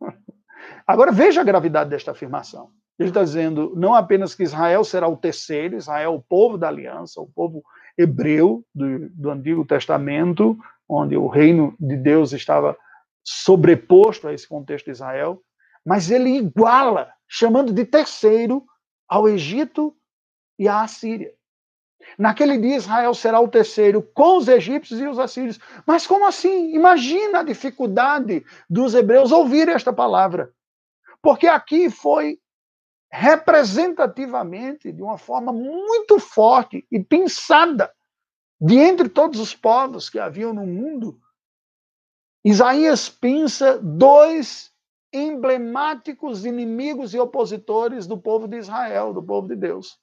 Agora 0.86 1.12
veja 1.12 1.40
a 1.40 1.44
gravidade 1.44 1.90
desta 1.90 2.10
afirmação. 2.10 2.70
Ele 2.98 3.10
está 3.10 3.22
dizendo 3.22 3.72
não 3.76 3.94
apenas 3.94 4.34
que 4.34 4.42
Israel 4.42 4.84
será 4.84 5.08
o 5.08 5.16
terceiro, 5.16 5.76
Israel, 5.76 6.14
o 6.14 6.22
povo 6.22 6.58
da 6.58 6.68
aliança, 6.68 7.20
o 7.20 7.26
povo 7.26 7.62
hebreu 7.96 8.64
do, 8.74 9.08
do 9.10 9.30
Antigo 9.30 9.64
Testamento, 9.64 10.56
onde 10.88 11.16
o 11.16 11.28
reino 11.28 11.76
de 11.78 11.96
Deus 11.96 12.32
estava 12.32 12.76
sobreposto 13.22 14.28
a 14.28 14.32
esse 14.32 14.46
contexto 14.46 14.86
de 14.86 14.92
Israel, 14.92 15.40
mas 15.84 16.10
ele 16.10 16.30
iguala, 16.36 17.10
chamando 17.26 17.72
de 17.72 17.84
terceiro, 17.84 18.64
ao 19.08 19.28
Egito 19.28 19.94
e 20.58 20.68
a 20.68 20.82
Assíria. 20.82 21.32
Naquele 22.18 22.58
dia, 22.58 22.76
Israel 22.76 23.14
será 23.14 23.40
o 23.40 23.48
terceiro 23.48 24.02
com 24.14 24.36
os 24.36 24.48
egípcios 24.48 25.00
e 25.00 25.06
os 25.06 25.18
assírios. 25.18 25.58
Mas 25.86 26.06
como 26.06 26.26
assim? 26.26 26.74
Imagina 26.74 27.40
a 27.40 27.44
dificuldade 27.44 28.44
dos 28.68 28.94
hebreus 28.94 29.32
ouvir 29.32 29.68
esta 29.68 29.92
palavra. 29.92 30.52
Porque 31.22 31.46
aqui 31.46 31.88
foi 31.88 32.38
representativamente, 33.10 34.92
de 34.92 35.02
uma 35.02 35.16
forma 35.16 35.52
muito 35.52 36.18
forte 36.18 36.86
e 36.90 37.02
pensada, 37.02 37.92
de 38.60 38.76
entre 38.76 39.08
todos 39.08 39.40
os 39.40 39.54
povos 39.54 40.10
que 40.10 40.18
haviam 40.18 40.52
no 40.52 40.66
mundo, 40.66 41.18
Isaías 42.44 43.08
pensa 43.08 43.78
dois 43.78 44.72
emblemáticos 45.12 46.44
inimigos 46.44 47.14
e 47.14 47.18
opositores 47.18 48.06
do 48.06 48.18
povo 48.18 48.48
de 48.48 48.58
Israel, 48.58 49.12
do 49.12 49.22
povo 49.22 49.48
de 49.48 49.56
Deus. 49.56 49.98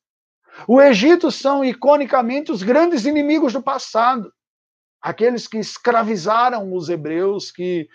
O 0.68 0.82
Egito 0.82 1.32
são 1.32 1.64
iconicamente 1.64 2.52
os 2.52 2.64
grandes 2.64 3.06
inimigos 3.06 3.54
do 3.54 3.62
passado, 3.62 4.32
aqueles 5.02 5.48
que 5.48 5.58
escravizaram 5.58 6.74
os 6.74 6.90
hebreus, 6.90 7.52
que 7.52 7.88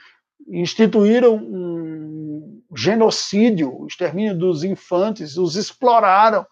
instituíram 0.48 1.36
um 1.36 2.62
genocídio, 2.74 3.82
o 3.82 3.86
extermínio 3.86 4.36
dos 4.36 4.64
infantes, 4.64 5.36
os 5.36 5.57
exploraram 5.57 6.46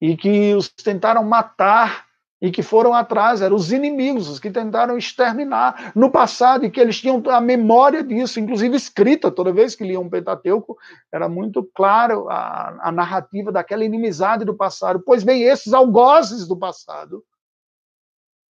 e 0.00 0.16
que 0.16 0.54
os 0.54 0.68
tentaram 0.68 1.24
matar 1.24 2.06
e 2.40 2.50
que 2.50 2.62
foram 2.62 2.94
atrás, 2.94 3.42
eram 3.42 3.54
os 3.54 3.70
inimigos, 3.70 4.28
os 4.28 4.40
que 4.40 4.50
tentaram 4.50 4.96
exterminar 4.96 5.92
no 5.94 6.10
passado 6.10 6.64
e 6.64 6.70
que 6.70 6.80
eles 6.80 6.98
tinham 6.98 7.22
a 7.28 7.40
memória 7.40 8.02
disso, 8.02 8.40
inclusive 8.40 8.74
escrita, 8.76 9.30
toda 9.30 9.52
vez 9.52 9.74
que 9.74 9.84
liam 9.84 10.02
um 10.02 10.08
Pentateuco, 10.08 10.78
era 11.12 11.28
muito 11.28 11.62
claro 11.74 12.28
a, 12.30 12.88
a 12.88 12.92
narrativa 12.92 13.52
daquela 13.52 13.84
inimizade 13.84 14.44
do 14.44 14.54
passado. 14.54 15.02
Pois 15.04 15.22
bem, 15.22 15.42
esses 15.42 15.74
algozes 15.74 16.48
do 16.48 16.56
passado 16.56 17.22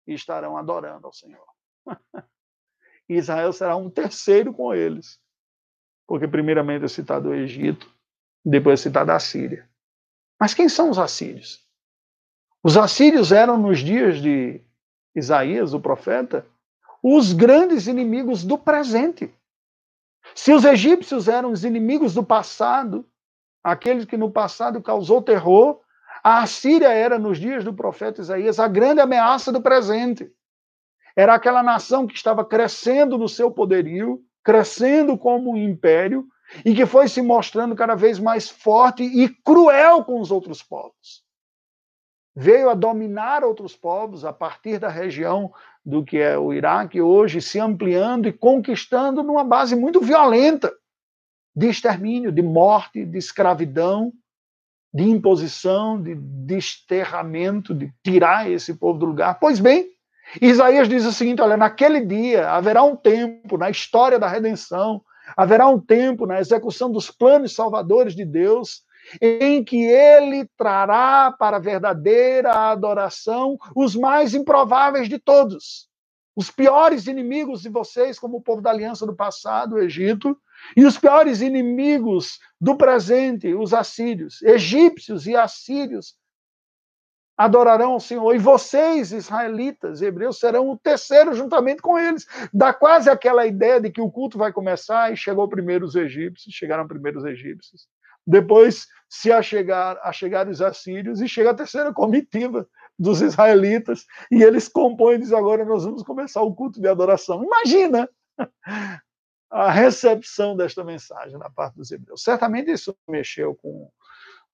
estarão 0.06 0.56
adorando 0.56 1.06
ao 1.06 1.12
Senhor. 1.12 1.46
Israel 3.08 3.52
será 3.52 3.74
um 3.74 3.90
terceiro 3.90 4.54
com 4.54 4.72
eles. 4.72 5.18
Porque 6.06 6.28
primeiramente 6.28 6.84
é 6.84 6.88
citado 6.88 7.30
o 7.30 7.34
Egito, 7.34 7.92
depois 8.44 8.80
é 8.80 8.82
citado 8.84 9.10
a 9.10 9.18
Síria. 9.18 9.68
Mas 10.38 10.54
quem 10.54 10.68
são 10.68 10.90
os 10.90 10.98
assírios? 10.98 11.68
Os 12.62 12.76
assírios 12.76 13.32
eram, 13.32 13.56
nos 13.56 13.78
dias 13.78 14.20
de 14.20 14.60
Isaías, 15.14 15.72
o 15.72 15.80
profeta, 15.80 16.46
os 17.02 17.32
grandes 17.32 17.86
inimigos 17.86 18.44
do 18.44 18.58
presente. 18.58 19.34
Se 20.34 20.52
os 20.52 20.64
egípcios 20.64 21.26
eram 21.26 21.50
os 21.50 21.64
inimigos 21.64 22.12
do 22.12 22.22
passado, 22.22 23.06
aqueles 23.64 24.04
que 24.04 24.16
no 24.16 24.30
passado 24.30 24.82
causou 24.82 25.22
terror, 25.22 25.80
a 26.22 26.42
Assíria 26.42 26.88
era, 26.88 27.18
nos 27.18 27.38
dias 27.38 27.64
do 27.64 27.72
profeta 27.72 28.20
Isaías, 28.20 28.60
a 28.60 28.68
grande 28.68 29.00
ameaça 29.00 29.50
do 29.50 29.62
presente. 29.62 30.30
Era 31.16 31.34
aquela 31.34 31.62
nação 31.62 32.06
que 32.06 32.14
estava 32.14 32.44
crescendo 32.44 33.16
no 33.16 33.28
seu 33.28 33.50
poderio, 33.50 34.22
crescendo 34.44 35.16
como 35.16 35.52
um 35.52 35.56
império, 35.56 36.26
e 36.64 36.74
que 36.74 36.84
foi 36.84 37.08
se 37.08 37.22
mostrando 37.22 37.74
cada 37.74 37.94
vez 37.94 38.18
mais 38.18 38.50
forte 38.50 39.02
e 39.02 39.28
cruel 39.28 40.04
com 40.04 40.20
os 40.20 40.30
outros 40.30 40.62
povos. 40.62 41.24
Veio 42.42 42.70
a 42.70 42.74
dominar 42.74 43.44
outros 43.44 43.76
povos 43.76 44.24
a 44.24 44.32
partir 44.32 44.78
da 44.78 44.88
região 44.88 45.52
do 45.84 46.02
que 46.02 46.16
é 46.16 46.38
o 46.38 46.54
Iraque, 46.54 46.98
hoje 46.98 47.38
se 47.38 47.60
ampliando 47.60 48.26
e 48.26 48.32
conquistando 48.32 49.22
numa 49.22 49.44
base 49.44 49.76
muito 49.76 50.00
violenta 50.00 50.72
de 51.54 51.68
extermínio, 51.68 52.32
de 52.32 52.40
morte, 52.40 53.04
de 53.04 53.18
escravidão, 53.18 54.10
de 54.90 55.02
imposição, 55.02 56.00
de 56.00 56.14
desterramento, 56.14 57.74
de 57.74 57.92
tirar 58.02 58.50
esse 58.50 58.72
povo 58.72 58.98
do 58.98 59.04
lugar. 59.04 59.38
Pois 59.38 59.60
bem, 59.60 59.90
Isaías 60.40 60.88
diz 60.88 61.04
o 61.04 61.12
seguinte: 61.12 61.42
olha, 61.42 61.58
naquele 61.58 62.00
dia 62.00 62.52
haverá 62.52 62.82
um 62.82 62.96
tempo 62.96 63.58
na 63.58 63.68
história 63.68 64.18
da 64.18 64.26
redenção, 64.26 65.02
haverá 65.36 65.68
um 65.68 65.78
tempo 65.78 66.24
na 66.24 66.40
execução 66.40 66.90
dos 66.90 67.10
planos 67.10 67.54
salvadores 67.54 68.14
de 68.14 68.24
Deus, 68.24 68.82
em 69.20 69.62
que 69.64 69.84
ele 69.84 70.48
trará 70.56 71.32
para 71.32 71.56
a 71.56 71.60
verdadeira 71.60 72.70
adoração 72.70 73.58
os 73.74 73.94
mais 73.94 74.34
improváveis 74.34 75.08
de 75.08 75.18
todos, 75.18 75.88
os 76.36 76.50
piores 76.50 77.06
inimigos 77.06 77.62
de 77.62 77.68
vocês, 77.68 78.18
como 78.18 78.38
o 78.38 78.42
povo 78.42 78.62
da 78.62 78.70
aliança 78.70 79.06
do 79.06 79.14
passado, 79.14 79.74
o 79.74 79.78
Egito, 79.78 80.36
e 80.76 80.84
os 80.84 80.96
piores 80.98 81.40
inimigos 81.40 82.38
do 82.60 82.76
presente, 82.76 83.54
os 83.54 83.74
assírios, 83.74 84.42
egípcios 84.42 85.26
e 85.26 85.34
assírios, 85.34 86.14
adorarão 87.36 87.92
ao 87.92 88.00
Senhor. 88.00 88.34
E 88.34 88.38
vocês, 88.38 89.12
israelitas, 89.12 90.02
hebreus, 90.02 90.38
serão 90.38 90.68
o 90.68 90.78
terceiro 90.78 91.32
juntamente 91.32 91.80
com 91.80 91.98
eles. 91.98 92.26
Dá 92.52 92.72
quase 92.74 93.08
aquela 93.08 93.46
ideia 93.46 93.80
de 93.80 93.90
que 93.90 94.00
o 94.00 94.10
culto 94.10 94.36
vai 94.36 94.52
começar 94.52 95.10
e 95.10 95.16
chegou 95.16 95.48
primeiro 95.48 95.86
os 95.86 95.94
egípcios, 95.94 96.54
chegaram 96.54 96.86
primeiro 96.86 97.18
os 97.18 97.24
egípcios. 97.24 97.88
Depois 98.30 98.86
se 99.08 99.32
a 99.32 99.42
chegar, 99.42 99.98
a 100.02 100.12
chegar 100.12 100.48
os 100.48 100.62
assírios 100.62 101.20
e 101.20 101.28
chega 101.28 101.50
a 101.50 101.54
terceira 101.54 101.92
comitiva 101.92 102.66
dos 102.96 103.20
israelitas 103.20 104.06
e 104.30 104.42
eles 104.42 104.68
compõem 104.68 105.16
e 105.16 105.18
dizem 105.18 105.36
agora 105.36 105.64
nós 105.64 105.84
vamos 105.84 106.04
começar 106.04 106.42
o 106.42 106.54
culto 106.54 106.80
de 106.80 106.86
adoração. 106.86 107.42
Imagina 107.42 108.08
a 109.50 109.70
recepção 109.70 110.56
desta 110.56 110.84
mensagem 110.84 111.36
da 111.38 111.50
parte 111.50 111.76
dos 111.76 111.90
hebreus. 111.90 112.22
Certamente 112.22 112.70
isso 112.70 112.96
mexeu 113.08 113.56
com 113.56 113.90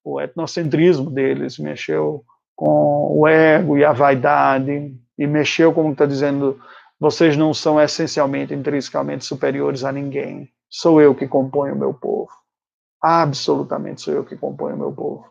o 0.03 0.19
etnocentrismo 0.19 1.11
deles, 1.11 1.59
mexeu 1.59 2.25
com 2.55 3.19
o 3.19 3.27
ego 3.27 3.77
e 3.77 3.85
a 3.85 3.93
vaidade, 3.93 4.97
e 5.17 5.27
mexeu, 5.27 5.71
como 5.71 5.91
está 5.91 6.05
dizendo, 6.07 6.59
vocês 6.99 7.37
não 7.37 7.53
são 7.53 7.79
essencialmente, 7.79 8.55
intrinsecamente 8.55 9.23
superiores 9.23 9.83
a 9.83 9.91
ninguém. 9.91 10.51
Sou 10.67 10.99
eu 10.99 11.13
que 11.13 11.27
componho 11.27 11.75
o 11.75 11.77
meu 11.77 11.93
povo. 11.93 12.31
Absolutamente 13.01 14.01
sou 14.01 14.13
eu 14.13 14.25
que 14.25 14.35
componho 14.35 14.75
o 14.75 14.79
meu 14.79 14.91
povo. 14.91 15.29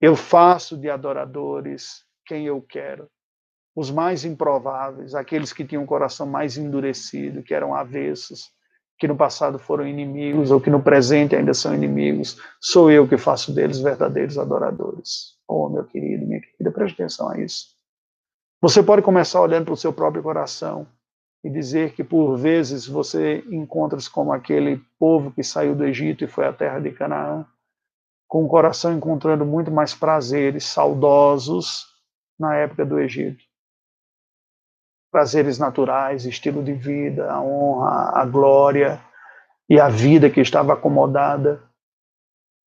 Eu 0.00 0.16
faço 0.16 0.76
de 0.76 0.88
adoradores 0.88 2.04
quem 2.24 2.46
eu 2.46 2.62
quero. 2.62 3.08
Os 3.74 3.90
mais 3.90 4.24
improváveis, 4.24 5.14
aqueles 5.14 5.52
que 5.52 5.64
tinham 5.64 5.84
o 5.84 5.86
coração 5.86 6.26
mais 6.26 6.56
endurecido, 6.56 7.42
que 7.42 7.54
eram 7.54 7.74
avessos, 7.74 8.50
que 8.98 9.08
no 9.08 9.16
passado 9.16 9.58
foram 9.58 9.86
inimigos 9.86 10.50
ou 10.50 10.60
que 10.60 10.70
no 10.70 10.82
presente 10.82 11.34
ainda 11.34 11.54
são 11.54 11.74
inimigos, 11.74 12.40
sou 12.60 12.90
eu 12.90 13.08
que 13.08 13.16
faço 13.16 13.54
deles 13.54 13.80
verdadeiros 13.80 14.38
adoradores. 14.38 15.38
Oh, 15.48 15.68
meu 15.68 15.84
querido, 15.84 16.26
minha 16.26 16.40
querida, 16.40 16.70
preste 16.70 16.94
atenção 16.94 17.30
a 17.30 17.40
isso. 17.40 17.68
Você 18.60 18.82
pode 18.82 19.00
começar 19.00 19.40
olhando 19.40 19.64
para 19.64 19.74
o 19.74 19.76
seu 19.76 19.92
próprio 19.92 20.22
coração 20.22 20.86
e 21.42 21.50
dizer 21.50 21.94
que 21.94 22.04
por 22.04 22.36
vezes 22.36 22.86
você 22.86 23.44
encontra-se 23.50 24.10
como 24.10 24.32
aquele 24.32 24.80
povo 24.98 25.30
que 25.30 25.42
saiu 25.42 25.74
do 25.74 25.84
Egito 25.84 26.24
e 26.24 26.28
foi 26.28 26.46
à 26.46 26.52
terra 26.52 26.78
de 26.78 26.90
Canaã, 26.90 27.46
com 28.28 28.44
o 28.44 28.48
coração 28.48 28.92
encontrando 28.92 29.44
muito 29.44 29.70
mais 29.70 29.94
prazeres 29.94 30.64
saudosos 30.64 31.86
na 32.38 32.54
época 32.56 32.84
do 32.84 32.98
Egito 32.98 33.50
prazeres 35.10 35.58
naturais, 35.58 36.24
estilo 36.24 36.62
de 36.62 36.72
vida, 36.72 37.30
a 37.30 37.42
honra, 37.42 38.20
a 38.20 38.24
glória 38.24 39.00
e 39.68 39.80
a 39.80 39.88
vida 39.88 40.30
que 40.30 40.40
estava 40.40 40.72
acomodada 40.72 41.62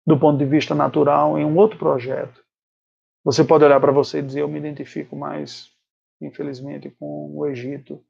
do 0.04 0.18
ponto 0.18 0.38
de 0.38 0.44
vista 0.44 0.74
natural 0.74 1.38
em 1.38 1.44
um 1.44 1.56
outro 1.56 1.78
projeto. 1.78 2.42
Você 3.24 3.44
pode 3.44 3.64
olhar 3.64 3.80
para 3.80 3.92
você 3.92 4.18
e 4.18 4.22
dizer: 4.22 4.40
Eu 4.40 4.48
me 4.48 4.58
identifico 4.58 5.14
mais, 5.14 5.70
infelizmente, 6.20 6.90
com 6.90 7.32
o 7.32 7.46
Egito. 7.46 8.04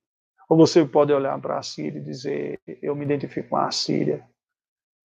Ou 0.52 0.58
você 0.58 0.84
pode 0.84 1.10
olhar 1.10 1.40
para 1.40 1.58
a 1.58 1.62
Síria 1.62 1.98
e 1.98 2.02
dizer: 2.02 2.60
Eu 2.82 2.94
me 2.94 3.06
identifico 3.06 3.48
com 3.48 3.56
a 3.56 3.70
Síria 3.70 4.22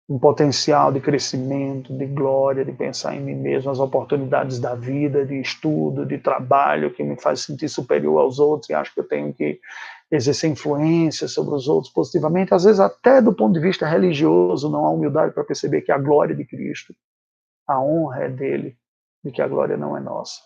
um 0.10 0.20
potencial 0.20 0.92
de 0.92 1.00
crescimento, 1.00 1.98
de 1.98 2.06
glória, 2.06 2.66
de 2.66 2.74
pensar 2.74 3.16
em 3.16 3.22
mim 3.22 3.36
mesmo, 3.36 3.72
as 3.72 3.80
oportunidades 3.80 4.60
da 4.60 4.76
vida, 4.76 5.26
de 5.26 5.40
estudo, 5.40 6.06
de 6.06 6.18
trabalho 6.18 6.94
que 6.94 7.02
me 7.02 7.18
faz 7.18 7.46
sentir 7.46 7.70
superior 7.70 8.20
aos 8.20 8.40
outros 8.40 8.70
e 8.70 8.74
acho 8.74 8.94
que 8.94 9.00
eu 9.00 9.08
tenho 9.08 9.34
que 9.34 9.58
exercer 10.12 10.50
influência 10.50 11.30
sobre 11.30 11.56
os 11.56 11.70
outros 11.70 11.94
positivamente, 11.94 12.54
às 12.54 12.66
vezes 12.66 12.82
até 12.82 13.22
do 13.22 13.34
ponto 13.34 13.54
de 13.54 13.62
vista 13.62 13.88
religioso 13.88 14.70
não 14.70 14.86
há 14.86 14.92
humildade 14.92 15.34
para 15.34 15.46
perceber 15.46 15.82
que 15.82 15.94
a 15.94 15.98
glória 15.98 16.36
de 16.36 16.44
Cristo, 16.44 16.94
a 17.66 17.82
honra 17.82 18.26
é 18.26 18.30
dele 18.30 18.78
e 19.24 19.32
que 19.32 19.42
a 19.42 19.48
glória 19.48 19.78
não 19.78 19.96
é 19.96 20.02
nossa. 20.02 20.42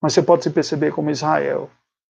Mas 0.00 0.12
você 0.12 0.22
pode 0.22 0.44
se 0.44 0.50
perceber 0.50 0.92
como 0.92 1.10
Israel, 1.10 1.68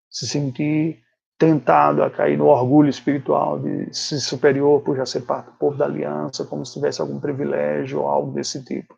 se 0.09 0.27
sentir 0.27 1.02
tentado 1.43 2.01
a 2.01 2.09
cair 2.09 2.37
no 2.37 2.45
orgulho 2.45 2.89
espiritual 2.89 3.59
de 3.59 3.93
se 3.93 4.21
superior 4.21 4.81
por 4.81 4.95
já 4.95 5.05
ser 5.05 5.21
parte 5.25 5.47
do 5.47 5.57
povo 5.57 5.75
da 5.75 5.83
aliança, 5.83 6.45
como 6.45 6.65
se 6.65 6.71
tivesse 6.73 7.01
algum 7.01 7.19
privilégio 7.19 7.99
ou 7.99 8.07
algo 8.07 8.31
desse 8.31 8.63
tipo. 8.63 8.97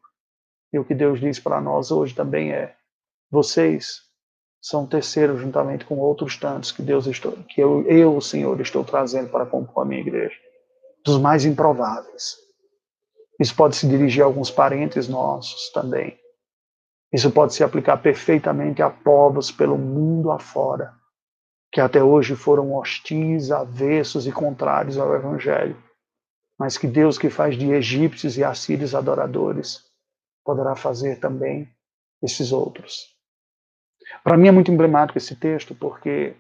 E 0.72 0.78
o 0.78 0.86
que 0.86 0.93
Deus 0.93 1.20
diz 1.20 1.39
para 1.39 1.60
nós 1.60 1.89
hoje 1.89 2.14
também 2.14 2.52
é: 2.52 2.76
vocês 3.32 4.02
são 4.62 4.86
terceiros 4.86 5.41
juntamente 5.41 5.86
com 5.86 5.98
outros 5.98 6.38
tantos 6.38 6.72
que 6.72 6.84
Deus 6.84 7.08
estou, 7.08 7.32
que 7.50 7.60
eu, 7.60 7.82
eu, 7.88 8.16
o 8.16 8.22
Senhor, 8.22 8.62
estou 8.62 8.84
trazendo 8.84 9.30
para 9.30 9.48
compor 9.48 9.82
a 9.82 9.86
minha 9.86 10.02
igreja, 10.02 10.36
dos 11.04 11.18
mais 11.20 11.46
improváveis. 11.46 12.36
Isso 13.39 13.56
pode 13.56 13.76
se 13.76 13.88
dirigir 13.88 14.22
a 14.22 14.26
alguns 14.28 14.52
parentes 14.52 15.08
nossos 15.08 15.72
também. 15.72 16.16
Isso 17.12 17.32
pode 17.32 17.56
se 17.56 17.64
aplicar 17.64 17.98
perfeitamente 17.98 18.84
a 18.84 18.89
povos 18.91 19.52
pelo 19.52 19.80
mundo 19.80 20.30
afora 20.30 20.93
que 21.76 21.82
até 21.82 22.02
hoje 22.02 22.38
foram 22.38 22.74
hostis, 22.74 23.52
avessos 23.52 24.26
e 24.26 24.32
contrários 24.32 24.98
ao 24.98 25.14
Evangelho, 25.14 25.76
mas 26.58 26.78
que 26.78 26.88
Deus 26.88 27.18
que 27.18 27.30
faz 27.30 27.58
de 27.58 27.70
egípcios 27.70 28.38
e 28.38 28.46
assírios 28.46 28.96
adoradores 28.96 29.84
poderá 30.46 30.74
fazer 30.74 31.20
também 31.20 31.68
esses 32.24 32.54
outros. 32.54 33.14
Para 34.24 34.38
mim 34.38 34.48
é 34.48 34.52
muito 34.52 34.72
emblemático 34.72 35.18
esse 35.18 35.36
texto, 35.36 35.76
porque, 35.76 36.38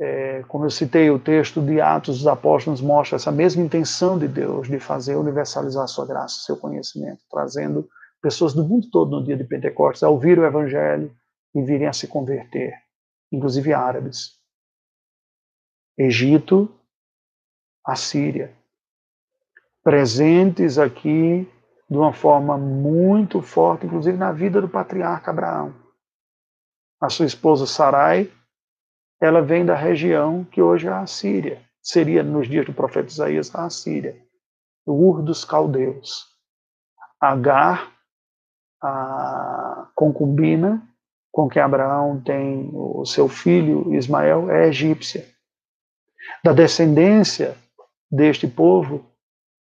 é, 0.00 0.42
como 0.48 0.64
eu 0.64 0.70
citei, 0.70 1.10
o 1.10 1.18
texto 1.18 1.60
de 1.60 1.78
Atos 1.78 2.16
dos 2.16 2.26
Apóstolos 2.26 2.80
mostra 2.80 3.16
essa 3.16 3.30
mesma 3.30 3.62
intenção 3.62 4.18
de 4.18 4.26
Deus 4.26 4.68
de 4.68 4.80
fazer 4.80 5.16
universalizar 5.16 5.86
sua 5.86 6.06
graça, 6.06 6.46
seu 6.46 6.56
conhecimento, 6.56 7.20
trazendo 7.30 7.86
pessoas 8.22 8.54
do 8.54 8.64
mundo 8.64 8.88
todo 8.90 9.10
no 9.10 9.22
dia 9.22 9.36
de 9.36 9.44
Pentecostes 9.44 10.02
a 10.02 10.08
ouvir 10.08 10.38
o 10.38 10.46
Evangelho 10.46 11.14
e 11.54 11.62
virem 11.62 11.86
a 11.86 11.92
se 11.92 12.06
converter 12.06 12.87
inclusive 13.32 13.72
árabes. 13.72 14.38
Egito, 15.96 16.72
Assíria. 17.84 18.56
Presentes 19.82 20.78
aqui 20.78 21.50
de 21.88 21.96
uma 21.96 22.12
forma 22.12 22.58
muito 22.58 23.40
forte, 23.40 23.86
inclusive 23.86 24.16
na 24.16 24.30
vida 24.30 24.60
do 24.60 24.68
patriarca 24.68 25.30
Abraão. 25.30 25.74
A 27.00 27.08
sua 27.08 27.26
esposa 27.26 27.66
Sarai, 27.66 28.30
ela 29.20 29.40
vem 29.40 29.64
da 29.64 29.74
região 29.74 30.44
que 30.44 30.60
hoje 30.60 30.86
é 30.86 30.92
a 30.92 31.06
Síria. 31.06 31.64
Seria, 31.82 32.22
nos 32.22 32.48
dias 32.48 32.66
do 32.66 32.74
profeta 32.74 33.08
Isaías, 33.08 33.54
a 33.54 33.70
Síria. 33.70 34.20
Ur 34.86 35.22
dos 35.22 35.44
Caldeus. 35.44 36.26
Agar, 37.20 37.92
a 38.80 39.90
concubina 39.94 40.87
com 41.38 41.48
que 41.48 41.60
Abraão 41.60 42.20
tem 42.20 42.68
o 42.72 43.06
seu 43.06 43.28
filho 43.28 43.94
Ismael 43.94 44.50
é 44.50 44.66
egípcia. 44.66 45.24
Da 46.42 46.52
descendência 46.52 47.56
deste 48.10 48.48
povo 48.48 49.08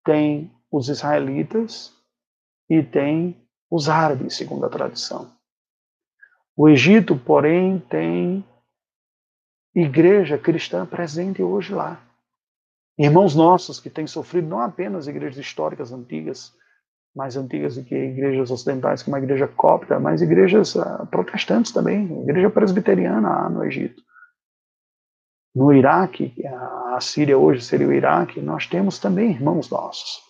tem 0.03 0.51
os 0.71 0.89
israelitas 0.89 1.93
e 2.67 2.81
tem 2.81 3.47
os 3.69 3.89
árabes, 3.89 4.35
segundo 4.35 4.65
a 4.65 4.69
tradição. 4.69 5.31
O 6.55 6.67
Egito, 6.67 7.15
porém, 7.15 7.77
tem 7.77 8.43
igreja 9.75 10.35
cristã 10.35 10.83
presente 10.83 11.43
hoje 11.43 11.75
lá. 11.75 12.01
Irmãos 12.97 13.35
nossos 13.35 13.79
que 13.79 13.91
têm 13.91 14.07
sofrido 14.07 14.47
não 14.47 14.61
apenas 14.61 15.05
igrejas 15.05 15.37
históricas 15.37 15.93
antigas, 15.93 16.55
mais 17.17 17.35
antigas 17.35 17.75
do 17.75 17.83
que 17.83 17.95
igrejas 17.95 18.51
ocidentais, 18.51 19.01
como 19.01 19.15
a 19.15 19.19
igreja 19.19 19.47
cópita, 19.47 19.99
mas 19.99 20.21
igrejas 20.21 20.75
uh, 20.75 21.05
protestantes 21.09 21.71
também, 21.71 22.21
igreja 22.21 22.49
presbiteriana 22.49 23.49
no 23.49 23.65
Egito. 23.65 24.03
No 25.55 25.73
Iraque, 25.73 26.35
a 26.45 26.99
Síria 27.01 27.35
hoje 27.35 27.65
seria 27.65 27.87
o 27.87 27.91
Iraque, 27.91 28.39
nós 28.39 28.67
temos 28.67 28.99
também 28.99 29.31
irmãos 29.31 29.67
nossos. 29.71 30.21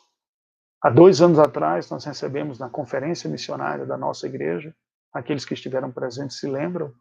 Há 0.82 0.90
dois 0.90 1.22
anos 1.22 1.38
atrás, 1.38 1.90
nós 1.90 2.06
recebemos 2.06 2.58
na 2.58 2.70
conferência 2.70 3.30
missionária 3.30 3.86
da 3.86 3.98
nossa 3.98 4.26
igreja, 4.26 4.74
aqueles 5.14 5.44
que 5.44 5.54
estiveram 5.54 5.92
presentes 5.92 6.40
se 6.40 6.48
lembram, 6.48 6.94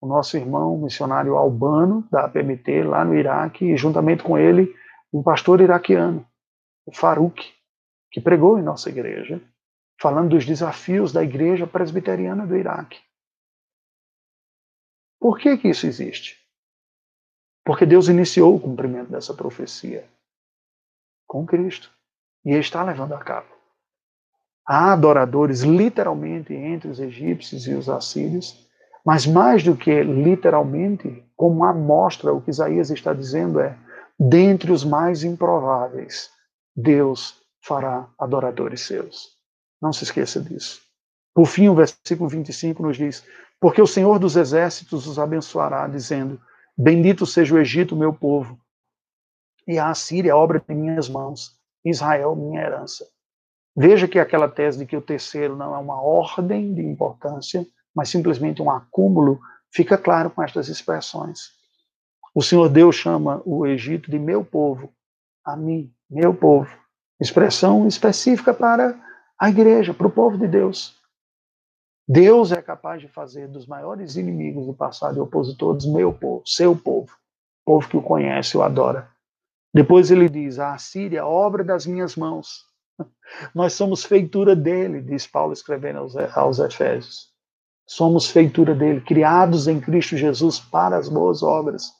o 0.00 0.06
nosso 0.06 0.36
irmão 0.36 0.76
missionário 0.76 1.36
albano, 1.36 2.06
da 2.10 2.26
APMT, 2.26 2.82
lá 2.82 3.04
no 3.04 3.14
Iraque, 3.14 3.64
e 3.64 3.76
juntamente 3.76 4.22
com 4.22 4.36
ele, 4.36 4.70
um 5.10 5.22
pastor 5.22 5.62
iraquiano, 5.62 6.26
o 6.84 6.94
Farouk, 6.94 7.57
que 8.10 8.20
pregou 8.20 8.58
em 8.58 8.62
nossa 8.62 8.88
igreja, 8.88 9.40
falando 10.00 10.30
dos 10.30 10.44
desafios 10.44 11.12
da 11.12 11.22
igreja 11.22 11.66
presbiteriana 11.66 12.46
do 12.46 12.56
Iraque. 12.56 12.98
Por 15.20 15.38
que, 15.38 15.56
que 15.58 15.68
isso 15.68 15.86
existe? 15.86 16.38
Porque 17.64 17.84
Deus 17.84 18.08
iniciou 18.08 18.54
o 18.54 18.60
cumprimento 18.60 19.10
dessa 19.10 19.34
profecia 19.34 20.08
com 21.26 21.44
Cristo 21.44 21.90
e 22.44 22.52
está 22.52 22.82
levando 22.82 23.14
a 23.14 23.18
cabo. 23.18 23.48
Há 24.66 24.92
adoradores 24.92 25.62
literalmente 25.62 26.54
entre 26.54 26.88
os 26.88 27.00
egípcios 27.00 27.66
e 27.66 27.74
os 27.74 27.88
assírios, 27.88 28.66
mas 29.04 29.26
mais 29.26 29.62
do 29.64 29.76
que 29.76 30.02
literalmente, 30.02 31.24
como 31.36 31.64
amostra 31.64 32.32
o 32.32 32.40
que 32.40 32.50
Isaías 32.50 32.90
está 32.90 33.12
dizendo 33.12 33.60
é: 33.60 33.76
dentre 34.18 34.70
os 34.70 34.84
mais 34.84 35.24
improváveis, 35.24 36.30
Deus 36.76 37.40
fará 37.68 38.08
adoradores 38.18 38.80
seus. 38.80 39.36
Não 39.80 39.92
se 39.92 40.02
esqueça 40.02 40.40
disso. 40.40 40.80
Por 41.34 41.46
fim, 41.46 41.68
o 41.68 41.74
versículo 41.74 42.28
25 42.28 42.82
nos 42.82 42.96
diz: 42.96 43.22
Porque 43.60 43.82
o 43.82 43.86
Senhor 43.86 44.18
dos 44.18 44.36
exércitos 44.36 45.06
os 45.06 45.18
abençoará, 45.18 45.86
dizendo: 45.86 46.40
Bendito 46.76 47.26
seja 47.26 47.54
o 47.54 47.58
Egito, 47.58 47.94
meu 47.94 48.12
povo, 48.12 48.58
e 49.66 49.78
a 49.78 49.90
Assíria, 49.90 50.34
obra 50.34 50.64
de 50.66 50.74
minhas 50.74 51.08
mãos, 51.08 51.56
Israel, 51.84 52.34
minha 52.34 52.62
herança. 52.62 53.06
Veja 53.76 54.08
que 54.08 54.18
aquela 54.18 54.48
tese 54.48 54.78
de 54.78 54.86
que 54.86 54.96
o 54.96 55.02
terceiro 55.02 55.54
não 55.54 55.74
é 55.74 55.78
uma 55.78 56.00
ordem 56.00 56.74
de 56.74 56.82
importância, 56.82 57.64
mas 57.94 58.08
simplesmente 58.08 58.62
um 58.62 58.70
acúmulo, 58.70 59.38
fica 59.70 59.96
claro 59.96 60.30
com 60.30 60.42
estas 60.42 60.68
expressões. 60.68 61.50
O 62.34 62.42
Senhor 62.42 62.68
Deus 62.68 62.96
chama 62.96 63.42
o 63.44 63.66
Egito 63.66 64.10
de 64.10 64.18
meu 64.18 64.44
povo, 64.44 64.92
a 65.44 65.56
mim, 65.56 65.92
meu 66.10 66.34
povo 66.34 66.68
expressão 67.20 67.86
específica 67.86 68.54
para 68.54 68.98
a 69.38 69.48
igreja, 69.50 69.92
para 69.94 70.06
o 70.06 70.10
povo 70.10 70.38
de 70.38 70.46
Deus. 70.46 70.96
Deus 72.06 72.52
é 72.52 72.62
capaz 72.62 73.02
de 73.02 73.08
fazer 73.08 73.48
dos 73.48 73.66
maiores 73.66 74.16
inimigos 74.16 74.66
do 74.66 74.72
passado 74.72 75.18
e 75.18 75.20
opositores 75.20 75.84
meu 75.84 76.12
povo, 76.12 76.42
seu 76.46 76.74
povo, 76.74 77.14
povo 77.64 77.88
que 77.88 77.96
o 77.96 78.02
conhece, 78.02 78.56
o 78.56 78.62
adora. 78.62 79.10
Depois 79.74 80.10
ele 80.10 80.28
diz: 80.28 80.58
A 80.58 80.76
Síria, 80.78 81.26
obra 81.26 81.62
das 81.62 81.86
minhas 81.86 82.16
mãos. 82.16 82.64
Nós 83.54 83.74
somos 83.74 84.04
feitura 84.04 84.56
dele, 84.56 85.02
diz 85.02 85.26
Paulo 85.26 85.52
escrevendo 85.52 85.98
aos, 85.98 86.16
aos 86.34 86.58
Efésios. 86.58 87.28
Somos 87.86 88.30
feitura 88.30 88.74
dele, 88.74 89.02
criados 89.02 89.68
em 89.68 89.80
Cristo 89.80 90.16
Jesus 90.16 90.58
para 90.58 90.96
as 90.96 91.08
boas 91.08 91.42
obras. 91.42 91.92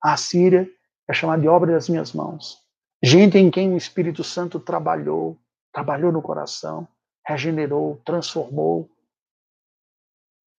A 0.00 0.16
Síria 0.16 0.68
é 1.08 1.12
chamada 1.12 1.42
de 1.42 1.48
obra 1.48 1.72
das 1.72 1.88
minhas 1.88 2.12
mãos. 2.12 2.65
Gente 3.02 3.36
em 3.36 3.50
quem 3.50 3.74
o 3.74 3.76
Espírito 3.76 4.24
Santo 4.24 4.58
trabalhou, 4.58 5.38
trabalhou 5.72 6.10
no 6.10 6.22
coração, 6.22 6.88
regenerou, 7.26 8.00
transformou. 8.04 8.88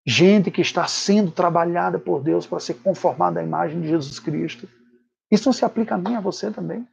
Gente 0.05 0.51
que 0.51 0.61
está 0.61 0.87
sendo 0.87 1.31
trabalhada 1.31 1.97
por 1.97 2.21
Deus 2.21 2.45
para 2.45 2.59
ser 2.59 2.75
conformada 2.75 3.39
à 3.39 3.43
imagem 3.43 3.81
de 3.81 3.87
Jesus 3.87 4.19
Cristo. 4.19 4.69
Isso 5.31 5.47
não 5.47 5.53
se 5.53 5.65
aplica 5.65 5.95
a 5.95 5.97
mim, 5.97 6.15
a 6.15 6.21
você 6.21 6.51
também. 6.51 6.87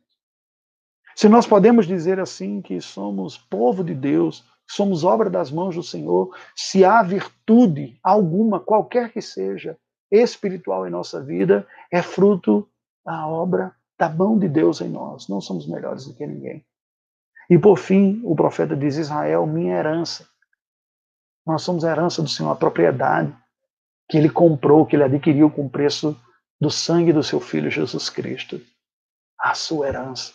Se 1.14 1.28
nós 1.28 1.46
podemos 1.46 1.86
dizer 1.86 2.18
assim 2.18 2.60
que 2.60 2.80
somos 2.80 3.38
povo 3.38 3.84
de 3.84 3.94
Deus, 3.94 4.44
somos 4.68 5.04
obra 5.04 5.30
das 5.30 5.50
mãos 5.50 5.76
do 5.76 5.82
Senhor, 5.82 6.34
se 6.56 6.84
há 6.84 7.02
virtude 7.02 7.98
alguma, 8.02 8.58
qualquer 8.58 9.12
que 9.12 9.20
seja, 9.20 9.78
espiritual 10.10 10.86
em 10.86 10.90
nossa 10.90 11.22
vida, 11.22 11.66
é 11.92 12.02
fruto 12.02 12.68
da 13.04 13.26
obra 13.28 13.74
da 13.98 14.08
mão 14.08 14.38
de 14.38 14.48
Deus 14.48 14.80
em 14.80 14.88
nós. 14.88 15.28
Não 15.28 15.40
somos 15.40 15.66
melhores 15.66 16.06
do 16.06 16.14
que 16.14 16.26
ninguém. 16.26 16.64
E 17.48 17.58
por 17.58 17.78
fim, 17.78 18.20
o 18.24 18.34
profeta 18.34 18.76
diz: 18.76 18.96
Israel, 18.96 19.46
minha 19.46 19.76
herança. 19.76 20.28
Nós 21.46 21.62
somos 21.62 21.84
a 21.84 21.90
herança 21.90 22.22
do 22.22 22.28
Senhor, 22.28 22.50
a 22.50 22.56
propriedade 22.56 23.34
que 24.08 24.16
ele 24.16 24.30
comprou, 24.30 24.86
que 24.86 24.96
ele 24.96 25.04
adquiriu 25.04 25.50
com 25.50 25.66
o 25.66 25.70
preço 25.70 26.18
do 26.60 26.70
sangue 26.70 27.12
do 27.12 27.22
seu 27.22 27.40
filho 27.40 27.70
Jesus 27.70 28.08
Cristo. 28.08 28.60
A 29.38 29.54
sua 29.54 29.88
herança. 29.88 30.32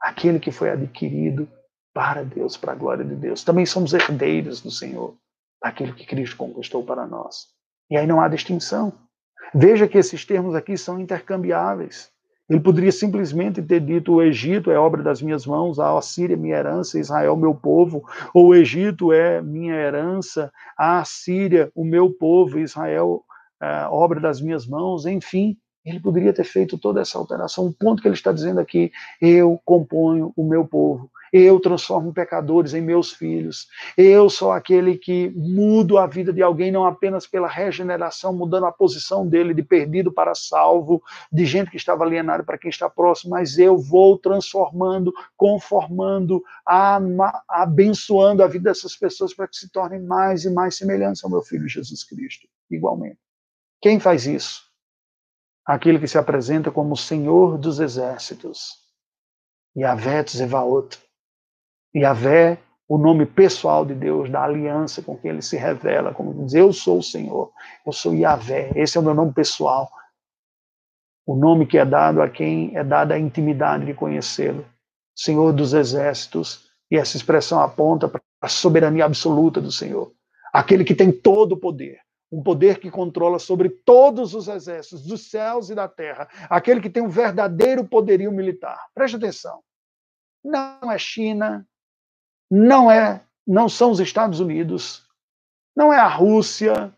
Aquele 0.00 0.38
que 0.38 0.52
foi 0.52 0.70
adquirido 0.70 1.48
para 1.92 2.24
Deus, 2.24 2.56
para 2.56 2.72
a 2.72 2.76
glória 2.76 3.04
de 3.04 3.14
Deus. 3.14 3.42
Também 3.42 3.64
somos 3.64 3.92
herdeiros 3.94 4.60
do 4.60 4.70
Senhor, 4.70 5.16
daquilo 5.62 5.94
que 5.94 6.06
Cristo 6.06 6.36
conquistou 6.36 6.84
para 6.84 7.06
nós. 7.06 7.46
E 7.90 7.96
aí 7.96 8.06
não 8.06 8.20
há 8.20 8.28
distinção. 8.28 8.92
Veja 9.54 9.88
que 9.88 9.98
esses 9.98 10.24
termos 10.24 10.54
aqui 10.54 10.76
são 10.76 10.98
intercambiáveis. 10.98 12.10
Ele 12.48 12.60
poderia 12.60 12.92
simplesmente 12.92 13.62
ter 13.62 13.80
dito: 13.80 14.14
o 14.14 14.22
Egito 14.22 14.70
é 14.70 14.78
obra 14.78 15.02
das 15.02 15.22
minhas 15.22 15.46
mãos, 15.46 15.78
a 15.78 15.96
Assíria 15.96 16.34
é 16.34 16.36
minha 16.36 16.56
herança, 16.56 16.98
Israel 16.98 17.36
meu 17.36 17.54
povo, 17.54 18.04
ou 18.34 18.48
o 18.48 18.54
Egito 18.54 19.12
é 19.12 19.40
minha 19.40 19.74
herança, 19.74 20.52
a 20.76 21.00
Assíria 21.00 21.70
o 21.74 21.84
meu 21.84 22.10
povo, 22.10 22.58
Israel 22.58 23.24
é 23.62 23.86
obra 23.88 24.20
das 24.20 24.40
minhas 24.40 24.66
mãos, 24.66 25.06
enfim. 25.06 25.56
Ele 25.84 26.00
poderia 26.00 26.32
ter 26.32 26.44
feito 26.44 26.78
toda 26.78 27.00
essa 27.02 27.18
alteração. 27.18 27.66
O 27.66 27.72
ponto 27.72 28.00
que 28.00 28.08
ele 28.08 28.14
está 28.14 28.32
dizendo 28.32 28.60
aqui: 28.60 28.90
eu 29.20 29.60
componho 29.64 30.32
o 30.36 30.44
meu 30.46 30.66
povo, 30.66 31.10
eu 31.36 31.58
transformo 31.58 32.14
pecadores 32.14 32.74
em 32.74 32.80
meus 32.80 33.10
filhos. 33.10 33.66
Eu 33.96 34.30
sou 34.30 34.52
aquele 34.52 34.96
que 34.96 35.30
mudo 35.34 35.98
a 35.98 36.06
vida 36.06 36.32
de 36.32 36.40
alguém 36.40 36.70
não 36.70 36.86
apenas 36.86 37.26
pela 37.26 37.48
regeneração, 37.48 38.32
mudando 38.32 38.66
a 38.66 38.72
posição 38.72 39.26
dele 39.26 39.52
de 39.52 39.60
perdido 39.60 40.12
para 40.12 40.32
salvo, 40.36 41.02
de 41.32 41.44
gente 41.44 41.72
que 41.72 41.76
estava 41.76 42.04
alienada 42.04 42.44
para 42.44 42.56
quem 42.56 42.70
está 42.70 42.88
próximo, 42.88 43.32
mas 43.32 43.58
eu 43.58 43.76
vou 43.76 44.16
transformando, 44.16 45.12
conformando, 45.36 46.40
abençoando 47.48 48.40
a 48.40 48.46
vida 48.46 48.70
dessas 48.70 48.94
pessoas 48.94 49.34
para 49.34 49.48
que 49.48 49.56
se 49.56 49.68
tornem 49.72 50.00
mais 50.00 50.44
e 50.44 50.50
mais 50.50 50.76
semelhantes 50.76 51.24
ao 51.24 51.30
meu 51.30 51.42
filho 51.42 51.68
Jesus 51.68 52.04
Cristo, 52.04 52.46
igualmente. 52.70 53.18
Quem 53.82 53.98
faz 53.98 54.24
isso? 54.24 54.62
Aquele 55.66 55.98
que 55.98 56.06
se 56.06 56.16
apresenta 56.16 56.70
como 56.70 56.96
Senhor 56.96 57.58
dos 57.58 57.80
exércitos. 57.80 58.84
Yahvé 59.76 60.22
Tzevaot, 60.22 61.02
Yahvé, 61.96 62.58
o 62.88 62.98
nome 62.98 63.24
pessoal 63.24 63.84
de 63.84 63.94
Deus, 63.94 64.28
da 64.30 64.42
aliança 64.42 65.00
com 65.02 65.16
quem 65.16 65.30
ele 65.30 65.42
se 65.42 65.56
revela, 65.56 66.12
como 66.12 66.34
diz, 66.44 66.54
eu 66.54 66.72
sou 66.72 66.98
o 66.98 67.02
Senhor, 67.02 67.52
eu 67.86 67.92
sou 67.92 68.14
Yahvé, 68.14 68.72
esse 68.74 68.96
é 68.96 69.00
o 69.00 69.04
meu 69.04 69.14
nome 69.14 69.32
pessoal. 69.32 69.90
O 71.26 71.34
nome 71.34 71.66
que 71.66 71.78
é 71.78 71.84
dado 71.84 72.20
a 72.20 72.28
quem 72.28 72.76
é 72.76 72.84
dada 72.84 73.14
a 73.14 73.18
intimidade 73.18 73.86
de 73.86 73.94
conhecê-lo. 73.94 74.66
Senhor 75.16 75.52
dos 75.52 75.72
exércitos, 75.72 76.68
e 76.90 76.96
essa 76.96 77.16
expressão 77.16 77.60
aponta 77.60 78.08
para 78.08 78.20
a 78.42 78.48
soberania 78.48 79.04
absoluta 79.04 79.60
do 79.60 79.72
Senhor. 79.72 80.12
Aquele 80.52 80.84
que 80.84 80.94
tem 80.94 81.10
todo 81.10 81.52
o 81.52 81.56
poder, 81.56 81.98
um 82.30 82.42
poder 82.42 82.78
que 82.78 82.90
controla 82.90 83.38
sobre 83.38 83.68
todos 83.68 84.34
os 84.34 84.48
exércitos 84.48 85.06
dos 85.06 85.30
céus 85.30 85.70
e 85.70 85.74
da 85.74 85.88
terra, 85.88 86.28
aquele 86.50 86.80
que 86.80 86.90
tem 86.90 87.02
um 87.02 87.08
verdadeiro 87.08 87.84
poderio 87.84 88.30
militar. 88.30 88.78
Preste 88.94 89.16
atenção. 89.16 89.60
Não 90.44 90.92
é 90.92 90.98
China, 90.98 91.66
não 92.54 92.88
é, 92.88 93.20
não 93.44 93.68
são 93.68 93.90
os 93.90 93.98
Estados 93.98 94.38
Unidos, 94.38 95.02
não 95.74 95.92
é 95.92 95.98
a 95.98 96.06
Rússia, 96.06 96.94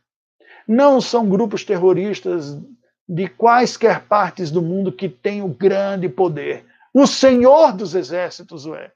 não 0.68 1.00
são 1.00 1.26
grupos 1.26 1.64
terroristas 1.64 2.60
de 3.08 3.26
quaisquer 3.26 4.06
partes 4.06 4.50
do 4.50 4.60
mundo 4.60 4.92
que 4.92 5.08
têm 5.08 5.40
o 5.40 5.48
grande 5.48 6.10
poder. 6.10 6.66
O 6.92 7.06
Senhor 7.06 7.72
dos 7.72 7.94
exércitos 7.94 8.66
o 8.66 8.74
é. 8.74 8.92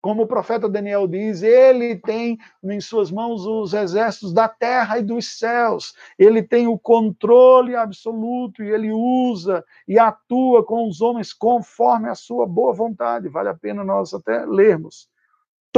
Como 0.00 0.22
o 0.22 0.26
profeta 0.28 0.68
Daniel 0.68 1.08
diz, 1.08 1.42
ele 1.42 1.96
tem 1.96 2.38
em 2.62 2.80
suas 2.80 3.10
mãos 3.10 3.44
os 3.44 3.74
exércitos 3.74 4.32
da 4.32 4.48
terra 4.48 5.00
e 5.00 5.02
dos 5.02 5.36
céus. 5.36 5.94
Ele 6.16 6.40
tem 6.44 6.68
o 6.68 6.78
controle 6.78 7.74
absoluto 7.74 8.62
e 8.62 8.70
ele 8.70 8.92
usa 8.92 9.64
e 9.88 9.98
atua 9.98 10.64
com 10.64 10.88
os 10.88 11.00
homens 11.00 11.32
conforme 11.32 12.08
a 12.08 12.14
sua 12.14 12.46
boa 12.46 12.72
vontade. 12.72 13.28
Vale 13.28 13.48
a 13.48 13.54
pena 13.54 13.82
nós 13.82 14.14
até 14.14 14.46
lermos. 14.46 15.08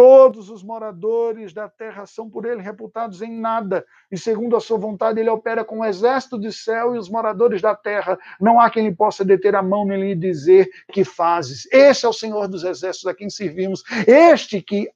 Todos 0.03 0.49
os 0.49 0.63
moradores 0.63 1.53
da 1.53 1.69
terra 1.69 2.07
são 2.07 2.31
por 2.31 2.47
ele 2.47 2.63
reputados 2.63 3.21
em 3.21 3.39
nada, 3.39 3.85
e 4.11 4.17
segundo 4.17 4.57
a 4.57 4.61
sua 4.61 4.79
vontade 4.79 5.21
ele 5.21 5.29
opera 5.29 5.63
com 5.63 5.81
o 5.81 5.85
exército 5.85 6.41
de 6.41 6.51
céu 6.55 6.95
e 6.95 6.99
os 6.99 7.11
moradores 7.11 7.61
da 7.61 7.77
terra. 7.77 8.19
Não 8.41 8.59
há 8.59 8.71
quem 8.71 8.89
lhe 8.89 8.95
possa 8.95 9.23
deter 9.27 9.55
a 9.55 9.63
mão 9.63 9.85
nem 9.85 10.01
lhe 10.01 10.15
dizer 10.15 10.71
que 10.91 11.05
fazes. 11.05 11.69
Este 11.71 12.07
é 12.07 12.09
o 12.09 12.15
Senhor 12.15 12.49
dos 12.49 12.65
exércitos 12.65 13.07
a 13.09 13.15
quem 13.15 13.29
servimos, 13.29 13.83
este 14.07 14.63
que 14.63 14.91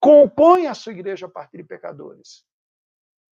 compõe 0.00 0.66
a 0.66 0.74
sua 0.74 0.90
igreja 0.90 1.26
a 1.26 1.30
partir 1.30 1.58
de 1.58 1.62
pecadores, 1.62 2.44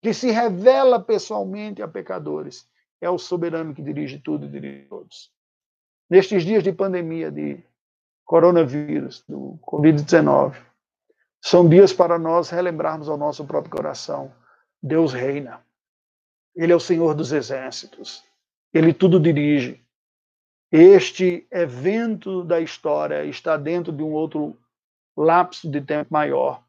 que 0.01 0.15
se 0.15 0.31
revela 0.31 1.01
pessoalmente 1.01 1.83
a 1.83 1.89
pecadores. 1.89 2.69
É 3.01 3.11
o 3.11 3.19
soberano 3.19 3.75
que 3.75 3.83
dirige 3.83 4.21
tudo 4.21 4.47
e 4.47 4.49
dirige 4.49 4.87
todos. 4.89 5.33
Nestes 6.09 6.45
dias 6.45 6.63
de 6.63 6.73
pandemia, 6.73 7.33
de 7.33 7.61
coronavírus, 8.25 9.25
do 9.29 9.59
Covid-19, 9.61 10.55
são 11.45 11.69
dias 11.69 11.93
para 11.93 12.19
nós 12.19 12.49
relembrarmos 12.49 13.07
ao 13.07 13.19
nosso 13.19 13.45
próprio 13.45 13.77
coração: 13.77 14.33
Deus 14.83 15.13
reina. 15.13 15.63
Ele 16.57 16.73
é 16.73 16.77
o 16.77 16.81
Senhor 16.81 17.15
dos 17.15 17.33
exércitos. 17.33 18.25
Ele 18.73 18.95
tudo 18.95 19.21
dirige. 19.21 19.85
Este 20.73 21.47
evento 21.51 22.43
da 22.43 22.63
história 22.63 23.27
está 23.27 23.59
dentro 23.59 23.93
de 23.93 24.03
um 24.03 24.13
outro 24.13 24.59
lapso 25.15 25.71
de 25.71 25.83
tempo 25.83 26.11
maior, 26.11 26.65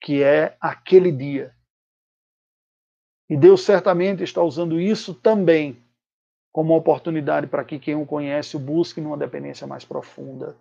que 0.00 0.20
é 0.20 0.56
aquele 0.60 1.12
dia. 1.12 1.54
E 3.30 3.36
Deus 3.36 3.62
certamente 3.62 4.24
está 4.24 4.42
usando 4.42 4.80
isso 4.80 5.14
também 5.14 5.80
como 6.50 6.76
oportunidade 6.76 7.46
para 7.46 7.64
que 7.64 7.78
quem 7.78 7.94
o 7.94 8.04
conhece 8.04 8.56
o 8.56 8.60
busque 8.60 9.00
numa 9.00 9.16
dependência 9.16 9.64
mais 9.64 9.84
profunda 9.84 10.56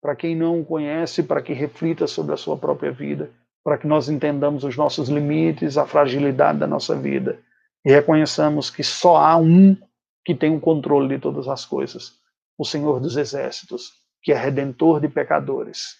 para 0.00 0.16
quem 0.16 0.34
não 0.34 0.60
o 0.60 0.64
conhece, 0.64 1.22
para 1.22 1.42
que 1.42 1.52
reflita 1.52 2.06
sobre 2.06 2.34
a 2.34 2.36
sua 2.36 2.56
própria 2.56 2.90
vida, 2.90 3.30
para 3.62 3.76
que 3.76 3.86
nós 3.86 4.08
entendamos 4.08 4.64
os 4.64 4.76
nossos 4.76 5.08
limites, 5.08 5.76
a 5.76 5.86
fragilidade 5.86 6.58
da 6.58 6.66
nossa 6.66 6.96
vida 6.96 7.38
e 7.84 7.90
reconheçamos 7.90 8.70
que 8.70 8.82
só 8.82 9.16
há 9.16 9.36
um 9.36 9.76
que 10.24 10.34
tem 10.34 10.54
o 10.54 10.60
controle 10.60 11.08
de 11.08 11.18
todas 11.18 11.48
as 11.48 11.64
coisas, 11.64 12.12
o 12.58 12.64
Senhor 12.64 13.00
dos 13.00 13.16
Exércitos, 13.16 13.92
que 14.22 14.32
é 14.32 14.36
redentor 14.36 15.00
de 15.00 15.08
pecadores. 15.08 15.96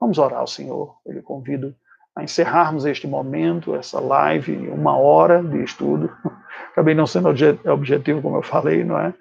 Vamos 0.00 0.18
orar 0.18 0.40
ao 0.40 0.46
Senhor. 0.46 0.96
Ele 1.04 1.20
convido 1.20 1.74
a 2.16 2.24
encerrarmos 2.24 2.86
este 2.86 3.06
momento, 3.06 3.74
essa 3.74 4.00
live, 4.00 4.56
uma 4.68 4.96
hora 4.96 5.42
de 5.42 5.62
estudo. 5.62 6.10
Acabei 6.72 6.94
não 6.94 7.06
sendo 7.06 7.28
objetivo, 7.28 8.22
como 8.22 8.36
eu 8.36 8.42
falei, 8.42 8.82
não 8.82 8.98
é? 8.98 9.12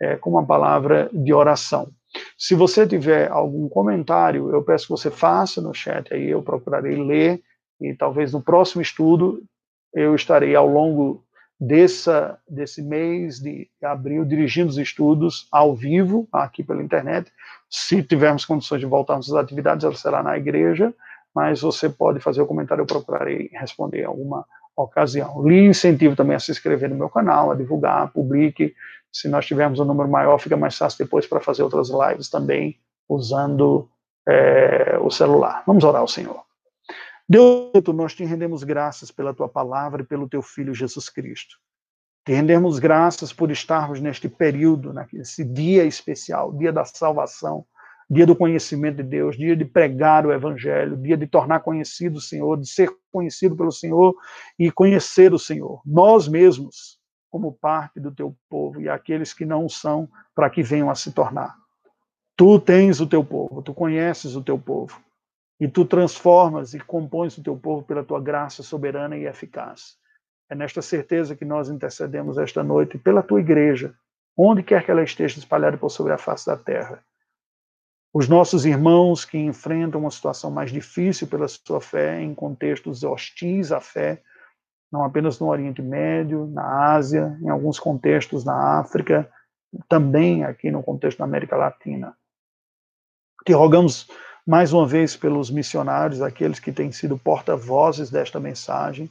é 0.00 0.16
com 0.16 0.30
uma 0.30 0.44
palavra 0.44 1.08
de 1.12 1.32
oração. 1.32 1.88
Se 2.38 2.54
você 2.54 2.86
tiver 2.86 3.30
algum 3.30 3.68
comentário, 3.68 4.50
eu 4.50 4.62
peço 4.62 4.86
que 4.86 4.90
você 4.90 5.10
faça 5.10 5.60
no 5.60 5.74
chat 5.74 6.12
aí, 6.12 6.30
eu 6.30 6.42
procurarei 6.42 6.96
ler 6.96 7.42
e 7.80 7.94
talvez 7.94 8.32
no 8.32 8.40
próximo 8.40 8.82
estudo 8.82 9.42
eu 9.92 10.14
estarei 10.14 10.54
ao 10.54 10.66
longo 10.66 11.24
dessa, 11.58 12.38
desse 12.48 12.82
mês 12.82 13.38
de 13.38 13.68
abril 13.82 14.24
dirigindo 14.24 14.68
os 14.68 14.78
estudos 14.78 15.48
ao 15.50 15.74
vivo 15.74 16.28
aqui 16.32 16.62
pela 16.62 16.82
internet. 16.82 17.32
Se 17.70 18.02
tivermos 18.02 18.44
condições 18.44 18.80
de 18.80 18.86
voltarmos 18.86 19.32
às 19.32 19.42
atividades, 19.42 19.84
ela 19.84 19.94
será 19.94 20.22
na 20.22 20.36
igreja, 20.36 20.94
mas 21.34 21.60
você 21.60 21.88
pode 21.88 22.20
fazer 22.20 22.42
o 22.42 22.46
comentário, 22.46 22.82
eu 22.82 22.86
procurarei 22.86 23.50
responder 23.52 24.02
em 24.02 24.06
alguma 24.06 24.44
ocasião. 24.76 25.46
Lhe 25.46 25.66
incentivo 25.66 26.14
também 26.14 26.36
a 26.36 26.40
se 26.40 26.50
inscrever 26.50 26.90
no 26.90 26.96
meu 26.96 27.08
canal, 27.08 27.50
a 27.50 27.54
divulgar, 27.54 28.12
publique, 28.12 28.74
se 29.12 29.28
nós 29.28 29.46
tivermos 29.46 29.80
um 29.80 29.84
número 29.84 30.08
maior, 30.08 30.38
fica 30.38 30.56
mais 30.56 30.76
fácil 30.76 31.04
depois 31.04 31.26
para 31.26 31.40
fazer 31.40 31.62
outras 31.62 31.88
lives 31.88 32.28
também, 32.28 32.78
usando 33.08 33.88
é, 34.28 34.98
o 35.00 35.10
celular. 35.10 35.62
Vamos 35.66 35.84
orar 35.84 36.00
ao 36.00 36.08
Senhor. 36.08 36.42
Deus, 37.28 37.72
nós 37.94 38.14
te 38.14 38.24
rendemos 38.24 38.62
graças 38.62 39.10
pela 39.10 39.34
tua 39.34 39.48
palavra 39.48 40.02
e 40.02 40.06
pelo 40.06 40.28
teu 40.28 40.42
Filho 40.42 40.74
Jesus 40.74 41.08
Cristo. 41.08 41.56
Te 42.24 42.32
rendemos 42.32 42.78
graças 42.78 43.32
por 43.32 43.50
estarmos 43.50 44.00
neste 44.00 44.28
período, 44.28 44.92
nesse 45.12 45.44
dia 45.44 45.84
especial, 45.84 46.52
dia 46.52 46.72
da 46.72 46.84
salvação, 46.84 47.64
dia 48.08 48.26
do 48.26 48.36
conhecimento 48.36 48.96
de 48.96 49.02
Deus, 49.02 49.36
dia 49.36 49.56
de 49.56 49.64
pregar 49.64 50.26
o 50.26 50.32
Evangelho, 50.32 50.96
dia 50.96 51.16
de 51.16 51.26
tornar 51.26 51.60
conhecido 51.60 52.18
o 52.18 52.20
Senhor, 52.20 52.56
de 52.56 52.68
ser 52.68 52.90
conhecido 53.12 53.56
pelo 53.56 53.72
Senhor 53.72 54.14
e 54.58 54.70
conhecer 54.70 55.32
o 55.32 55.38
Senhor. 55.38 55.80
Nós 55.84 56.28
mesmos 56.28 56.95
como 57.36 57.52
parte 57.52 58.00
do 58.00 58.10
teu 58.10 58.34
povo 58.48 58.80
e 58.80 58.88
aqueles 58.88 59.34
que 59.34 59.44
não 59.44 59.68
são, 59.68 60.08
para 60.34 60.48
que 60.48 60.62
venham 60.62 60.88
a 60.88 60.94
se 60.94 61.12
tornar. 61.12 61.54
Tu 62.34 62.58
tens 62.60 62.98
o 62.98 63.06
teu 63.06 63.22
povo, 63.22 63.60
tu 63.60 63.74
conheces 63.74 64.34
o 64.34 64.42
teu 64.42 64.58
povo, 64.58 64.98
e 65.60 65.68
tu 65.68 65.84
transformas 65.84 66.72
e 66.72 66.80
compões 66.80 67.36
o 67.36 67.42
teu 67.42 67.54
povo 67.54 67.82
pela 67.82 68.02
tua 68.02 68.22
graça 68.22 68.62
soberana 68.62 69.18
e 69.18 69.26
eficaz. 69.26 69.98
É 70.48 70.54
nesta 70.54 70.80
certeza 70.80 71.36
que 71.36 71.44
nós 71.44 71.68
intercedemos 71.68 72.38
esta 72.38 72.62
noite 72.62 72.96
pela 72.96 73.22
tua 73.22 73.40
igreja, 73.40 73.94
onde 74.34 74.62
quer 74.62 74.82
que 74.82 74.90
ela 74.90 75.02
esteja 75.02 75.38
espalhada 75.38 75.76
por 75.76 75.90
sobre 75.90 76.14
a 76.14 76.18
face 76.18 76.46
da 76.46 76.56
terra. 76.56 77.04
Os 78.14 78.30
nossos 78.30 78.64
irmãos 78.64 79.26
que 79.26 79.36
enfrentam 79.36 80.00
uma 80.00 80.10
situação 80.10 80.50
mais 80.50 80.72
difícil 80.72 81.26
pela 81.26 81.48
sua 81.48 81.82
fé, 81.82 82.18
em 82.18 82.34
contextos 82.34 83.04
hostis 83.04 83.72
à 83.72 83.80
fé, 83.80 84.22
não 84.96 85.04
apenas 85.04 85.38
no 85.38 85.48
Oriente 85.48 85.82
Médio, 85.82 86.46
na 86.46 86.94
Ásia, 86.94 87.38
em 87.42 87.50
alguns 87.50 87.78
contextos 87.78 88.44
na 88.46 88.80
África, 88.80 89.28
também 89.88 90.42
aqui 90.42 90.70
no 90.70 90.82
contexto 90.82 91.18
da 91.18 91.24
América 91.24 91.54
Latina. 91.54 92.14
Que 93.44 93.52
rogamos 93.52 94.08
mais 94.46 94.72
uma 94.72 94.86
vez 94.86 95.14
pelos 95.14 95.50
missionários, 95.50 96.22
aqueles 96.22 96.58
que 96.58 96.72
têm 96.72 96.90
sido 96.90 97.18
porta-vozes 97.18 98.10
desta 98.10 98.40
mensagem, 98.40 99.10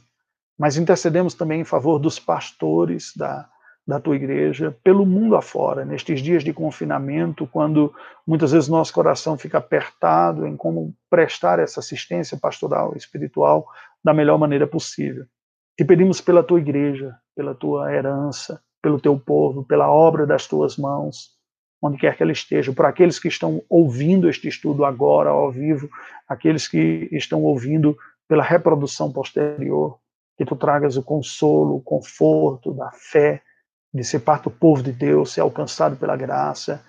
mas 0.58 0.76
intercedemos 0.76 1.34
também 1.34 1.60
em 1.60 1.64
favor 1.64 2.00
dos 2.00 2.18
pastores 2.18 3.12
da, 3.14 3.48
da 3.86 4.00
tua 4.00 4.16
igreja, 4.16 4.76
pelo 4.82 5.06
mundo 5.06 5.36
afora, 5.36 5.84
nestes 5.84 6.20
dias 6.20 6.42
de 6.42 6.52
confinamento, 6.52 7.46
quando 7.46 7.94
muitas 8.26 8.50
vezes 8.50 8.68
nosso 8.68 8.92
coração 8.92 9.38
fica 9.38 9.58
apertado 9.58 10.46
em 10.46 10.56
como 10.56 10.92
prestar 11.08 11.60
essa 11.60 11.78
assistência 11.78 12.36
pastoral, 12.36 12.96
espiritual, 12.96 13.68
da 14.02 14.12
melhor 14.12 14.36
maneira 14.36 14.66
possível. 14.66 15.26
Te 15.76 15.84
pedimos 15.84 16.20
pela 16.20 16.42
tua 16.42 16.58
igreja, 16.58 17.14
pela 17.34 17.54
tua 17.54 17.92
herança, 17.92 18.62
pelo 18.82 19.00
teu 19.00 19.18
povo, 19.18 19.64
pela 19.64 19.90
obra 19.90 20.26
das 20.26 20.46
tuas 20.46 20.76
mãos, 20.76 21.36
onde 21.82 21.98
quer 21.98 22.16
que 22.16 22.22
ela 22.22 22.32
esteja, 22.32 22.72
por 22.72 22.86
aqueles 22.86 23.18
que 23.18 23.28
estão 23.28 23.62
ouvindo 23.68 24.28
este 24.28 24.48
estudo 24.48 24.84
agora, 24.84 25.30
ao 25.30 25.50
vivo, 25.50 25.88
aqueles 26.28 26.66
que 26.66 27.08
estão 27.12 27.42
ouvindo 27.42 27.96
pela 28.28 28.42
reprodução 28.42 29.12
posterior, 29.12 29.98
que 30.36 30.44
tu 30.44 30.56
tragas 30.56 30.96
o 30.96 31.02
consolo, 31.02 31.76
o 31.76 31.82
conforto 31.82 32.72
da 32.72 32.90
fé, 32.92 33.42
de 33.92 34.04
ser 34.04 34.20
parte 34.20 34.44
do 34.44 34.50
povo 34.50 34.82
de 34.82 34.92
Deus, 34.92 35.32
ser 35.32 35.40
alcançado 35.40 35.96
pela 35.96 36.16
graça, 36.16 36.84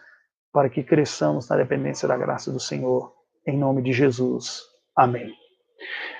para 0.51 0.69
que 0.69 0.83
cresçamos 0.83 1.47
na 1.49 1.55
dependência 1.55 2.07
da 2.07 2.17
graça 2.17 2.51
do 2.51 2.59
Senhor. 2.59 3.13
Em 3.45 3.57
nome 3.57 3.81
de 3.81 3.93
Jesus. 3.93 4.61
Amém. 4.95 5.33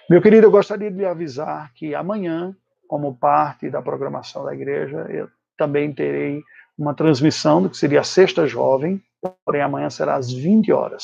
Meu 0.10 0.22
querido, 0.22 0.48
eu 0.48 0.52
gostaria 0.52 0.90
de 0.90 0.98
lhe 0.98 1.06
avisar 1.06 1.74
que 1.74 1.94
amanhã, 1.94 2.56
como 2.88 3.18
parte 3.18 3.70
da 3.70 3.82
programação 3.82 4.46
da 4.46 4.54
igreja, 4.54 5.06
eu 5.10 5.28
também 5.58 5.92
terei 5.92 6.42
uma 6.78 6.94
transmissão 6.94 7.62
do 7.62 7.70
que 7.70 7.76
seria 7.76 8.00
a 8.00 8.06
Sexta 8.06 8.48
Jovem, 8.48 9.04
porém 9.44 9.62
amanhã 9.62 9.90
será 9.90 10.16
às 10.16 10.32
20 10.32 10.72
horas. 10.72 11.04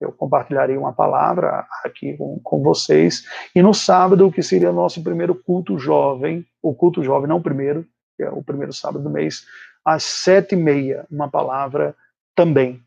Eu 0.00 0.12
compartilharei 0.12 0.76
uma 0.76 0.92
palavra 0.92 1.66
aqui 1.82 2.16
com, 2.16 2.38
com 2.38 2.62
vocês. 2.62 3.24
E 3.52 3.60
no 3.60 3.74
sábado, 3.74 4.30
que 4.30 4.42
seria 4.44 4.70
o 4.70 4.74
nosso 4.74 5.02
primeiro 5.02 5.34
culto 5.34 5.76
jovem, 5.76 6.46
o 6.62 6.72
culto 6.72 7.02
jovem, 7.02 7.28
não 7.28 7.38
o 7.38 7.42
primeiro, 7.42 7.84
que 8.16 8.22
é 8.22 8.30
o 8.30 8.44
primeiro 8.44 8.72
sábado 8.72 9.02
do 9.02 9.10
mês, 9.10 9.44
às 9.84 10.04
sete 10.04 10.54
e 10.54 10.56
meia, 10.56 11.04
uma 11.10 11.28
palavra 11.28 11.96
também. 12.32 12.80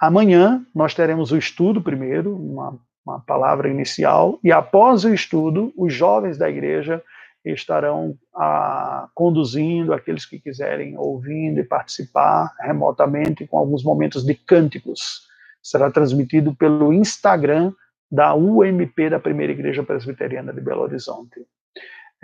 Amanhã 0.00 0.66
nós 0.74 0.92
teremos 0.92 1.30
o 1.30 1.36
estudo 1.36 1.80
primeiro, 1.80 2.34
uma 2.34 2.76
uma 3.04 3.20
palavra 3.20 3.68
inicial, 3.68 4.38
e 4.42 4.50
após 4.50 5.04
o 5.04 5.12
estudo, 5.12 5.72
os 5.76 5.92
jovens 5.92 6.38
da 6.38 6.48
igreja 6.48 7.02
estarão 7.44 8.16
ah, 8.34 9.08
conduzindo 9.14 9.92
aqueles 9.92 10.24
que 10.24 10.40
quiserem 10.40 10.96
ouvindo 10.96 11.60
e 11.60 11.64
participar 11.64 12.54
remotamente 12.60 13.46
com 13.46 13.58
alguns 13.58 13.84
momentos 13.84 14.24
de 14.24 14.34
cânticos. 14.34 15.28
Será 15.62 15.90
transmitido 15.90 16.54
pelo 16.54 16.92
Instagram 16.92 17.72
da 18.10 18.34
UMP 18.34 19.10
da 19.10 19.20
Primeira 19.20 19.52
Igreja 19.52 19.82
Presbiteriana 19.82 20.52
de 20.52 20.60
Belo 20.60 20.82
Horizonte. 20.82 21.46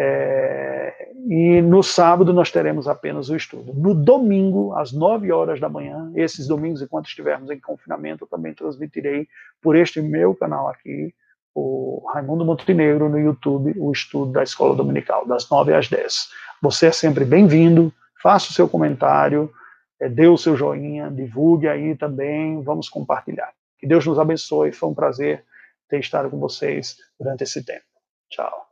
É, 0.03 1.12
e 1.28 1.61
no 1.61 1.82
sábado 1.82 2.32
nós 2.32 2.51
teremos 2.51 2.88
apenas 2.88 3.28
o 3.28 3.36
estudo. 3.36 3.74
No 3.74 3.94
domingo, 3.94 4.74
às 4.74 4.92
9 4.92 5.30
horas 5.30 5.61
da 5.61 5.68
manhã, 5.68 6.11
esses 6.14 6.46
domingos, 6.46 6.80
enquanto 6.80 7.09
estivermos 7.09 7.51
em 7.51 7.61
confinamento, 7.61 8.24
eu 8.24 8.28
também 8.28 8.55
transmitirei 8.55 9.28
por 9.61 9.76
este 9.76 10.01
meu 10.01 10.34
canal 10.34 10.68
aqui, 10.68 11.14
o 11.55 12.03
Raimundo 12.14 12.46
Montenegro, 12.46 13.11
no 13.11 13.18
YouTube, 13.18 13.74
o 13.76 13.92
estudo 13.92 14.32
da 14.32 14.42
Escola 14.42 14.74
Dominical, 14.74 15.26
das 15.26 15.51
9 15.51 15.74
às 15.74 15.86
10. 15.86 16.30
Você 16.62 16.86
é 16.86 16.92
sempre 16.92 17.26
bem-vindo, 17.26 17.92
faça 18.22 18.48
o 18.48 18.55
seu 18.55 18.66
comentário, 18.66 19.53
é, 20.01 20.09
dê 20.09 20.28
o 20.28 20.38
seu 20.38 20.57
joinha, 20.57 21.11
divulgue 21.11 21.68
aí 21.68 21.94
também, 21.94 22.62
vamos 22.62 22.88
compartilhar. 22.88 23.53
Que 23.78 23.86
Deus 23.86 24.07
nos 24.07 24.18
abençoe, 24.18 24.72
foi 24.72 24.88
um 24.88 24.94
prazer 24.94 25.44
ter 25.90 26.01
estado 26.01 26.30
com 26.30 26.38
vocês 26.38 26.96
durante 27.18 27.42
esse 27.42 27.62
tempo. 27.62 27.84
Tchau. 28.30 28.69